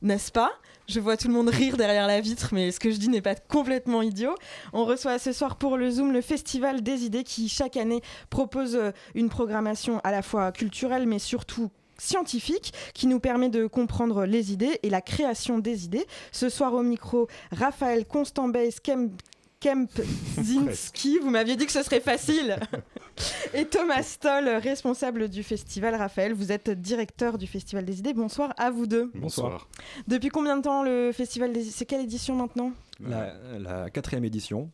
n'est-ce 0.00 0.30
pas? 0.30 0.52
Je 0.90 0.98
vois 0.98 1.16
tout 1.16 1.28
le 1.28 1.34
monde 1.34 1.48
rire 1.48 1.76
derrière 1.76 2.08
la 2.08 2.20
vitre, 2.20 2.48
mais 2.50 2.72
ce 2.72 2.80
que 2.80 2.90
je 2.90 2.96
dis 2.96 3.08
n'est 3.08 3.22
pas 3.22 3.36
complètement 3.36 4.02
idiot. 4.02 4.34
On 4.72 4.84
reçoit 4.84 5.20
ce 5.20 5.30
soir 5.30 5.54
pour 5.54 5.76
le 5.76 5.88
Zoom 5.88 6.12
le 6.12 6.20
Festival 6.20 6.82
des 6.82 7.04
idées 7.04 7.22
qui 7.22 7.48
chaque 7.48 7.76
année 7.76 8.00
propose 8.28 8.74
euh, 8.74 8.90
une 9.14 9.28
programmation 9.28 10.00
à 10.02 10.10
la 10.10 10.22
fois 10.22 10.50
culturelle 10.50 11.06
mais 11.06 11.20
surtout 11.20 11.70
scientifique 11.96 12.72
qui 12.92 13.06
nous 13.06 13.20
permet 13.20 13.50
de 13.50 13.68
comprendre 13.68 14.24
les 14.24 14.52
idées 14.52 14.80
et 14.82 14.90
la 14.90 15.00
création 15.00 15.60
des 15.60 15.84
idées. 15.84 16.06
Ce 16.32 16.48
soir 16.48 16.74
au 16.74 16.82
micro, 16.82 17.28
Raphaël 17.52 18.04
Constant-Beys 18.04 18.80
Kemp 18.82 19.12
Kempzinski, 19.60 21.18
vous 21.18 21.30
m'aviez 21.30 21.56
dit 21.56 21.66
que 21.66 21.72
ce 21.72 21.82
serait 21.82 22.00
facile. 22.00 22.58
Et 23.54 23.66
Thomas 23.66 24.02
Stoll, 24.02 24.48
responsable 24.48 25.28
du 25.28 25.42
festival. 25.42 25.94
Raphaël, 25.94 26.32
vous 26.32 26.52
êtes 26.52 26.70
directeur 26.70 27.36
du 27.36 27.46
Festival 27.46 27.84
des 27.84 27.98
idées. 27.98 28.14
Bonsoir 28.14 28.54
à 28.56 28.70
vous 28.70 28.86
deux. 28.86 29.10
Bonsoir. 29.14 29.68
Depuis 30.08 30.30
combien 30.30 30.56
de 30.56 30.62
temps 30.62 30.82
le 30.82 31.12
Festival 31.12 31.52
des 31.52 31.64
C'est 31.64 31.84
quelle 31.84 32.00
édition 32.00 32.34
maintenant? 32.34 32.72
La, 33.00 33.34
la 33.58 33.90
quatrième 33.90 34.24
édition. 34.24 34.70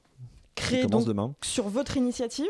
Créée 0.54 0.86
donc 0.86 1.04
demain. 1.04 1.34
sur 1.42 1.68
votre 1.68 1.96
initiative? 1.96 2.46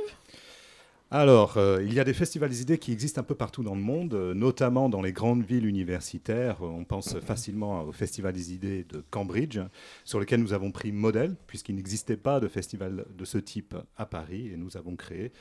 Alors, 1.10 1.56
euh, 1.56 1.82
il 1.84 1.94
y 1.94 2.00
a 2.00 2.04
des 2.04 2.12
festivals 2.12 2.50
des 2.50 2.62
idées 2.62 2.78
qui 2.78 2.90
existent 2.90 3.20
un 3.20 3.24
peu 3.24 3.36
partout 3.36 3.62
dans 3.62 3.76
le 3.76 3.80
monde, 3.80 4.14
euh, 4.14 4.34
notamment 4.34 4.88
dans 4.88 5.02
les 5.02 5.12
grandes 5.12 5.44
villes 5.44 5.66
universitaires. 5.66 6.62
On 6.62 6.84
pense 6.84 7.20
facilement 7.20 7.84
au 7.84 7.92
Festival 7.92 8.32
des 8.32 8.52
idées 8.52 8.84
de 8.84 9.04
Cambridge, 9.10 9.60
sur 10.04 10.18
lequel 10.18 10.40
nous 10.40 10.52
avons 10.52 10.72
pris 10.72 10.90
modèle, 10.90 11.36
puisqu'il 11.46 11.76
n'existait 11.76 12.16
pas 12.16 12.40
de 12.40 12.48
festival 12.48 13.06
de 13.16 13.24
ce 13.24 13.38
type 13.38 13.76
à 13.96 14.04
Paris, 14.04 14.48
et 14.52 14.56
nous 14.56 14.76
avons 14.76 14.96
créé 14.96 15.32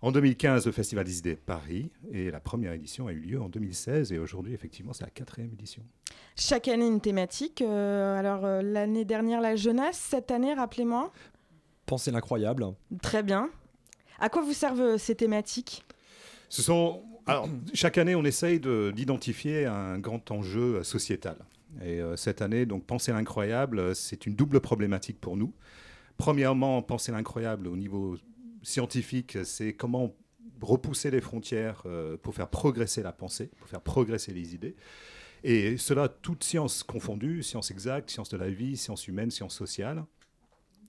en 0.00 0.12
2015 0.12 0.66
le 0.66 0.72
Festival 0.72 1.04
des 1.04 1.18
idées 1.18 1.36
Paris, 1.36 1.90
et 2.12 2.30
la 2.30 2.40
première 2.40 2.72
édition 2.72 3.08
a 3.08 3.12
eu 3.12 3.18
lieu 3.18 3.40
en 3.40 3.48
2016, 3.48 4.12
et 4.12 4.18
aujourd'hui, 4.18 4.54
effectivement, 4.54 4.92
c'est 4.92 5.04
la 5.04 5.10
quatrième 5.10 5.52
édition. 5.52 5.82
Chaque 6.36 6.68
année 6.68 6.86
une 6.86 7.00
thématique. 7.00 7.62
Euh, 7.62 8.18
alors 8.18 8.44
euh, 8.44 8.62
l'année 8.62 9.04
dernière 9.04 9.40
la 9.40 9.56
jeunesse, 9.56 9.96
cette 9.96 10.30
année, 10.30 10.54
rappelez-moi? 10.54 11.12
Pensez 11.86 12.10
l'incroyable. 12.10 12.66
Très 13.02 13.22
bien. 13.22 13.50
À 14.18 14.28
quoi 14.28 14.42
vous 14.42 14.52
servent 14.52 14.80
euh, 14.80 14.98
ces 14.98 15.14
thématiques? 15.14 15.84
Ce 16.48 16.62
sont, 16.62 17.02
chaque 17.74 17.98
année, 17.98 18.14
on 18.14 18.24
essaye 18.24 18.58
de- 18.58 18.92
d'identifier 18.94 19.66
un 19.66 19.98
grand 19.98 20.30
enjeu 20.30 20.76
euh, 20.76 20.82
sociétal. 20.82 21.36
Et 21.82 22.00
euh, 22.00 22.16
cette 22.16 22.42
année, 22.42 22.66
donc, 22.66 22.84
Penser 22.84 23.12
l'incroyable, 23.12 23.94
c'est 23.94 24.26
une 24.26 24.34
double 24.34 24.60
problématique 24.60 25.20
pour 25.20 25.36
nous. 25.36 25.52
Premièrement, 26.16 26.82
Penser 26.82 27.12
l'incroyable 27.12 27.68
au 27.68 27.76
niveau 27.76 28.16
scientifique, 28.62 29.38
c'est 29.44 29.72
comment 29.72 30.14
repousser 30.60 31.12
les 31.12 31.20
frontières 31.20 31.84
pour 32.22 32.34
faire 32.34 32.48
progresser 32.48 33.04
la 33.04 33.12
pensée, 33.12 33.48
pour 33.60 33.68
faire 33.68 33.80
progresser 33.80 34.32
les 34.32 34.56
idées. 34.56 34.74
Et 35.44 35.76
cela, 35.76 36.08
toutes 36.08 36.42
sciences 36.42 36.82
confondues, 36.82 37.44
sciences 37.44 37.70
exactes, 37.70 38.10
sciences 38.10 38.30
de 38.30 38.36
la 38.36 38.50
vie, 38.50 38.76
sciences 38.76 39.06
humaines, 39.06 39.30
sciences 39.30 39.54
sociales. 39.54 40.04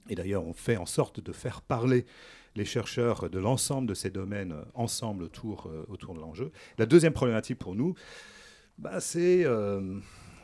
Et 0.10 0.16
d'ailleurs, 0.16 0.44
on 0.44 0.54
fait 0.54 0.78
en 0.78 0.88
sorte 0.88 1.20
de 1.20 1.32
faire 1.32 1.62
parler 1.62 2.08
les 2.56 2.66
chercheurs 2.66 3.30
de 3.30 3.40
l'ensemble 3.40 3.88
de 3.88 3.94
ces 3.94 4.10
domaines 4.10 4.56
ensemble 4.74 5.24
autour, 5.24 5.70
autour 5.88 6.14
de 6.14 6.20
l'enjeu. 6.20 6.52
La 6.78 6.86
deuxième 6.86 7.14
problématique 7.14 7.60
pour 7.60 7.76
nous, 7.76 7.96
bah, 8.78 9.00
c'est 9.00 9.46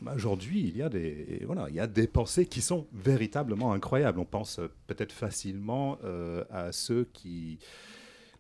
bah, 0.02 0.14
aujourd'hui, 0.16 0.62
il, 0.62 0.78
y 0.78 0.82
a 0.82 0.90
des, 0.90 1.44
voilà, 1.46 1.68
il 1.70 1.76
y 1.76 1.80
a 1.80 1.88
des 1.88 2.08
pensées 2.08 2.46
qui 2.46 2.62
sont 2.62 2.88
véritablement 2.94 3.74
incroyables. 3.74 4.20
On 4.20 4.26
pense 4.26 4.60
euh, 4.60 4.68
peut-être 4.88 5.12
facilement 5.12 5.98
euh, 6.04 6.44
à 6.52 6.72
ceux 6.72 7.10
qui 7.14 7.60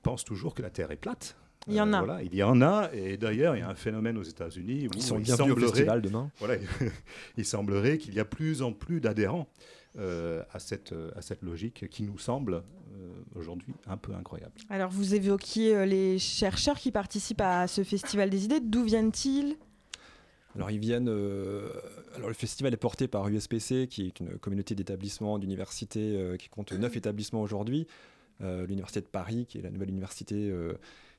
pensent 0.03 0.25
toujours 0.25 0.53
que 0.53 0.61
la 0.61 0.69
Terre 0.69 0.91
est 0.91 0.97
plate. 0.97 1.35
Il 1.67 1.73
y 1.73 1.81
en 1.81 1.93
a. 1.93 1.97
Euh, 1.97 2.05
voilà, 2.05 2.23
il 2.23 2.35
y 2.35 2.43
en 2.43 2.61
a, 2.61 2.89
et 2.93 3.17
d'ailleurs, 3.17 3.55
il 3.55 3.59
y 3.59 3.63
a 3.63 3.69
un 3.69 3.75
phénomène 3.75 4.17
aux 4.17 4.23
États-Unis 4.23 4.87
où 4.87 4.91
Ils 4.95 5.01
sont 5.01 5.17
il 5.17 5.23
bienvenus 5.23 5.53
au 5.53 5.59
festival 5.59 6.01
demain. 6.01 6.29
Voilà, 6.37 6.55
il 7.37 7.45
semblerait 7.45 7.97
qu'il 7.97 8.13
y 8.13 8.19
a 8.19 8.25
plus 8.25 8.61
en 8.61 8.71
plus 8.71 9.01
d'adhérents 9.01 9.47
à, 9.97 10.59
cette, 10.59 10.93
à 11.15 11.21
cette 11.21 11.41
logique 11.41 11.87
qui 11.89 12.03
nous 12.03 12.17
semble 12.17 12.63
aujourd'hui 13.35 13.73
un 13.87 13.97
peu 13.97 14.13
incroyable. 14.13 14.53
Alors, 14.69 14.89
vous 14.89 15.15
évoquiez 15.15 15.85
les 15.85 16.19
chercheurs 16.19 16.77
qui 16.77 16.91
participent 16.91 17.41
à 17.41 17.67
ce 17.67 17.83
festival 17.83 18.29
des 18.29 18.45
idées. 18.45 18.59
D'où 18.59 18.83
viennent-ils? 18.83 19.57
Alors 20.55 20.71
ils 20.71 20.79
viennent. 20.79 21.09
Euh, 21.09 21.69
alors 22.15 22.29
le 22.29 22.33
festival 22.33 22.73
est 22.73 22.77
porté 22.77 23.07
par 23.07 23.27
USPC, 23.27 23.87
qui 23.87 24.07
est 24.07 24.19
une 24.19 24.37
communauté 24.37 24.73
d'établissements, 24.73 25.37
d'universités 25.37 26.15
euh, 26.15 26.37
qui 26.37 26.49
compte 26.49 26.71
neuf 26.71 26.95
établissements 26.95 27.41
aujourd'hui. 27.41 27.87
Euh, 28.41 28.65
l'université 28.65 29.01
de 29.01 29.07
Paris, 29.07 29.45
qui 29.47 29.57
est 29.57 29.61
la 29.61 29.69
nouvelle 29.69 29.89
université 29.89 30.53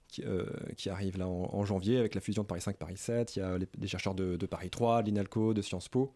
qui, 0.08 0.88
arrive 0.88 1.18
là 1.18 1.26
en, 1.26 1.64
janvier 1.64 1.98
avec 1.98 2.14
la 2.14 2.20
fusion 2.20 2.42
de 2.42 2.46
Paris 2.46 2.60
5, 2.60 2.76
Paris 2.76 2.96
7. 2.96 3.36
Il 3.36 3.38
y 3.40 3.42
a 3.42 3.58
des 3.58 3.88
chercheurs 3.88 4.14
de, 4.14 4.36
Paris 4.46 4.70
3, 4.70 5.02
l'INALCO, 5.02 5.52
de 5.52 5.62
Sciences 5.62 5.88
Po. 5.88 6.12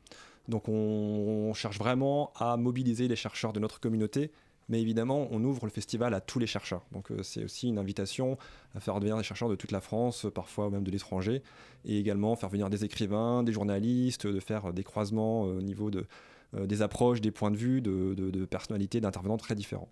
Donc 0.49 0.69
on, 0.69 1.53
cherche 1.55 1.79
vraiment 1.79 2.33
à 2.37 2.57
mobiliser 2.57 3.09
les 3.09 3.17
chercheurs 3.17 3.53
de 3.53 3.61
notre 3.61 3.81
communauté 3.81 4.31
mais 4.71 4.81
évidemment, 4.81 5.27
on 5.33 5.43
ouvre 5.43 5.67
le 5.67 5.71
festival 5.71 6.15
à 6.15 6.21
tous 6.21 6.39
les 6.39 6.47
chercheurs. 6.47 6.87
Donc 6.93 7.11
euh, 7.11 7.25
c'est 7.25 7.43
aussi 7.43 7.69
une 7.69 7.79
invitation 7.79 8.39
à 8.77 8.81
faire 8.81 8.99
venir 9.01 9.17
des 9.17 9.25
chercheurs 9.25 9.49
de 9.49 9.57
toute 9.57 9.73
la 9.73 9.81
France, 9.81 10.29
parfois 10.33 10.71
même 10.71 10.85
de 10.85 10.93
l'étranger, 10.93 11.43
et 11.85 11.99
également 11.99 12.37
faire 12.37 12.49
venir 12.49 12.71
des 12.71 12.85
écrivains, 12.85 13.43
des 13.43 13.53
journalistes, 13.53 14.29
de 14.29 14.39
faire 14.39 14.73
des 14.73 14.85
croisements 14.85 15.47
euh, 15.47 15.59
au 15.59 15.61
niveau 15.61 15.91
de, 15.91 16.07
euh, 16.55 16.67
des 16.67 16.83
approches, 16.83 17.21
des 17.21 17.33
points 17.33 17.51
de 17.51 17.57
vue, 17.57 17.83
de, 17.83 18.15
de 18.15 18.45
personnalités, 18.45 19.01
d'intervenants 19.01 19.39
très 19.39 19.57
différents. 19.57 19.89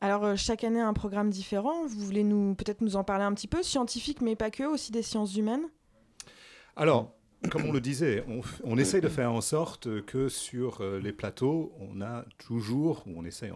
Alors 0.00 0.36
chaque 0.36 0.64
année 0.64 0.80
un 0.80 0.92
programme 0.92 1.30
différent. 1.30 1.86
Vous 1.86 2.04
voulez 2.04 2.24
nous 2.24 2.56
peut-être 2.56 2.80
nous 2.80 2.96
en 2.96 3.04
parler 3.04 3.24
un 3.24 3.32
petit 3.32 3.48
peu, 3.48 3.62
scientifique 3.62 4.22
mais 4.22 4.34
pas 4.34 4.50
que, 4.50 4.64
aussi 4.64 4.90
des 4.90 5.02
sciences 5.02 5.36
humaines? 5.36 5.66
Alors 6.74 7.12
comme 7.50 7.64
on 7.64 7.72
le 7.72 7.80
disait, 7.80 8.24
on, 8.28 8.40
on, 8.64 8.76
essaye 8.76 9.00
de 9.00 9.08
faire 9.08 9.32
en 9.32 9.40
sorte 9.40 10.04
que 10.04 10.28
sur 10.28 10.82
les 10.82 11.12
plateaux, 11.12 11.72
on 11.78 12.02
a 12.02 12.24
toujours, 12.36 13.02
ou 13.06 13.12
on 13.16 13.24
essaye, 13.24 13.52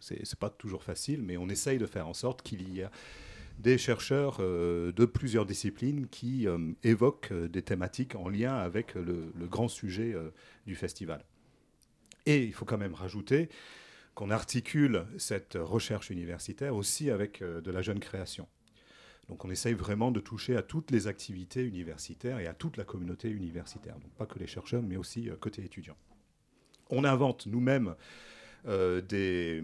c'est 0.00 0.38
pas 0.38 0.50
toujours 0.50 0.82
facile, 0.82 1.22
mais 1.22 1.36
on 1.36 1.48
essaye 1.48 1.78
de 1.78 1.86
faire 1.86 2.08
en 2.08 2.14
sorte 2.14 2.42
qu'il 2.42 2.68
y 2.68 2.80
ait 2.80 2.88
des 3.58 3.76
chercheurs 3.76 4.38
euh, 4.40 4.92
de 4.92 5.04
plusieurs 5.04 5.44
disciplines 5.44 6.06
qui 6.08 6.46
euh, 6.46 6.72
évoquent 6.84 7.32
euh, 7.32 7.48
des 7.48 7.62
thématiques 7.62 8.14
en 8.14 8.28
lien 8.28 8.54
avec 8.54 8.94
le, 8.94 9.32
grand 9.46 9.68
sujet 9.68 10.14
du 10.66 10.74
festival. 10.74 11.24
Et 12.26 12.44
il 12.44 12.52
faut 12.52 12.66
quand 12.66 12.76
même 12.76 12.94
rajouter 12.94 13.48
qu'on 14.14 14.30
articule 14.30 15.06
cette 15.16 15.56
recherche 15.58 16.10
universitaire 16.10 16.76
aussi 16.76 17.10
avec 17.10 17.42
de 17.42 17.70
la 17.70 17.80
jeune 17.80 17.98
création. 17.98 18.46
Donc 19.28 19.44
on 19.46 19.50
essaye 19.50 19.72
vraiment 19.72 20.10
de 20.10 20.20
toucher 20.20 20.56
à 20.56 20.62
toutes 20.62 20.90
les 20.90 21.06
activités 21.06 21.64
universitaires 21.64 22.38
et 22.38 22.46
à 22.46 22.52
toute 22.52 22.76
la 22.76 22.84
communauté 22.84 23.30
universitaire. 23.30 23.94
Donc 23.94 24.12
pas 24.18 24.26
que 24.26 24.38
les 24.38 24.46
chercheurs, 24.46 24.82
mais 24.82 24.96
aussi 24.96 25.30
côté 25.40 25.64
étudiants. 25.64 25.96
On 26.90 27.04
invente 27.04 27.46
nous-mêmes 27.46 27.94
euh, 28.66 29.00
des, 29.00 29.62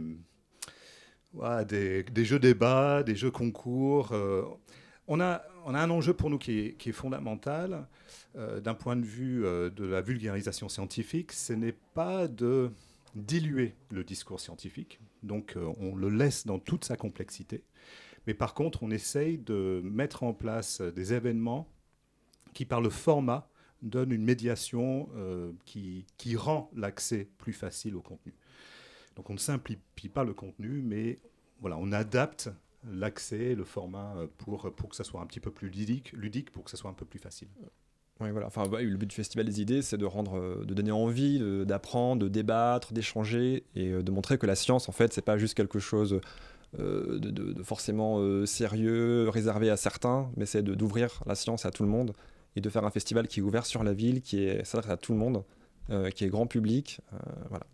des, 2.11 2.25
jeux 2.25 2.39
débats, 2.39 3.03
des 3.03 3.17
jeux 3.17 3.31
concours. 3.31 4.13
Euh, 4.13 4.43
on, 5.09 5.21
a, 5.21 5.43
on 5.65 5.75
a 5.75 5.81
un 5.81 5.91
enjeu 5.91 6.15
pour 6.15 6.31
nous 6.31 6.39
qui 6.39 6.77
est, 6.79 6.93
fondamental 6.93 7.87
euh, 8.37 8.61
d'un 8.61 8.75
point 8.75 8.97
de 8.97 9.05
vue 9.05 9.43
de 9.43 9.85
la 9.85 10.01
vulgarisation 10.01 10.69
scientifique. 10.69 11.33
Ce 11.33 11.53
n'est 11.53 11.77
pas 11.95 12.29
de 12.29 12.71
diluer 13.15 13.75
le 13.91 14.05
discours 14.05 14.41
scientifique, 14.41 14.99
donc 15.23 15.57
on 15.79 15.95
le 15.95 16.09
laisse 16.09 16.47
dans 16.47 16.59
toute 16.59 16.85
sa 16.85 16.97
complexité. 16.97 17.63
Mais 18.27 18.35
par 18.35 18.55
contre, 18.55 18.83
on 18.83 18.91
essaye 18.91 19.39
de 19.39 19.83
mettre 19.85 20.25
en 20.25 20.33
place 20.33 20.81
des 20.81 21.13
événements 21.13 21.69
qui, 22.55 22.65
par 22.65 22.81
le 22.81 22.91
format, 22.91 23.49
donnent 23.83 24.13
une 24.13 24.25
médiation 24.25 25.09
qui 25.65 26.37
rend 26.37 26.71
l'accès 26.75 27.29
plus 27.39 27.53
facile 27.53 27.95
au 27.95 28.03
contenu. 28.03 28.35
Donc 29.17 29.31
on 29.31 29.35
ne 29.35 29.39
simplifie 29.39 30.09
pas 30.09 30.25
le 30.25 30.35
contenu, 30.35 30.83
mais 30.83 31.19
voilà, 31.61 31.77
on 31.79 31.93
adapte 31.93 32.51
l'accès, 32.93 33.55
le 33.55 33.65
format 33.65 34.15
euh, 34.17 34.27
pour, 34.39 34.73
pour 34.75 34.91
que 34.91 34.97
ça 34.97 35.05
soit 35.05 35.21
un 35.21 35.27
petit 35.27 35.41
peu 35.41 35.51
plus 35.51 35.69
ludique, 35.69 36.13
ludique 36.13 36.51
pour 36.51 36.65
que 36.65 36.71
ça 36.71 36.77
soit 36.77 36.91
un 36.91 36.95
peu 36.95 37.05
plus 37.05 37.19
facile. 37.19 37.49
Oui, 38.21 38.31
voilà. 38.31 38.47
Enfin, 38.47 38.65
le 38.69 38.97
but 38.97 39.07
du 39.07 39.17
Festival 39.17 39.47
des 39.47 39.61
idées, 39.61 39.83
c'est 39.83 39.99
de 39.99 40.05
rendre, 40.05 40.39
euh, 40.39 40.65
de 40.65 40.73
donner 40.75 40.93
envie, 40.93 41.41
d'apprendre, 41.67 42.23
de, 42.23 42.29
débattre, 42.29 42.93
d'échanger 42.93 43.65
et 43.75 43.91
euh, 43.91 44.03
de 44.03 44.11
montrer 44.13 44.39
que 44.39 44.47
la 44.47 44.55
science, 44.55 44.89
en 44.89 44.93
fait, 44.93 45.13
c'est 45.13 45.25
pas 45.25 45.39
juste 45.39 45.55
quelque 45.55 45.79
chose 45.79 46.21
de, 46.77 47.63
forcément 47.63 48.45
sérieux, 48.47 49.29
réservé 49.29 49.71
à 49.71 49.77
certains, 49.77 50.29
mais 50.37 50.45
c'est 50.45 50.63
d'ouvrir 50.63 51.23
la 51.25 51.37
science 51.37 51.67
à 51.67 51.71
tout 51.71 51.85
le 51.85 51.89
monde 51.89 52.15
et 52.57 52.61
de 52.61 52.69
faire 52.69 52.85
un 52.85 52.91
festival 52.91 53.29
qui 53.29 53.39
est 53.39 53.43
ouvert 53.45 53.65
sur 53.65 53.85
la 53.85 53.93
ville, 53.93 54.23
qui 54.23 54.49
s'adresse 54.65 54.91
à 54.91 54.97
tout 54.97 55.13
le 55.13 55.19
monde, 55.19 55.45
qui 56.17 56.25
est 56.25 56.29
grand 56.29 56.49
public. 56.49 57.01
voilà. 57.49 57.65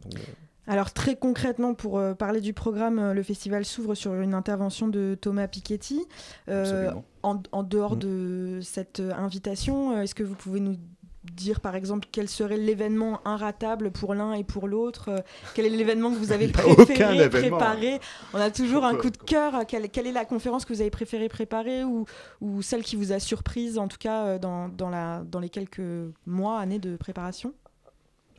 Alors 0.71 0.93
très 0.93 1.17
concrètement, 1.17 1.75
pour 1.75 1.99
euh, 1.99 2.15
parler 2.15 2.41
du 2.41 2.55
programme, 2.55 3.01
euh, 3.01 3.13
le 3.13 3.25
festival 3.25 3.65
s'ouvre 3.65 3.97
sur 3.97 4.15
une 4.15 4.35
intervention 4.35 4.87
de 4.87 5.19
Thomas 5.21 5.49
Piketty. 5.49 6.07
Euh, 6.49 6.93
en, 7.25 7.65
dehors 7.65 7.97
mm. 7.97 7.99
de 7.99 8.59
cette 8.63 9.01
invitation, 9.01 10.01
est-ce 10.01 10.15
que 10.15 10.23
vous 10.23 10.37
pouvez 10.37 10.61
nous 10.61 10.77
dire 11.25 11.59
par 11.61 11.75
exemple 11.75 12.07
quel 12.13 12.29
serait 12.29 12.57
l'événement 12.57 13.21
inratable 13.25 13.91
pour 13.91 14.15
l'un 14.15 14.33
et 14.33 14.45
pour 14.45 14.69
l'autre 14.69 15.25
Quel 15.55 15.67
est 15.67 15.71
l'événement 15.71 16.13
que 16.13 16.17
vous 16.17 16.31
avez 16.33 16.47
préféré 16.47 17.29
préparer? 17.29 17.99
On 18.33 18.39
a 18.39 18.53
toujours 18.53 18.85
un 18.85 18.95
coup 18.97 19.11
de 19.11 19.17
cœur. 19.17 19.67
Quelle, 19.67 20.07
est 20.07 20.13
la 20.13 20.25
conférence 20.25 20.65
que 20.65 20.73
vous 20.73 20.83
avez 20.83 20.91
préféré 20.91 21.29
préparer 21.29 21.83
ou, 21.83 22.05
ou 22.41 22.63
celle 22.63 22.85
qui 22.85 22.95
vous 22.95 23.11
a 23.11 23.19
surprise 23.19 23.77
en 23.77 23.89
tout 23.89 23.99
cas 23.99 24.39
dans, 24.39 24.69
dans 24.69 25.41
les 25.41 25.51
quelques 25.51 25.83
mois, 26.27 26.61
années 26.61 26.79
de 26.79 26.97
préparation? 26.97 27.55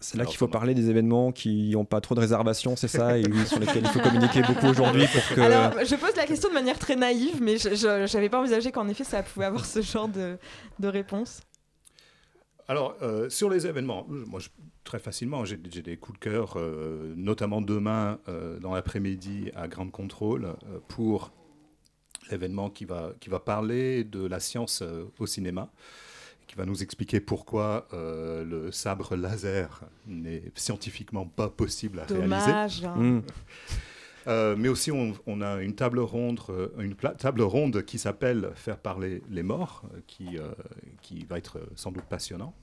C'est 0.02 0.18
là 0.18 0.26
qu'il 0.26 0.38
faut 0.38 0.47
parler 0.47 0.74
des 0.74 0.89
événements 0.89 1.32
qui 1.32 1.70
n'ont 1.72 1.86
pas 1.86 2.02
trop 2.02 2.16
de 2.16 2.20
réservations, 2.20 2.76
c'est 2.76 2.88
ça, 2.88 3.18
et 3.18 3.24
sur 3.45 3.60
lesquels 3.60 3.84
il 3.84 3.89
faut 3.89 3.99
communiquer 3.99 4.41
beaucoup 4.41 4.66
aujourd'hui 4.68 5.06
pour 5.08 5.36
que. 5.36 5.41
Alors, 5.41 5.86
je 5.86 5.95
pose 5.95 6.16
la 6.16 6.26
question 6.26 6.49
de 6.49 6.54
manière 6.56 6.80
très 6.80 6.95
naïve, 6.95 7.41
mais 7.41 7.58
je 7.58 8.14
n'avais 8.14 8.30
pas 8.30 8.39
envisagé 8.39 8.72
qu'en 8.72 8.88
effet 8.88 9.04
ça 9.04 9.24
pouvait 9.24 9.45
avoir 9.45 9.66
ce 9.66 9.82
genre 9.82 10.08
de, 10.08 10.38
de 10.80 10.88
réponse. 10.88 11.41
Alors, 12.68 12.95
euh, 13.02 13.30
sur 13.30 13.49
les 13.49 13.68
événements, 13.68 14.06
moi, 14.08 14.39
très 14.84 14.99
facilement, 14.99 15.45
j'ai 15.45 15.58
des 15.58 15.97
coups 15.97 16.20
de 16.20 16.24
cœur, 16.24 16.54
euh, 16.56 17.14
notamment 17.16 17.62
demain 17.62 18.20
euh, 18.28 18.60
dans 18.60 18.74
l'après-midi 18.74 19.52
à 19.56 19.68
Grande 19.68 19.91
Contrôle 19.91 20.56
pour 20.88 21.32
l'événement 22.30 22.70
qui 22.70 22.86
va, 22.86 23.12
qui 23.20 23.30
va 23.30 23.39
parler 23.39 24.04
de 24.04 24.26
la 24.26 24.39
science 24.39 24.84
au 25.20 25.26
cinéma 25.26 25.70
qui 26.52 26.58
va 26.58 26.66
nous 26.66 26.84
expliquer 26.84 27.22
pourquoi 27.22 27.88
euh, 27.93 28.43
le 28.43 28.74
sabre 28.74 29.16
laser 29.16 29.86
n'est 30.06 30.52
scientifiquement 30.56 31.26
pas 31.26 31.49
possible 31.49 32.02
à 32.02 32.06
Dommage, 32.06 32.82
réaliser. 32.82 32.86
Hein. 32.86 32.95
Mm. 32.97 33.22
Euh, 34.28 34.56
mais 34.56 34.68
aussi, 34.68 34.91
on, 34.91 35.41
a 35.41 35.64
une 35.64 35.74
table 35.74 35.97
ronde, 35.97 36.39
euh, 36.49 36.68
une 36.78 36.93
table 36.93 37.41
ronde 37.41 37.84
qui 37.84 37.97
s'appelle 37.97 38.52
Faire 38.54 38.78
parler 38.78 39.24
les 39.32 39.41
morts, 39.41 39.82
qui, 40.06 40.38
qui 41.02 41.26
va 41.26 41.39
être 41.39 41.60
sans 41.76 41.91
doute 41.91 42.04
passionnant. 42.04 42.54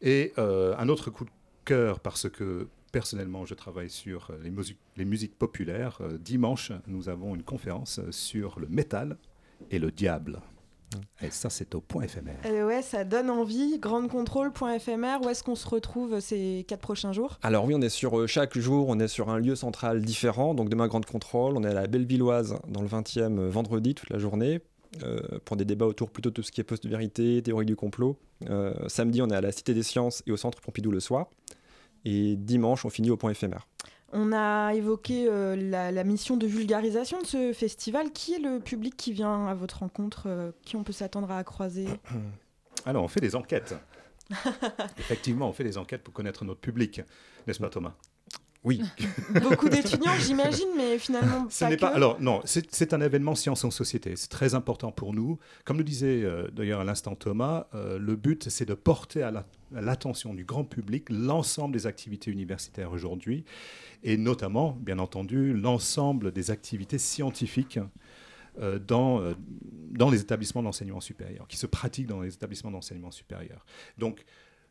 Et 0.00 0.32
un 0.38 0.88
autre 0.88 1.10
coup 1.10 1.26
de 1.26 1.30
cœur, 1.66 2.00
parce 2.00 2.30
que 2.30 2.66
personnellement, 2.92 3.44
je 3.44 3.52
travaille 3.52 3.90
sur 3.90 4.32
les, 4.42 4.50
musiques, 4.50 4.80
les 4.96 5.04
musiques 5.04 5.38
populaires. 5.38 5.98
dimanche, 6.18 6.72
nous 6.86 7.10
avons 7.10 7.34
une 7.34 7.42
conférence 7.42 8.00
sur 8.10 8.58
le 8.58 8.66
métal 8.66 9.18
et 9.70 9.78
le 9.78 9.90
diable. 9.90 10.40
Et 11.22 11.30
ça, 11.30 11.50
c'est 11.50 11.74
au 11.74 11.80
point 11.80 12.04
éphémère. 12.04 12.36
Euh, 12.46 12.66
ouais, 12.66 12.82
ça 12.82 13.04
donne 13.04 13.30
envie. 13.30 13.78
Grandecontrôle.fr, 13.78 15.22
où 15.22 15.28
est-ce 15.28 15.42
qu'on 15.42 15.54
se 15.54 15.68
retrouve 15.68 16.20
ces 16.20 16.64
quatre 16.68 16.80
prochains 16.80 17.12
jours? 17.12 17.38
Alors 17.42 17.64
oui, 17.64 17.74
on 17.76 17.80
est 17.80 17.88
sur 17.88 18.18
euh, 18.18 18.26
chaque 18.26 18.58
jour, 18.58 18.88
on 18.88 18.98
est 18.98 19.08
sur 19.08 19.28
un 19.30 19.38
lieu 19.38 19.54
central 19.54 20.02
différent. 20.02 20.54
Donc 20.54 20.68
demain, 20.68 20.88
Grande 20.88 21.06
Contrôle, 21.06 21.56
on 21.56 21.64
est 21.64 21.68
à 21.68 21.74
la 21.74 21.86
Bellevilloise 21.86 22.56
dans 22.68 22.82
le 22.82 22.88
20e 22.88 23.38
euh, 23.38 23.48
vendredi 23.48 23.94
toute 23.94 24.10
la 24.10 24.18
journée. 24.18 24.60
pour 25.44 25.56
des 25.56 25.64
débats 25.64 25.86
autour 25.86 26.10
plutôt 26.10 26.30
de 26.30 26.34
tout 26.34 26.42
ce 26.42 26.52
qui 26.52 26.60
est 26.60 26.64
post-vérité, 26.64 27.42
théorie 27.42 27.66
du 27.66 27.74
complot. 27.74 28.16
samedi, 28.86 29.22
on 29.22 29.28
est 29.28 29.34
à 29.34 29.40
la 29.40 29.50
Cité 29.50 29.74
des 29.74 29.82
Sciences 29.82 30.22
et 30.26 30.30
au 30.30 30.36
Centre 30.36 30.60
Pompidou 30.60 30.92
le 30.92 31.00
soir. 31.00 31.26
Et 32.04 32.36
dimanche, 32.36 32.84
on 32.84 32.90
finit 32.90 33.10
au 33.10 33.16
point 33.16 33.30
éphémère. 33.30 33.66
On 34.16 34.32
a 34.32 34.72
évoqué 34.74 35.26
euh, 35.28 35.56
la, 35.56 36.04
mission 36.04 36.36
de 36.36 36.46
vulgarisation 36.46 37.20
de 37.20 37.26
ce 37.26 37.52
festival. 37.52 38.12
Qui 38.12 38.34
est 38.34 38.38
le 38.38 38.60
public 38.60 38.96
qui 38.96 39.12
vient 39.12 39.48
à 39.48 39.54
votre 39.54 39.80
rencontre 39.80 40.24
euh, 40.26 40.52
Qui 40.64 40.76
on 40.76 40.84
peut 40.84 40.92
s'attendre 40.92 41.32
à 41.32 41.42
croiser 41.42 41.88
Alors, 42.86 43.02
on 43.02 43.08
fait 43.08 43.20
des 43.20 43.34
enquêtes. 43.34 43.74
Effectivement, 44.98 45.48
on 45.48 45.52
fait 45.52 45.64
des 45.64 45.78
enquêtes 45.78 46.04
pour 46.04 46.14
connaître 46.14 46.44
notre 46.44 46.60
public, 46.60 47.02
n'est-ce 47.46 47.58
pas 47.58 47.68
Thomas? 47.68 47.94
Oui. 48.64 48.80
Beaucoup 49.42 49.68
d'étudiants, 49.68 50.14
j'imagine, 50.18 50.68
mais 50.74 50.98
finalement 50.98 51.46
Ce 51.50 51.66
n'est 51.66 51.76
pas. 51.76 51.88
Alors 51.88 52.20
non, 52.20 52.40
c'est 52.44 52.94
un 52.94 53.00
événement 53.00 53.34
science 53.34 53.62
en 53.64 53.70
société. 53.70 54.14
C'est 54.16 54.30
très 54.30 54.54
important 54.54 54.90
pour 54.90 55.12
nous. 55.12 55.38
Comme 55.64 55.76
le 55.76 55.84
disait 55.84 56.22
euh, 56.22 56.48
d'ailleurs 56.50 56.80
à 56.80 56.84
l'instant 56.84 57.14
Thomas, 57.14 57.66
euh, 57.74 57.98
le 57.98 58.16
but 58.16 58.48
c'est 58.48 58.64
de 58.64 58.74
porter 58.74 59.22
à 59.22 59.30
l'attention 59.74 60.34
du 60.34 60.44
grand 60.44 60.64
public 60.64 61.08
l'ensemble 61.10 61.74
des 61.74 61.86
activités 61.86 62.30
universitaires 62.30 62.92
aujourd'hui, 62.92 63.44
et 64.02 64.16
notamment, 64.16 64.72
bien 64.80 64.98
entendu, 64.98 65.52
l'ensemble 65.54 66.32
des 66.32 66.50
activités 66.50 66.98
scientifiques 66.98 67.78
euh, 68.60 68.78
dans, 68.78 69.34
dans 69.90 70.10
les 70.10 70.20
établissements 70.20 70.62
d'enseignement 70.62 71.00
supérieur, 71.00 71.48
qui 71.48 71.56
se 71.56 71.66
pratiquent 71.66 72.06
dans 72.06 72.20
les 72.20 72.34
établissements 72.34 72.70
d'enseignement 72.70 73.10
supérieur. 73.10 73.64
Donc, 73.98 74.24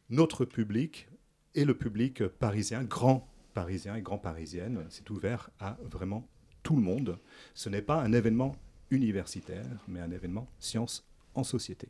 notre 0.10 0.46
public 0.46 1.08
est 1.56 1.66
le 1.66 1.78
public 1.78 2.28
parisien, 2.28 2.84
grand 2.84 3.28
parisiens 3.54 3.96
et 3.96 4.02
grands 4.02 4.18
parisiennes. 4.18 4.86
C'est 4.90 5.10
ouvert 5.10 5.50
à 5.60 5.78
vraiment 5.84 6.28
tout 6.64 6.76
le 6.76 6.82
monde. 6.82 7.20
Ce 7.54 7.70
n'est 7.70 7.82
pas 7.82 8.02
un 8.02 8.14
événement 8.14 8.56
universitaire, 8.90 9.66
mais 9.88 10.00
un 10.00 10.12
événement 10.12 10.48
science 10.60 11.06
en 11.36 11.44
société. 11.44 11.90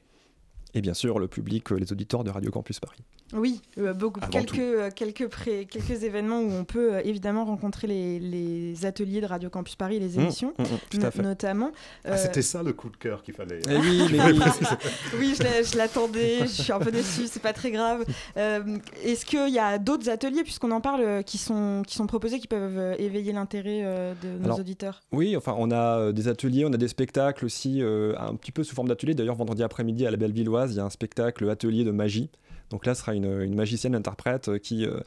Et 0.74 0.82
bien 0.82 0.94
sûr, 0.94 1.20
le 1.20 1.28
public, 1.28 1.70
les 1.72 1.92
auditeurs 1.92 2.24
de 2.24 2.32
Radio 2.32 2.52
Campus 2.52 2.80
Paris. 2.80 3.00
Oui, 3.34 3.62
euh, 3.80 3.94
beaucoup, 3.94 4.20
quelques, 4.32 4.60
euh, 4.60 4.90
quelques, 4.96 5.28
quelques 5.70 6.04
événements 6.04 6.40
où 6.40 6.52
on 6.52 6.66
peut 6.66 6.94
euh, 6.94 7.02
évidemment 7.04 7.46
rencontrer 7.46 7.88
les, 7.88 8.86
ateliers 8.86 9.22
de 9.22 9.26
Radio 9.26 9.50
Campus 9.50 9.76
Paris, 9.76 10.00
les 10.00 10.18
mmh, 10.18 10.22
émissions, 10.22 10.54
mmh, 10.58 10.98
mmh, 10.98 11.22
notamment. 11.22 11.72
Ah, 12.06 12.18
C'était 12.18 12.42
ça 12.42 12.62
le 12.62 12.74
coup 12.74 12.90
de 12.90 12.98
cœur 12.98 13.24
qu'il 13.24 13.34
fallait. 13.34 13.60
Eh 13.70 13.78
oui, 13.78 14.04
oui, 15.18 15.36
je 15.36 15.78
l'attendais, 15.78 16.40
je 16.42 16.62
suis 16.62 16.72
un 16.72 16.80
peu 16.80 16.92
déçue, 16.92 17.28
c'est 17.28 17.42
pas 17.42 17.54
très 17.54 17.72
grave. 17.72 18.04
Est-ce 18.36 19.26
qu'il 19.26 19.50
y 19.50 19.60
a 19.60 19.78
d'autres 19.78 20.10
ateliers, 20.10 20.44
puisqu'on 20.44 20.72
en 20.72 20.82
parle, 20.82 21.24
qui 21.24 21.38
sont, 21.38 21.84
qui 21.88 21.96
sont 21.96 22.08
proposés, 22.08 22.40
qui 22.40 22.48
peuvent 22.48 22.96
éveiller 23.00 23.32
l'intérêt 23.32 23.82
de 24.22 24.38
nos 24.40 24.56
auditeurs? 24.56 25.02
Oui, 25.12 25.36
enfin, 25.38 25.56
on 25.58 25.72
a 25.72 26.12
des 26.12 26.28
ateliers, 26.28 26.66
on 26.66 26.74
a 26.74 26.78
des 26.78 26.88
spectacles 26.88 27.46
aussi, 27.46 27.82
un 27.82 28.36
petit 28.36 28.52
peu 28.52 28.64
sous 28.64 28.76
forme 28.76 28.90
d'atelier. 28.90 29.14
D'ailleurs, 29.14 29.36
vendredi 29.36 29.64
après-midi 29.64 30.06
à 30.06 30.12
la 30.12 30.18
Bellevilloise, 30.18 30.74
il 30.74 30.78
y 30.78 30.80
a 30.80 30.86
un 30.86 30.90
spectacle 30.90 31.50
atelier 31.50 31.84
de 31.84 31.92
magie. 31.92 32.30
Donc 32.70 32.86
là, 32.86 32.96
ce 32.96 33.02
sera 33.02 33.14
une, 33.14 33.54
magicienne 33.54 33.96
interprète 33.96 34.50
euh, 34.50 34.58
qui 34.58 34.86
euh, 34.86 35.00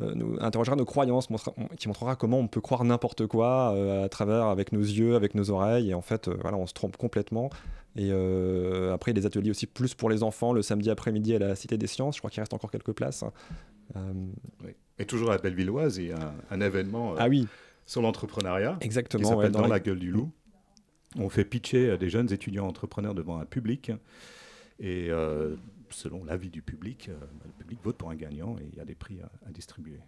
euh, 0.00 0.12
nous 0.14 0.36
interrogera 0.40 0.76
nos 0.76 0.84
croyances, 0.84 1.28
qui 1.78 1.88
montrera 1.88 2.16
comment 2.16 2.38
on 2.38 2.46
peut 2.46 2.60
croire 2.60 2.84
n'importe 2.84 3.26
quoi 3.26 3.74
à 4.04 4.08
travers, 4.08 4.46
avec 4.46 4.72
nos 4.72 4.80
yeux, 4.80 5.16
avec 5.16 5.34
nos 5.34 5.50
oreilles. 5.50 5.90
Et 5.90 5.94
en 5.94 6.02
fait, 6.02 6.28
voilà, 6.28 6.56
on 6.56 6.66
se 6.66 6.74
trompe 6.74 6.96
complètement. 6.96 7.50
Et 7.96 8.12
après, 8.92 9.10
il 9.10 9.16
y 9.16 9.18
a 9.18 9.20
des 9.20 9.26
ateliers 9.26 9.50
aussi 9.50 9.66
plus 9.66 9.94
pour 9.94 10.08
les 10.08 10.22
enfants 10.22 10.52
le 10.52 10.62
samedi 10.62 10.90
après-midi 10.90 11.34
à 11.34 11.40
la 11.40 11.56
Cité 11.56 11.76
des 11.76 11.88
Sciences. 11.88 12.14
Je 12.14 12.20
crois 12.20 12.30
qu'il 12.30 12.40
reste 12.40 12.54
encore 12.54 12.70
quelques 12.70 12.92
places. 12.92 13.24
Et 15.00 15.04
toujours 15.04 15.30
à 15.30 15.32
la 15.32 15.38
Bellevilloise, 15.38 15.96
il 15.96 16.08
y 16.08 16.12
a 16.12 16.32
un, 16.50 16.60
événement 16.60 17.14
ah 17.18 17.28
oui. 17.28 17.48
sur 17.84 18.00
l'entrepreneuriat. 18.00 18.76
Exactement. 18.80 19.24
Qui 19.24 19.28
s'appelle 19.28 19.50
dans, 19.50 19.66
la... 19.66 19.80
gueule 19.80 19.98
du 19.98 20.12
loup. 20.12 20.30
On 21.18 21.28
fait 21.28 21.44
pitcher 21.44 21.98
des 21.98 22.08
jeunes 22.08 22.32
étudiants 22.32 22.68
entrepreneurs 22.68 23.14
devant 23.14 23.40
un 23.40 23.46
public. 23.46 23.90
Et 24.78 25.10
selon 25.90 26.24
l'avis 26.24 26.50
du 26.50 26.62
public, 26.62 27.08
euh, 27.08 27.16
le 27.44 27.50
public 27.52 27.78
vote 27.82 27.96
pour 27.96 28.10
un 28.10 28.14
gagnant 28.14 28.56
et 28.58 28.68
il 28.72 28.78
y 28.78 28.80
a 28.80 28.84
des 28.84 28.94
prix 28.94 29.18
à, 29.20 29.50
distribuer. 29.50 30.00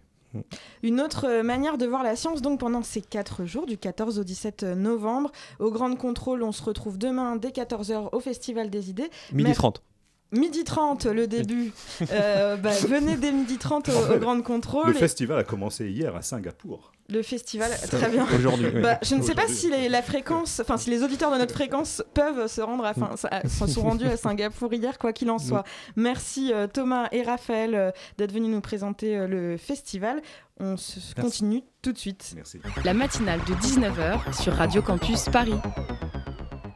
Une 0.81 1.01
autre 1.01 1.27
euh, 1.27 1.43
manière 1.43 1.77
de 1.77 1.85
voir 1.85 2.03
la 2.03 2.15
science, 2.15 2.41
donc 2.41 2.59
pendant 2.59 2.83
ces 2.83 3.01
quatre 3.01 3.45
jours, 3.45 3.65
du 3.65 3.77
14 3.77 4.17
au 4.17 4.23
17 4.23 4.63
novembre, 4.63 5.31
au 5.59 5.71
Grand 5.71 5.93
Contrôle, 5.95 6.43
on 6.43 6.53
se 6.53 6.63
retrouve 6.63 6.97
demain 6.97 7.35
dès 7.35 7.49
14h 7.49 8.09
au 8.13 8.19
Festival 8.21 8.69
des 8.69 8.89
idées. 8.89 9.09
Midi 9.33 9.53
30. 9.53 9.83
Midi 10.31 10.63
30, 10.63 11.05
le 11.07 11.27
début. 11.27 11.73
Euh, 12.11 12.57
bah, 12.57 12.71
venez 12.87 13.15
dès 13.15 13.31
midi 13.31 13.57
30 13.57 13.89
au, 13.89 14.17
Grand 14.17 14.41
Contrôle. 14.41 14.87
Le 14.87 14.93
festival 14.93 15.37
a 15.39 15.43
commencé 15.43 15.89
hier 15.89 16.15
à 16.15 16.21
Singapour. 16.21 16.91
Le 17.11 17.21
festival, 17.21 17.71
très 17.89 18.09
bien. 18.09 18.25
Aujourd'hui. 18.35 18.71
Bah, 18.81 18.97
je 19.01 19.15
ne 19.15 19.21
sais 19.21 19.35
pas 19.35 19.47
si 19.47 19.69
les, 19.69 19.89
la 19.89 20.01
fréquence, 20.01 20.59
enfin 20.61 20.77
si 20.77 20.89
les 20.89 21.03
auditeurs 21.03 21.31
de 21.31 21.37
notre 21.37 21.53
fréquence 21.53 22.03
peuvent 22.13 22.47
se 22.47 22.61
rendre, 22.61 22.85
à, 22.85 22.91
enfin, 22.91 23.15
se 23.15 23.67
sont 23.67 23.81
rendus 23.81 24.07
à 24.07 24.17
Singapour 24.17 24.73
hier, 24.73 24.97
quoi 24.97 25.13
qu'il 25.13 25.29
en 25.29 25.37
soit. 25.37 25.63
Merci 25.95 26.51
euh, 26.53 26.67
Thomas 26.67 27.07
et 27.11 27.23
Raphaël 27.23 27.75
euh, 27.75 27.91
d'être 28.17 28.31
venus 28.31 28.49
nous 28.49 28.61
présenter 28.61 29.27
le 29.27 29.57
festival. 29.57 30.21
On 30.59 30.77
se 30.77 31.13
continue 31.19 31.63
tout 31.81 31.91
de 31.91 31.97
suite. 31.97 32.33
Merci. 32.35 32.59
La 32.85 32.93
matinale 32.93 33.39
de 33.47 33.53
19h 33.55 34.41
sur 34.41 34.53
Radio 34.53 34.81
Campus 34.81 35.25
Paris. 35.25 35.55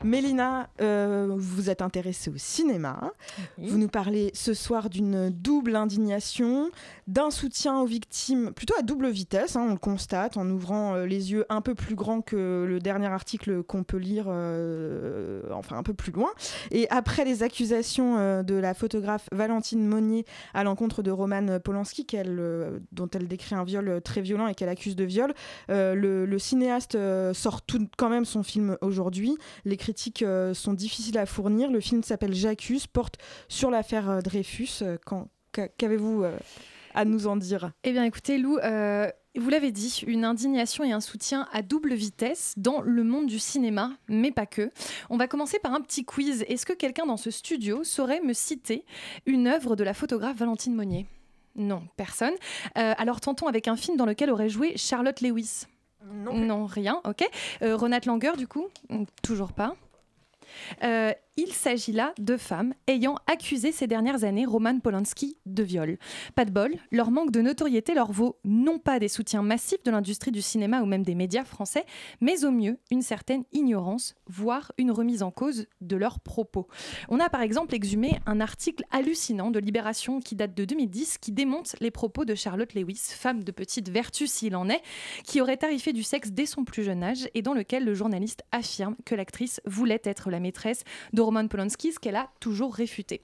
Mélina, 0.05 0.69
euh, 0.81 1.33
vous 1.35 1.71
êtes 1.71 1.81
intéressée 1.81 2.29
au 2.29 2.37
cinéma. 2.37 3.11
Vous 3.57 3.79
nous 3.79 3.87
parlez 3.87 4.29
ce 4.35 4.53
soir 4.53 4.91
d'une 4.91 5.31
double 5.31 5.75
indignation, 5.75 6.69
d'un 7.07 7.31
soutien 7.31 7.79
aux 7.79 7.87
victimes 7.87 8.53
plutôt 8.53 8.75
à 8.77 8.83
double 8.83 9.09
vitesse, 9.09 9.55
hein, 9.55 9.65
on 9.67 9.71
le 9.71 9.79
constate 9.79 10.37
en 10.37 10.47
ouvrant 10.47 10.93
euh, 10.93 11.05
les 11.07 11.31
yeux 11.31 11.45
un 11.49 11.61
peu 11.61 11.73
plus 11.73 11.95
grands 11.95 12.21
que 12.21 12.65
le 12.67 12.79
dernier 12.79 13.07
article 13.07 13.63
qu'on 13.63 13.83
peut 13.83 13.97
lire, 13.97 14.25
euh, 14.27 15.41
enfin 15.51 15.75
un 15.75 15.83
peu 15.83 15.95
plus 15.95 16.11
loin. 16.11 16.29
Et 16.69 16.87
après 16.91 17.25
les 17.25 17.41
accusations 17.41 18.43
de 18.43 18.55
la 18.55 18.75
photographe 18.75 19.27
Valentine 19.31 19.87
Monnier 19.87 20.25
à 20.53 20.63
l'encontre 20.63 21.01
de 21.01 21.09
Roman 21.09 21.59
Polanski, 21.59 22.05
dont 22.91 23.09
elle 23.11 23.27
décrit 23.27 23.55
un 23.55 23.63
viol 23.63 24.01
très 24.03 24.21
violent 24.21 24.47
et 24.47 24.53
qu'elle 24.53 24.69
accuse 24.69 24.95
de 24.95 25.03
viol, 25.03 25.33
le, 25.69 26.25
le, 26.25 26.39
cinéaste 26.39 26.95
sort 27.33 27.63
tout 27.63 27.87
quand 27.97 28.09
même 28.09 28.25
son 28.25 28.43
film 28.43 28.77
aujourd'hui. 28.81 29.37
L'écriture 29.65 29.94
euh, 30.21 30.53
sont 30.53 30.73
difficiles 30.73 31.17
à 31.17 31.25
fournir. 31.25 31.71
Le 31.71 31.79
film 31.79 32.03
s'appelle 32.03 32.33
J'accuse, 32.33 32.87
porte 32.87 33.15
sur 33.47 33.71
l'affaire 33.71 34.09
euh, 34.09 34.21
Dreyfus. 34.21 34.81
Euh, 34.81 34.97
qu'avez-vous 35.77 36.25
à 36.93 37.05
nous 37.05 37.27
en 37.27 37.35
dire? 37.35 37.71
Eh 37.83 37.91
bien, 37.91 38.03
écoutez, 38.03 38.37
Lou, 38.37 38.57
vous 39.37 39.49
l'avez 39.49 39.71
dit, 39.71 40.03
une 40.05 40.25
indignation 40.25 40.83
et 40.83 40.91
un 40.91 40.99
soutien 40.99 41.47
à 41.53 41.61
double 41.61 41.93
vitesse 41.93 42.53
dans 42.57 42.81
le 42.81 43.03
monde 43.03 43.27
du 43.27 43.39
cinéma, 43.39 43.91
mais 44.09 44.31
pas 44.31 44.45
que. 44.45 44.69
On 45.09 45.15
va 45.15 45.27
commencer 45.27 45.59
par 45.59 45.73
un 45.73 45.81
petit 45.81 46.03
quiz. 46.03 46.43
Est-ce 46.49 46.65
que 46.65 46.73
quelqu'un 46.73 47.05
dans 47.05 47.17
ce 47.17 47.31
studio 47.31 47.85
saurait 47.85 48.19
me 48.19 48.33
citer 48.33 48.85
une 49.25 49.47
œuvre 49.47 49.77
de 49.77 49.83
la 49.85 49.93
photographe 49.93 50.37
Valentine 50.37 50.75
Monnier? 50.75 51.05
Non, 51.55 51.83
personne. 51.95 52.33
alors 52.75 53.21
tentons 53.21 53.47
avec 53.47 53.69
un 53.69 53.77
film 53.77 53.95
dans 53.95 54.05
lequel 54.05 54.29
aurait 54.29 54.49
joué 54.49 54.73
Charlotte 54.75 55.21
Lewis. 55.21 55.67
Non, 56.11 56.65
rien, 56.65 56.99
ok. 57.05 57.25
Renate 57.61 58.05
Langer, 58.05 58.33
du 58.37 58.47
coup? 58.47 58.67
Toujours 59.23 59.53
pas. 59.53 59.75
Euh, 60.83 61.13
il 61.37 61.51
s'agit 61.51 61.91
là 61.91 62.13
de 62.17 62.37
femmes 62.37 62.73
ayant 62.87 63.17
accusé 63.27 63.73
ces 63.73 63.87
dernières 63.87 64.23
années 64.23 64.45
Roman 64.45 64.79
Polanski 64.79 65.35
de 65.45 65.63
viol. 65.63 65.97
Pas 66.33 66.45
de 66.45 66.51
bol, 66.51 66.75
leur 66.91 67.11
manque 67.11 67.31
de 67.31 67.41
notoriété 67.41 67.93
leur 67.93 68.11
vaut 68.11 68.37
non 68.45 68.79
pas 68.79 68.99
des 68.99 69.09
soutiens 69.09 69.41
massifs 69.41 69.83
de 69.83 69.91
l'industrie 69.91 70.31
du 70.31 70.41
cinéma 70.41 70.81
ou 70.81 70.85
même 70.85 71.03
des 71.03 71.15
médias 71.15 71.43
français, 71.43 71.85
mais 72.21 72.45
au 72.45 72.51
mieux 72.51 72.77
une 72.89 73.01
certaine 73.01 73.43
ignorance, 73.51 74.15
voire 74.27 74.71
une 74.77 74.91
remise 74.91 75.23
en 75.23 75.31
cause 75.31 75.67
de 75.81 75.97
leurs 75.97 76.21
propos. 76.21 76.67
On 77.09 77.19
a 77.19 77.29
par 77.29 77.41
exemple 77.41 77.75
exhumé 77.75 78.17
un 78.25 78.39
article 78.39 78.85
hallucinant 78.91 79.51
de 79.51 79.59
Libération 79.59 80.21
qui 80.21 80.35
date 80.35 80.55
de 80.55 80.63
2010 80.63 81.17
qui 81.17 81.33
démonte 81.33 81.75
les 81.81 81.91
propos 81.91 82.23
de 82.23 82.35
Charlotte 82.35 82.73
Lewis, 82.73 83.01
femme 83.09 83.43
de 83.43 83.51
petite 83.51 83.89
vertu 83.89 84.27
s'il 84.27 84.55
en 84.55 84.69
est, 84.69 84.81
qui 85.25 85.41
aurait 85.41 85.57
tarifé 85.57 85.91
du 85.91 86.03
sexe 86.03 86.31
dès 86.31 86.45
son 86.45 86.63
plus 86.63 86.83
jeune 86.83 87.03
âge 87.03 87.27
et 87.33 87.41
dans 87.41 87.53
lequel 87.53 87.83
le 87.83 87.93
journaliste 87.93 88.43
affirme 88.53 88.95
que 89.03 89.15
l'actrice 89.15 89.59
voulait 89.65 90.01
être 90.05 90.29
la 90.29 90.39
maîtresse 90.39 90.83
de 91.11 91.24
Roman 91.25 91.47
Polanski, 91.47 91.91
ce 91.91 91.99
qu'elle 91.99 92.15
a 92.15 92.29
toujours 92.39 92.73
réfuté. 92.73 93.21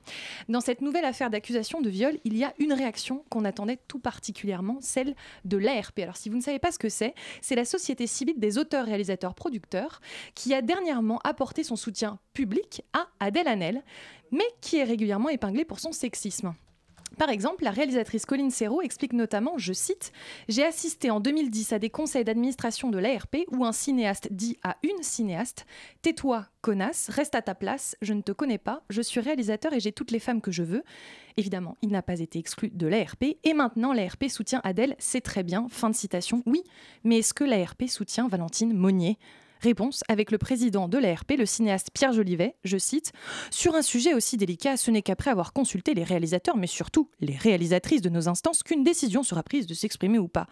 Dans 0.50 0.62
cette 0.62 0.82
nouvelle 0.82 1.06
affaire 1.06 1.30
d'accusation 1.30 1.82
de 1.82 1.90
viol, 1.90 2.18
il 2.24 2.38
y 2.38 2.44
a 2.44 2.54
une 2.60 2.74
réaction 2.74 3.24
qu'on 3.30 3.46
attendait 3.46 3.80
tout 3.88 4.00
particulièrement, 4.00 4.78
celle 4.82 5.16
de 5.46 5.58
l'ARP. 5.58 6.00
Alors 6.00 6.18
si 6.18 6.30
vous 6.30 6.38
ne 6.38 6.42
savez 6.42 6.60
pas 6.60 6.72
ce 6.72 6.80
que 6.80 6.90
c'est, 6.90 7.14
c'est 7.42 7.56
la 7.56 7.66
société 7.66 8.08
civile 8.08 8.40
des 8.40 8.58
auteurs, 8.58 8.86
réalisateurs, 8.86 9.36
producteurs, 9.36 10.02
qui 10.36 10.54
a 10.54 10.62
dernièrement 10.62 11.20
apporté 11.24 11.64
son 11.64 11.76
soutien 11.76 12.20
public 12.34 12.84
à 12.94 13.08
Adèle 13.20 13.48
Hanel, 13.48 13.84
mais 14.32 14.46
qui 14.62 14.78
est 14.78 14.84
régulièrement 14.84 15.30
épinglée 15.30 15.66
pour 15.66 15.80
son 15.80 15.92
sexisme. 15.92 16.54
Par 17.18 17.30
exemple, 17.30 17.64
la 17.64 17.72
réalisatrice 17.72 18.26
Colline 18.26 18.52
Serrault 18.52 18.82
explique 18.82 19.14
notamment, 19.14 19.58
je 19.58 19.74
cite, 19.74 20.14
J'ai 20.48 20.64
assisté 20.64 21.10
en 21.12 21.20
2010 21.20 21.74
à 21.74 21.80
des 21.80 21.90
conseils 21.90 22.24
d'administration 22.24 22.90
de 22.90 22.98
l'ARP 22.98 23.38
où 23.52 23.66
un 23.66 23.74
cinéaste 23.74 24.30
dit 24.32 24.58
à 24.64 24.78
une 24.84 25.04
cinéaste 25.04 25.66
Tais-toi, 26.02 26.48
connasse, 26.62 27.10
reste 27.10 27.36
à 27.36 27.42
ta 27.42 27.54
place, 27.54 27.98
je 28.02 28.14
ne 28.14 28.22
te 28.22 28.32
connais 28.32 28.58
pas, 28.58 28.84
je 28.90 29.02
suis 29.02 29.20
réalisateur 29.20 29.74
et 29.74 29.80
j'ai 29.80 29.92
toutes 29.92 30.12
les 30.12 30.20
femmes 30.20 30.42
que 30.42 30.52
je 30.52 30.64
veux. 30.64 30.84
Évidemment, 31.38 31.78
il 31.82 31.90
n'a 31.90 32.02
pas 32.02 32.20
été 32.20 32.40
exclu 32.40 32.70
de 32.70 32.88
l'ARP 32.88 33.24
et 33.44 33.54
maintenant 33.54 33.94
l'ARP 33.94 34.30
soutient 34.30 34.62
Adèle, 34.64 34.96
c'est 34.98 35.22
très 35.22 35.44
bien. 35.44 35.68
Fin 35.70 35.90
de 35.90 35.96
citation. 35.96 36.44
Oui, 36.46 36.64
mais 37.04 37.20
est-ce 37.20 37.34
que 37.34 37.44
l'ARP 37.44 37.84
soutient 37.88 38.28
Valentine 38.28 38.74
Monnier? 38.74 39.18
Réponse 39.62 40.04
avec 40.08 40.32
le 40.32 40.40
président 40.40 40.88
de 40.88 40.98
l'ARP, 40.98 41.34
le 41.38 41.46
cinéaste 41.46 41.90
Pierre 41.94 42.14
Jolivet, 42.14 42.56
je 42.64 42.78
cite 42.80 43.12
Sur 43.52 43.76
un 43.76 43.84
sujet 43.84 44.16
aussi 44.16 44.36
délicat, 44.36 44.76
ce 44.76 44.90
n'est 44.90 45.04
qu'après 45.04 45.30
avoir 45.30 45.54
consulté 45.54 45.94
les 45.94 46.04
réalisateurs, 46.04 46.58
mais 46.58 46.66
surtout 46.66 47.10
les 47.20 47.36
réalisatrices 47.36 48.02
de 48.02 48.10
nos 48.10 48.28
instances, 48.28 48.64
qu'une 48.64 48.84
décision 48.84 49.22
sera 49.22 49.44
prise 49.44 49.68
de 49.68 49.76
s'exprimer 49.76 50.18
ou 50.18 50.28
pas. 50.28 50.48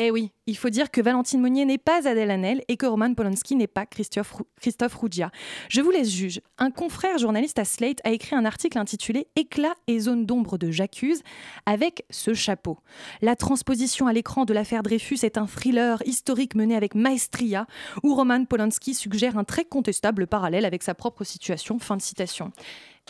Eh 0.00 0.12
oui, 0.12 0.30
il 0.46 0.56
faut 0.56 0.70
dire 0.70 0.92
que 0.92 1.00
Valentine 1.00 1.40
Monnier 1.40 1.64
n'est 1.64 1.76
pas 1.76 2.06
Adèle 2.06 2.30
Hanel 2.30 2.62
et 2.68 2.76
que 2.76 2.86
Roman 2.86 3.12
Polanski 3.14 3.56
n'est 3.56 3.66
pas 3.66 3.84
Christophe, 3.84 4.94
Rougia. 4.94 5.32
Je 5.68 5.80
vous 5.80 5.90
laisse 5.90 6.08
juge. 6.08 6.40
Un 6.56 6.70
confrère 6.70 7.18
journaliste 7.18 7.58
à 7.58 7.64
Slate 7.64 7.98
a 8.04 8.12
écrit 8.12 8.36
un 8.36 8.44
article 8.44 8.78
intitulé 8.78 9.26
Éclat 9.34 9.74
et 9.88 9.98
zone 9.98 10.24
d'ombre 10.24 10.56
de 10.56 10.70
J'accuse 10.70 11.22
avec 11.66 12.04
ce 12.10 12.32
chapeau. 12.32 12.78
La 13.22 13.34
transposition 13.34 14.06
à 14.06 14.12
l'écran 14.12 14.44
de 14.44 14.54
l'affaire 14.54 14.84
Dreyfus 14.84 15.18
est 15.24 15.36
un 15.36 15.46
thriller 15.46 16.00
historique 16.06 16.54
mené 16.54 16.76
avec 16.76 16.94
maestria 16.94 17.66
où 18.04 18.14
Roman 18.14 18.44
Polanski 18.44 18.94
suggère 18.94 19.36
un 19.36 19.42
très 19.42 19.64
contestable 19.64 20.28
parallèle 20.28 20.64
avec 20.64 20.84
sa 20.84 20.94
propre 20.94 21.24
situation. 21.24 21.80
Fin 21.80 21.96
de 21.96 22.02
citation. 22.02 22.52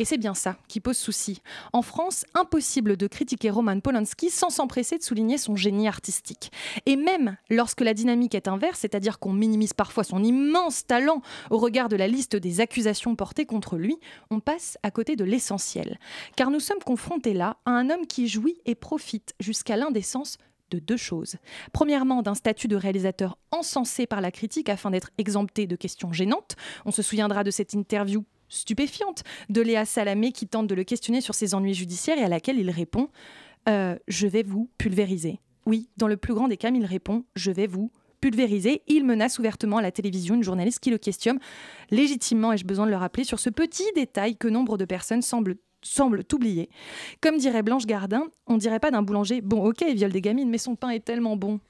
Et 0.00 0.04
c'est 0.04 0.18
bien 0.18 0.34
ça 0.34 0.56
qui 0.68 0.80
pose 0.80 0.96
souci. 0.96 1.42
En 1.72 1.82
France, 1.82 2.24
impossible 2.34 2.96
de 2.96 3.06
critiquer 3.08 3.50
Roman 3.50 3.80
Polanski 3.80 4.30
sans 4.30 4.50
s'empresser 4.50 4.96
de 4.96 5.02
souligner 5.02 5.38
son 5.38 5.56
génie 5.56 5.88
artistique. 5.88 6.52
Et 6.86 6.94
même 6.94 7.36
lorsque 7.50 7.80
la 7.80 7.94
dynamique 7.94 8.34
est 8.34 8.46
inverse, 8.46 8.80
c'est-à-dire 8.80 9.18
qu'on 9.18 9.32
minimise 9.32 9.74
parfois 9.74 10.04
son 10.04 10.22
immense 10.22 10.86
talent 10.86 11.20
au 11.50 11.58
regard 11.58 11.88
de 11.88 11.96
la 11.96 12.06
liste 12.06 12.36
des 12.36 12.60
accusations 12.60 13.16
portées 13.16 13.46
contre 13.46 13.76
lui, 13.76 13.98
on 14.30 14.38
passe 14.38 14.78
à 14.82 14.90
côté 14.90 15.16
de 15.16 15.24
l'essentiel. 15.24 15.98
Car 16.36 16.50
nous 16.50 16.60
sommes 16.60 16.78
confrontés 16.84 17.34
là 17.34 17.56
à 17.64 17.72
un 17.72 17.90
homme 17.90 18.06
qui 18.06 18.28
jouit 18.28 18.60
et 18.66 18.74
profite 18.76 19.34
jusqu'à 19.40 19.76
l'indécence 19.76 20.38
de 20.70 20.78
deux 20.78 20.96
choses. 20.96 21.36
Premièrement, 21.72 22.22
d'un 22.22 22.34
statut 22.34 22.68
de 22.68 22.76
réalisateur 22.76 23.38
encensé 23.50 24.06
par 24.06 24.20
la 24.20 24.30
critique 24.30 24.68
afin 24.68 24.90
d'être 24.90 25.10
exempté 25.18 25.66
de 25.66 25.76
questions 25.76 26.12
gênantes. 26.12 26.56
On 26.84 26.90
se 26.90 27.02
souviendra 27.02 27.42
de 27.42 27.50
cette 27.50 27.72
interview 27.72 28.24
stupéfiante 28.48 29.24
de 29.48 29.60
Léa 29.60 29.84
Salamé 29.84 30.32
qui 30.32 30.46
tente 30.46 30.66
de 30.66 30.74
le 30.74 30.84
questionner 30.84 31.20
sur 31.20 31.34
ses 31.34 31.54
ennuis 31.54 31.74
judiciaires 31.74 32.18
et 32.18 32.24
à 32.24 32.28
laquelle 32.28 32.58
il 32.58 32.70
répond 32.70 33.08
Euh, 33.68 33.96
Je 34.08 34.26
vais 34.26 34.42
vous 34.42 34.70
pulvériser. 34.78 35.40
Oui, 35.66 35.88
dans 35.96 36.08
le 36.08 36.16
plus 36.16 36.34
grand 36.34 36.48
des 36.48 36.56
cas, 36.56 36.70
il 36.70 36.84
répond 36.86 37.24
Je 37.34 37.50
vais 37.50 37.66
vous 37.66 37.90
pulvériser. 38.20 38.82
Il 38.86 39.04
menace 39.04 39.38
ouvertement 39.38 39.76
à 39.78 39.82
la 39.82 39.92
télévision 39.92 40.34
une 40.34 40.42
journaliste 40.42 40.80
qui 40.80 40.90
le 40.90 40.98
questionne 40.98 41.38
légitimement, 41.90 42.52
ai-je 42.52 42.64
besoin 42.64 42.86
de 42.86 42.90
le 42.90 42.96
rappeler, 42.96 43.24
sur 43.24 43.38
ce 43.38 43.50
petit 43.50 43.84
détail 43.94 44.36
que 44.36 44.48
nombre 44.48 44.76
de 44.78 44.84
personnes 44.84 45.22
semblent 45.22 45.56
oublier. 46.32 46.68
Comme 47.20 47.36
dirait 47.38 47.62
Blanche 47.62 47.86
Gardin, 47.86 48.24
on 48.46 48.56
dirait 48.56 48.80
pas 48.80 48.90
d'un 48.90 49.02
boulanger 49.02 49.40
Bon, 49.40 49.64
ok, 49.64 49.82
il 49.86 49.94
viole 49.94 50.12
des 50.12 50.20
gamines, 50.20 50.50
mais 50.50 50.58
son 50.58 50.74
pain 50.74 50.90
est 50.90 51.04
tellement 51.04 51.36
bon. 51.36 51.60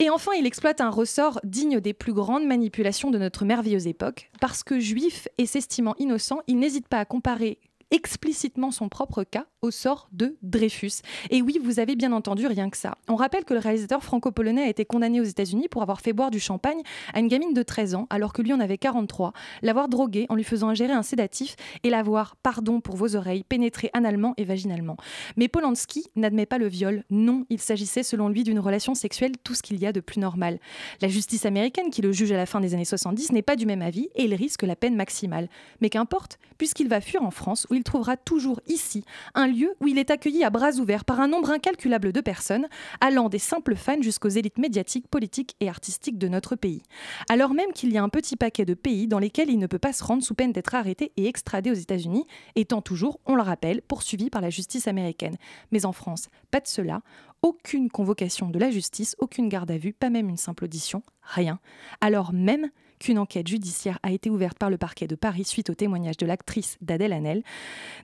Et 0.00 0.10
enfin, 0.10 0.32
il 0.36 0.46
exploite 0.46 0.80
un 0.80 0.90
ressort 0.90 1.40
digne 1.44 1.80
des 1.80 1.94
plus 1.94 2.12
grandes 2.12 2.46
manipulations 2.46 3.10
de 3.10 3.18
notre 3.18 3.44
merveilleuse 3.44 3.86
époque. 3.86 4.30
Parce 4.40 4.64
que 4.64 4.80
juif 4.80 5.28
et 5.38 5.46
s'estimant 5.46 5.94
innocent, 5.98 6.40
il 6.46 6.58
n'hésite 6.58 6.88
pas 6.88 6.98
à 6.98 7.04
comparer 7.04 7.60
explicitement 7.90 8.70
son 8.70 8.88
propre 8.88 9.24
cas 9.24 9.46
au 9.62 9.70
sort 9.70 10.08
de 10.12 10.36
Dreyfus. 10.42 11.02
Et 11.30 11.42
oui, 11.42 11.58
vous 11.62 11.80
avez 11.80 11.96
bien 11.96 12.12
entendu 12.12 12.46
rien 12.46 12.68
que 12.70 12.76
ça. 12.76 12.96
On 13.08 13.16
rappelle 13.16 13.44
que 13.44 13.54
le 13.54 13.60
réalisateur 13.60 14.02
franco-polonais 14.02 14.62
a 14.62 14.68
été 14.68 14.84
condamné 14.84 15.20
aux 15.20 15.24
États-Unis 15.24 15.68
pour 15.68 15.82
avoir 15.82 16.00
fait 16.00 16.12
boire 16.12 16.30
du 16.30 16.40
champagne 16.40 16.82
à 17.12 17.20
une 17.20 17.28
gamine 17.28 17.54
de 17.54 17.62
13 17.62 17.94
ans 17.94 18.06
alors 18.10 18.32
que 18.32 18.42
lui 18.42 18.52
en 18.52 18.60
avait 18.60 18.78
43, 18.78 19.32
l'avoir 19.62 19.88
drogué 19.88 20.26
en 20.28 20.34
lui 20.34 20.44
faisant 20.44 20.68
ingérer 20.68 20.92
un 20.92 21.02
sédatif 21.02 21.56
et 21.82 21.90
l'avoir, 21.90 22.36
pardon 22.36 22.80
pour 22.80 22.96
vos 22.96 23.16
oreilles, 23.16 23.44
pénétré 23.44 23.90
analement 23.94 24.34
et 24.36 24.44
vaginalement. 24.44 24.96
Mais 25.36 25.48
Polanski 25.48 26.06
n'admet 26.16 26.46
pas 26.46 26.58
le 26.58 26.68
viol. 26.68 27.04
Non, 27.10 27.46
il 27.48 27.60
s'agissait 27.60 28.02
selon 28.02 28.28
lui 28.28 28.44
d'une 28.44 28.58
relation 28.58 28.94
sexuelle 28.94 29.32
tout 29.42 29.54
ce 29.54 29.62
qu'il 29.62 29.80
y 29.80 29.86
a 29.86 29.92
de 29.92 30.00
plus 30.00 30.20
normal. 30.20 30.58
La 31.00 31.08
justice 31.08 31.46
américaine 31.46 31.90
qui 31.90 32.02
le 32.02 32.12
juge 32.12 32.32
à 32.32 32.36
la 32.36 32.46
fin 32.46 32.60
des 32.60 32.74
années 32.74 32.84
70 32.84 33.32
n'est 33.32 33.42
pas 33.42 33.56
du 33.56 33.66
même 33.66 33.82
avis 33.82 34.08
et 34.14 34.24
il 34.24 34.34
risque 34.34 34.62
la 34.62 34.76
peine 34.76 34.96
maximale. 34.96 35.48
Mais 35.80 35.90
qu'importe, 35.90 36.38
puisqu'il 36.58 36.88
va 36.88 37.00
fuir 37.00 37.22
en 37.22 37.30
France 37.30 37.66
il 37.76 37.84
trouvera 37.84 38.16
toujours 38.16 38.60
ici 38.66 39.04
un 39.34 39.46
lieu 39.46 39.74
où 39.80 39.88
il 39.88 39.98
est 39.98 40.10
accueilli 40.10 40.44
à 40.44 40.50
bras 40.50 40.72
ouverts 40.74 41.04
par 41.04 41.20
un 41.20 41.28
nombre 41.28 41.50
incalculable 41.50 42.12
de 42.12 42.20
personnes, 42.20 42.68
allant 43.00 43.28
des 43.28 43.38
simples 43.38 43.76
fans 43.76 44.02
jusqu'aux 44.02 44.28
élites 44.28 44.58
médiatiques, 44.58 45.08
politiques 45.08 45.56
et 45.60 45.68
artistiques 45.68 46.18
de 46.18 46.28
notre 46.28 46.56
pays. 46.56 46.82
Alors 47.28 47.54
même 47.54 47.72
qu'il 47.72 47.92
y 47.92 47.98
a 47.98 48.02
un 48.02 48.08
petit 48.08 48.36
paquet 48.36 48.64
de 48.64 48.74
pays 48.74 49.06
dans 49.06 49.18
lesquels 49.18 49.50
il 49.50 49.58
ne 49.58 49.66
peut 49.66 49.78
pas 49.78 49.92
se 49.92 50.04
rendre 50.04 50.22
sous 50.22 50.34
peine 50.34 50.52
d'être 50.52 50.74
arrêté 50.74 51.12
et 51.16 51.26
extradé 51.26 51.70
aux 51.70 51.74
États-Unis, 51.74 52.26
étant 52.56 52.82
toujours, 52.82 53.20
on 53.26 53.34
le 53.34 53.42
rappelle, 53.42 53.82
poursuivi 53.82 54.30
par 54.30 54.40
la 54.40 54.50
justice 54.50 54.88
américaine. 54.88 55.36
Mais 55.72 55.86
en 55.86 55.92
France, 55.92 56.28
pas 56.50 56.60
de 56.60 56.68
cela. 56.68 57.00
Aucune 57.42 57.90
convocation 57.90 58.48
de 58.48 58.58
la 58.58 58.70
justice, 58.70 59.16
aucune 59.18 59.48
garde 59.48 59.70
à 59.70 59.76
vue, 59.76 59.92
pas 59.92 60.08
même 60.08 60.30
une 60.30 60.36
simple 60.36 60.64
audition, 60.64 61.02
rien. 61.22 61.60
Alors 62.00 62.32
même 62.32 62.70
qu'une 62.98 63.18
enquête 63.18 63.48
judiciaire 63.48 63.98
a 64.02 64.10
été 64.10 64.30
ouverte 64.30 64.58
par 64.58 64.70
le 64.70 64.78
parquet 64.78 65.06
de 65.06 65.14
Paris 65.14 65.44
suite 65.44 65.70
au 65.70 65.74
témoignage 65.74 66.16
de 66.16 66.26
l'actrice 66.26 66.78
d'Adèle 66.80 67.12
Hanel. 67.12 67.42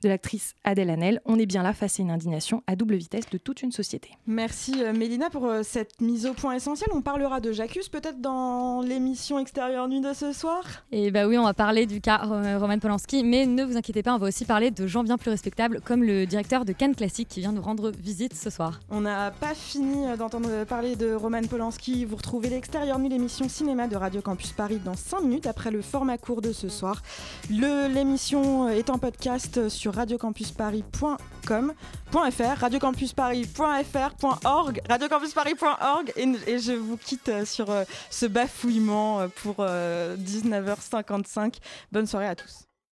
De 0.02 0.08
l'actrice 0.08 0.54
Adèle 0.64 0.90
Hanel, 0.90 1.20
on 1.24 1.38
est 1.38 1.46
bien 1.46 1.62
là 1.62 1.72
face 1.72 2.00
à 2.00 2.02
une 2.02 2.10
indignation 2.10 2.62
à 2.66 2.76
double 2.76 2.96
vitesse 2.96 3.28
de 3.30 3.38
toute 3.38 3.62
une 3.62 3.72
société. 3.72 4.10
Merci 4.26 4.82
euh, 4.82 4.92
Mélina 4.92 5.30
pour 5.30 5.46
euh, 5.46 5.62
cette 5.62 6.00
mise 6.00 6.26
au 6.26 6.34
point 6.34 6.54
essentielle. 6.54 6.90
On 6.94 7.02
parlera 7.02 7.40
de 7.40 7.52
J'accuse 7.52 7.88
peut-être 7.88 8.20
dans 8.20 8.80
l'émission 8.80 9.38
Extérieure 9.38 9.88
Nuit 9.88 10.00
de 10.00 10.12
ce 10.12 10.32
soir. 10.32 10.62
Et 10.92 11.10
bah 11.10 11.26
oui, 11.26 11.38
on 11.38 11.44
va 11.44 11.54
parler 11.54 11.86
du 11.86 12.00
cas 12.00 12.22
euh, 12.24 12.58
Roman 12.58 12.78
Polanski, 12.78 13.22
mais 13.24 13.46
ne 13.46 13.64
vous 13.64 13.76
inquiétez 13.76 14.02
pas, 14.02 14.14
on 14.14 14.18
va 14.18 14.28
aussi 14.28 14.44
parler 14.44 14.70
de 14.70 14.86
gens 14.86 15.04
bien 15.04 15.18
plus 15.18 15.30
respectables, 15.30 15.80
comme 15.80 16.02
le 16.02 16.26
directeur 16.26 16.64
de 16.64 16.72
Cannes 16.72 16.94
Classique 16.94 17.28
qui 17.28 17.40
vient 17.40 17.52
nous 17.52 17.62
rendre 17.62 17.90
visite 17.90 18.34
ce 18.34 18.50
soir. 18.50 18.80
On 18.90 19.02
n'a 19.02 19.30
pas 19.30 19.54
fini 19.54 20.16
d'entendre 20.16 20.64
parler 20.64 20.96
de 20.96 21.12
Roman 21.12 21.42
Polanski. 21.42 22.04
Vous 22.04 22.16
retrouvez 22.16 22.48
l'Extérieur 22.48 22.98
Nuit, 22.98 23.08
l'émission 23.08 23.48
cinéma 23.48 23.86
de 23.86 23.96
Radio 23.96 24.20
Campus 24.20 24.52
Paris 24.52 24.79
dans 24.84 24.94
5 24.94 25.22
minutes 25.22 25.46
après 25.46 25.70
le 25.70 25.80
format 25.82 26.18
court 26.18 26.42
de 26.42 26.52
ce 26.52 26.68
soir. 26.68 27.02
L'émission 27.50 28.68
est 28.68 28.90
en 28.90 28.98
podcast 28.98 29.68
sur 29.68 29.94
radiocampusparis.com 29.94 31.72
.fr, 32.10 32.58
radiocampusparis.fr.org, 32.60 34.82
radiocampusparis.org 34.88 36.12
et, 36.16 36.58
je 36.58 36.72
vous 36.72 36.96
quitte 36.96 37.28
euh, 37.28 37.44
sur 37.44 37.70
euh, 37.70 37.84
ce 38.10 38.26
bafouillement 38.26 39.20
euh, 39.20 39.28
pour 39.28 39.56
euh, 39.60 40.16
19h55. 40.16 41.58
Bonne 41.92 42.06
soirée 42.06 42.26
à 42.26 42.34
tous. 42.34 42.69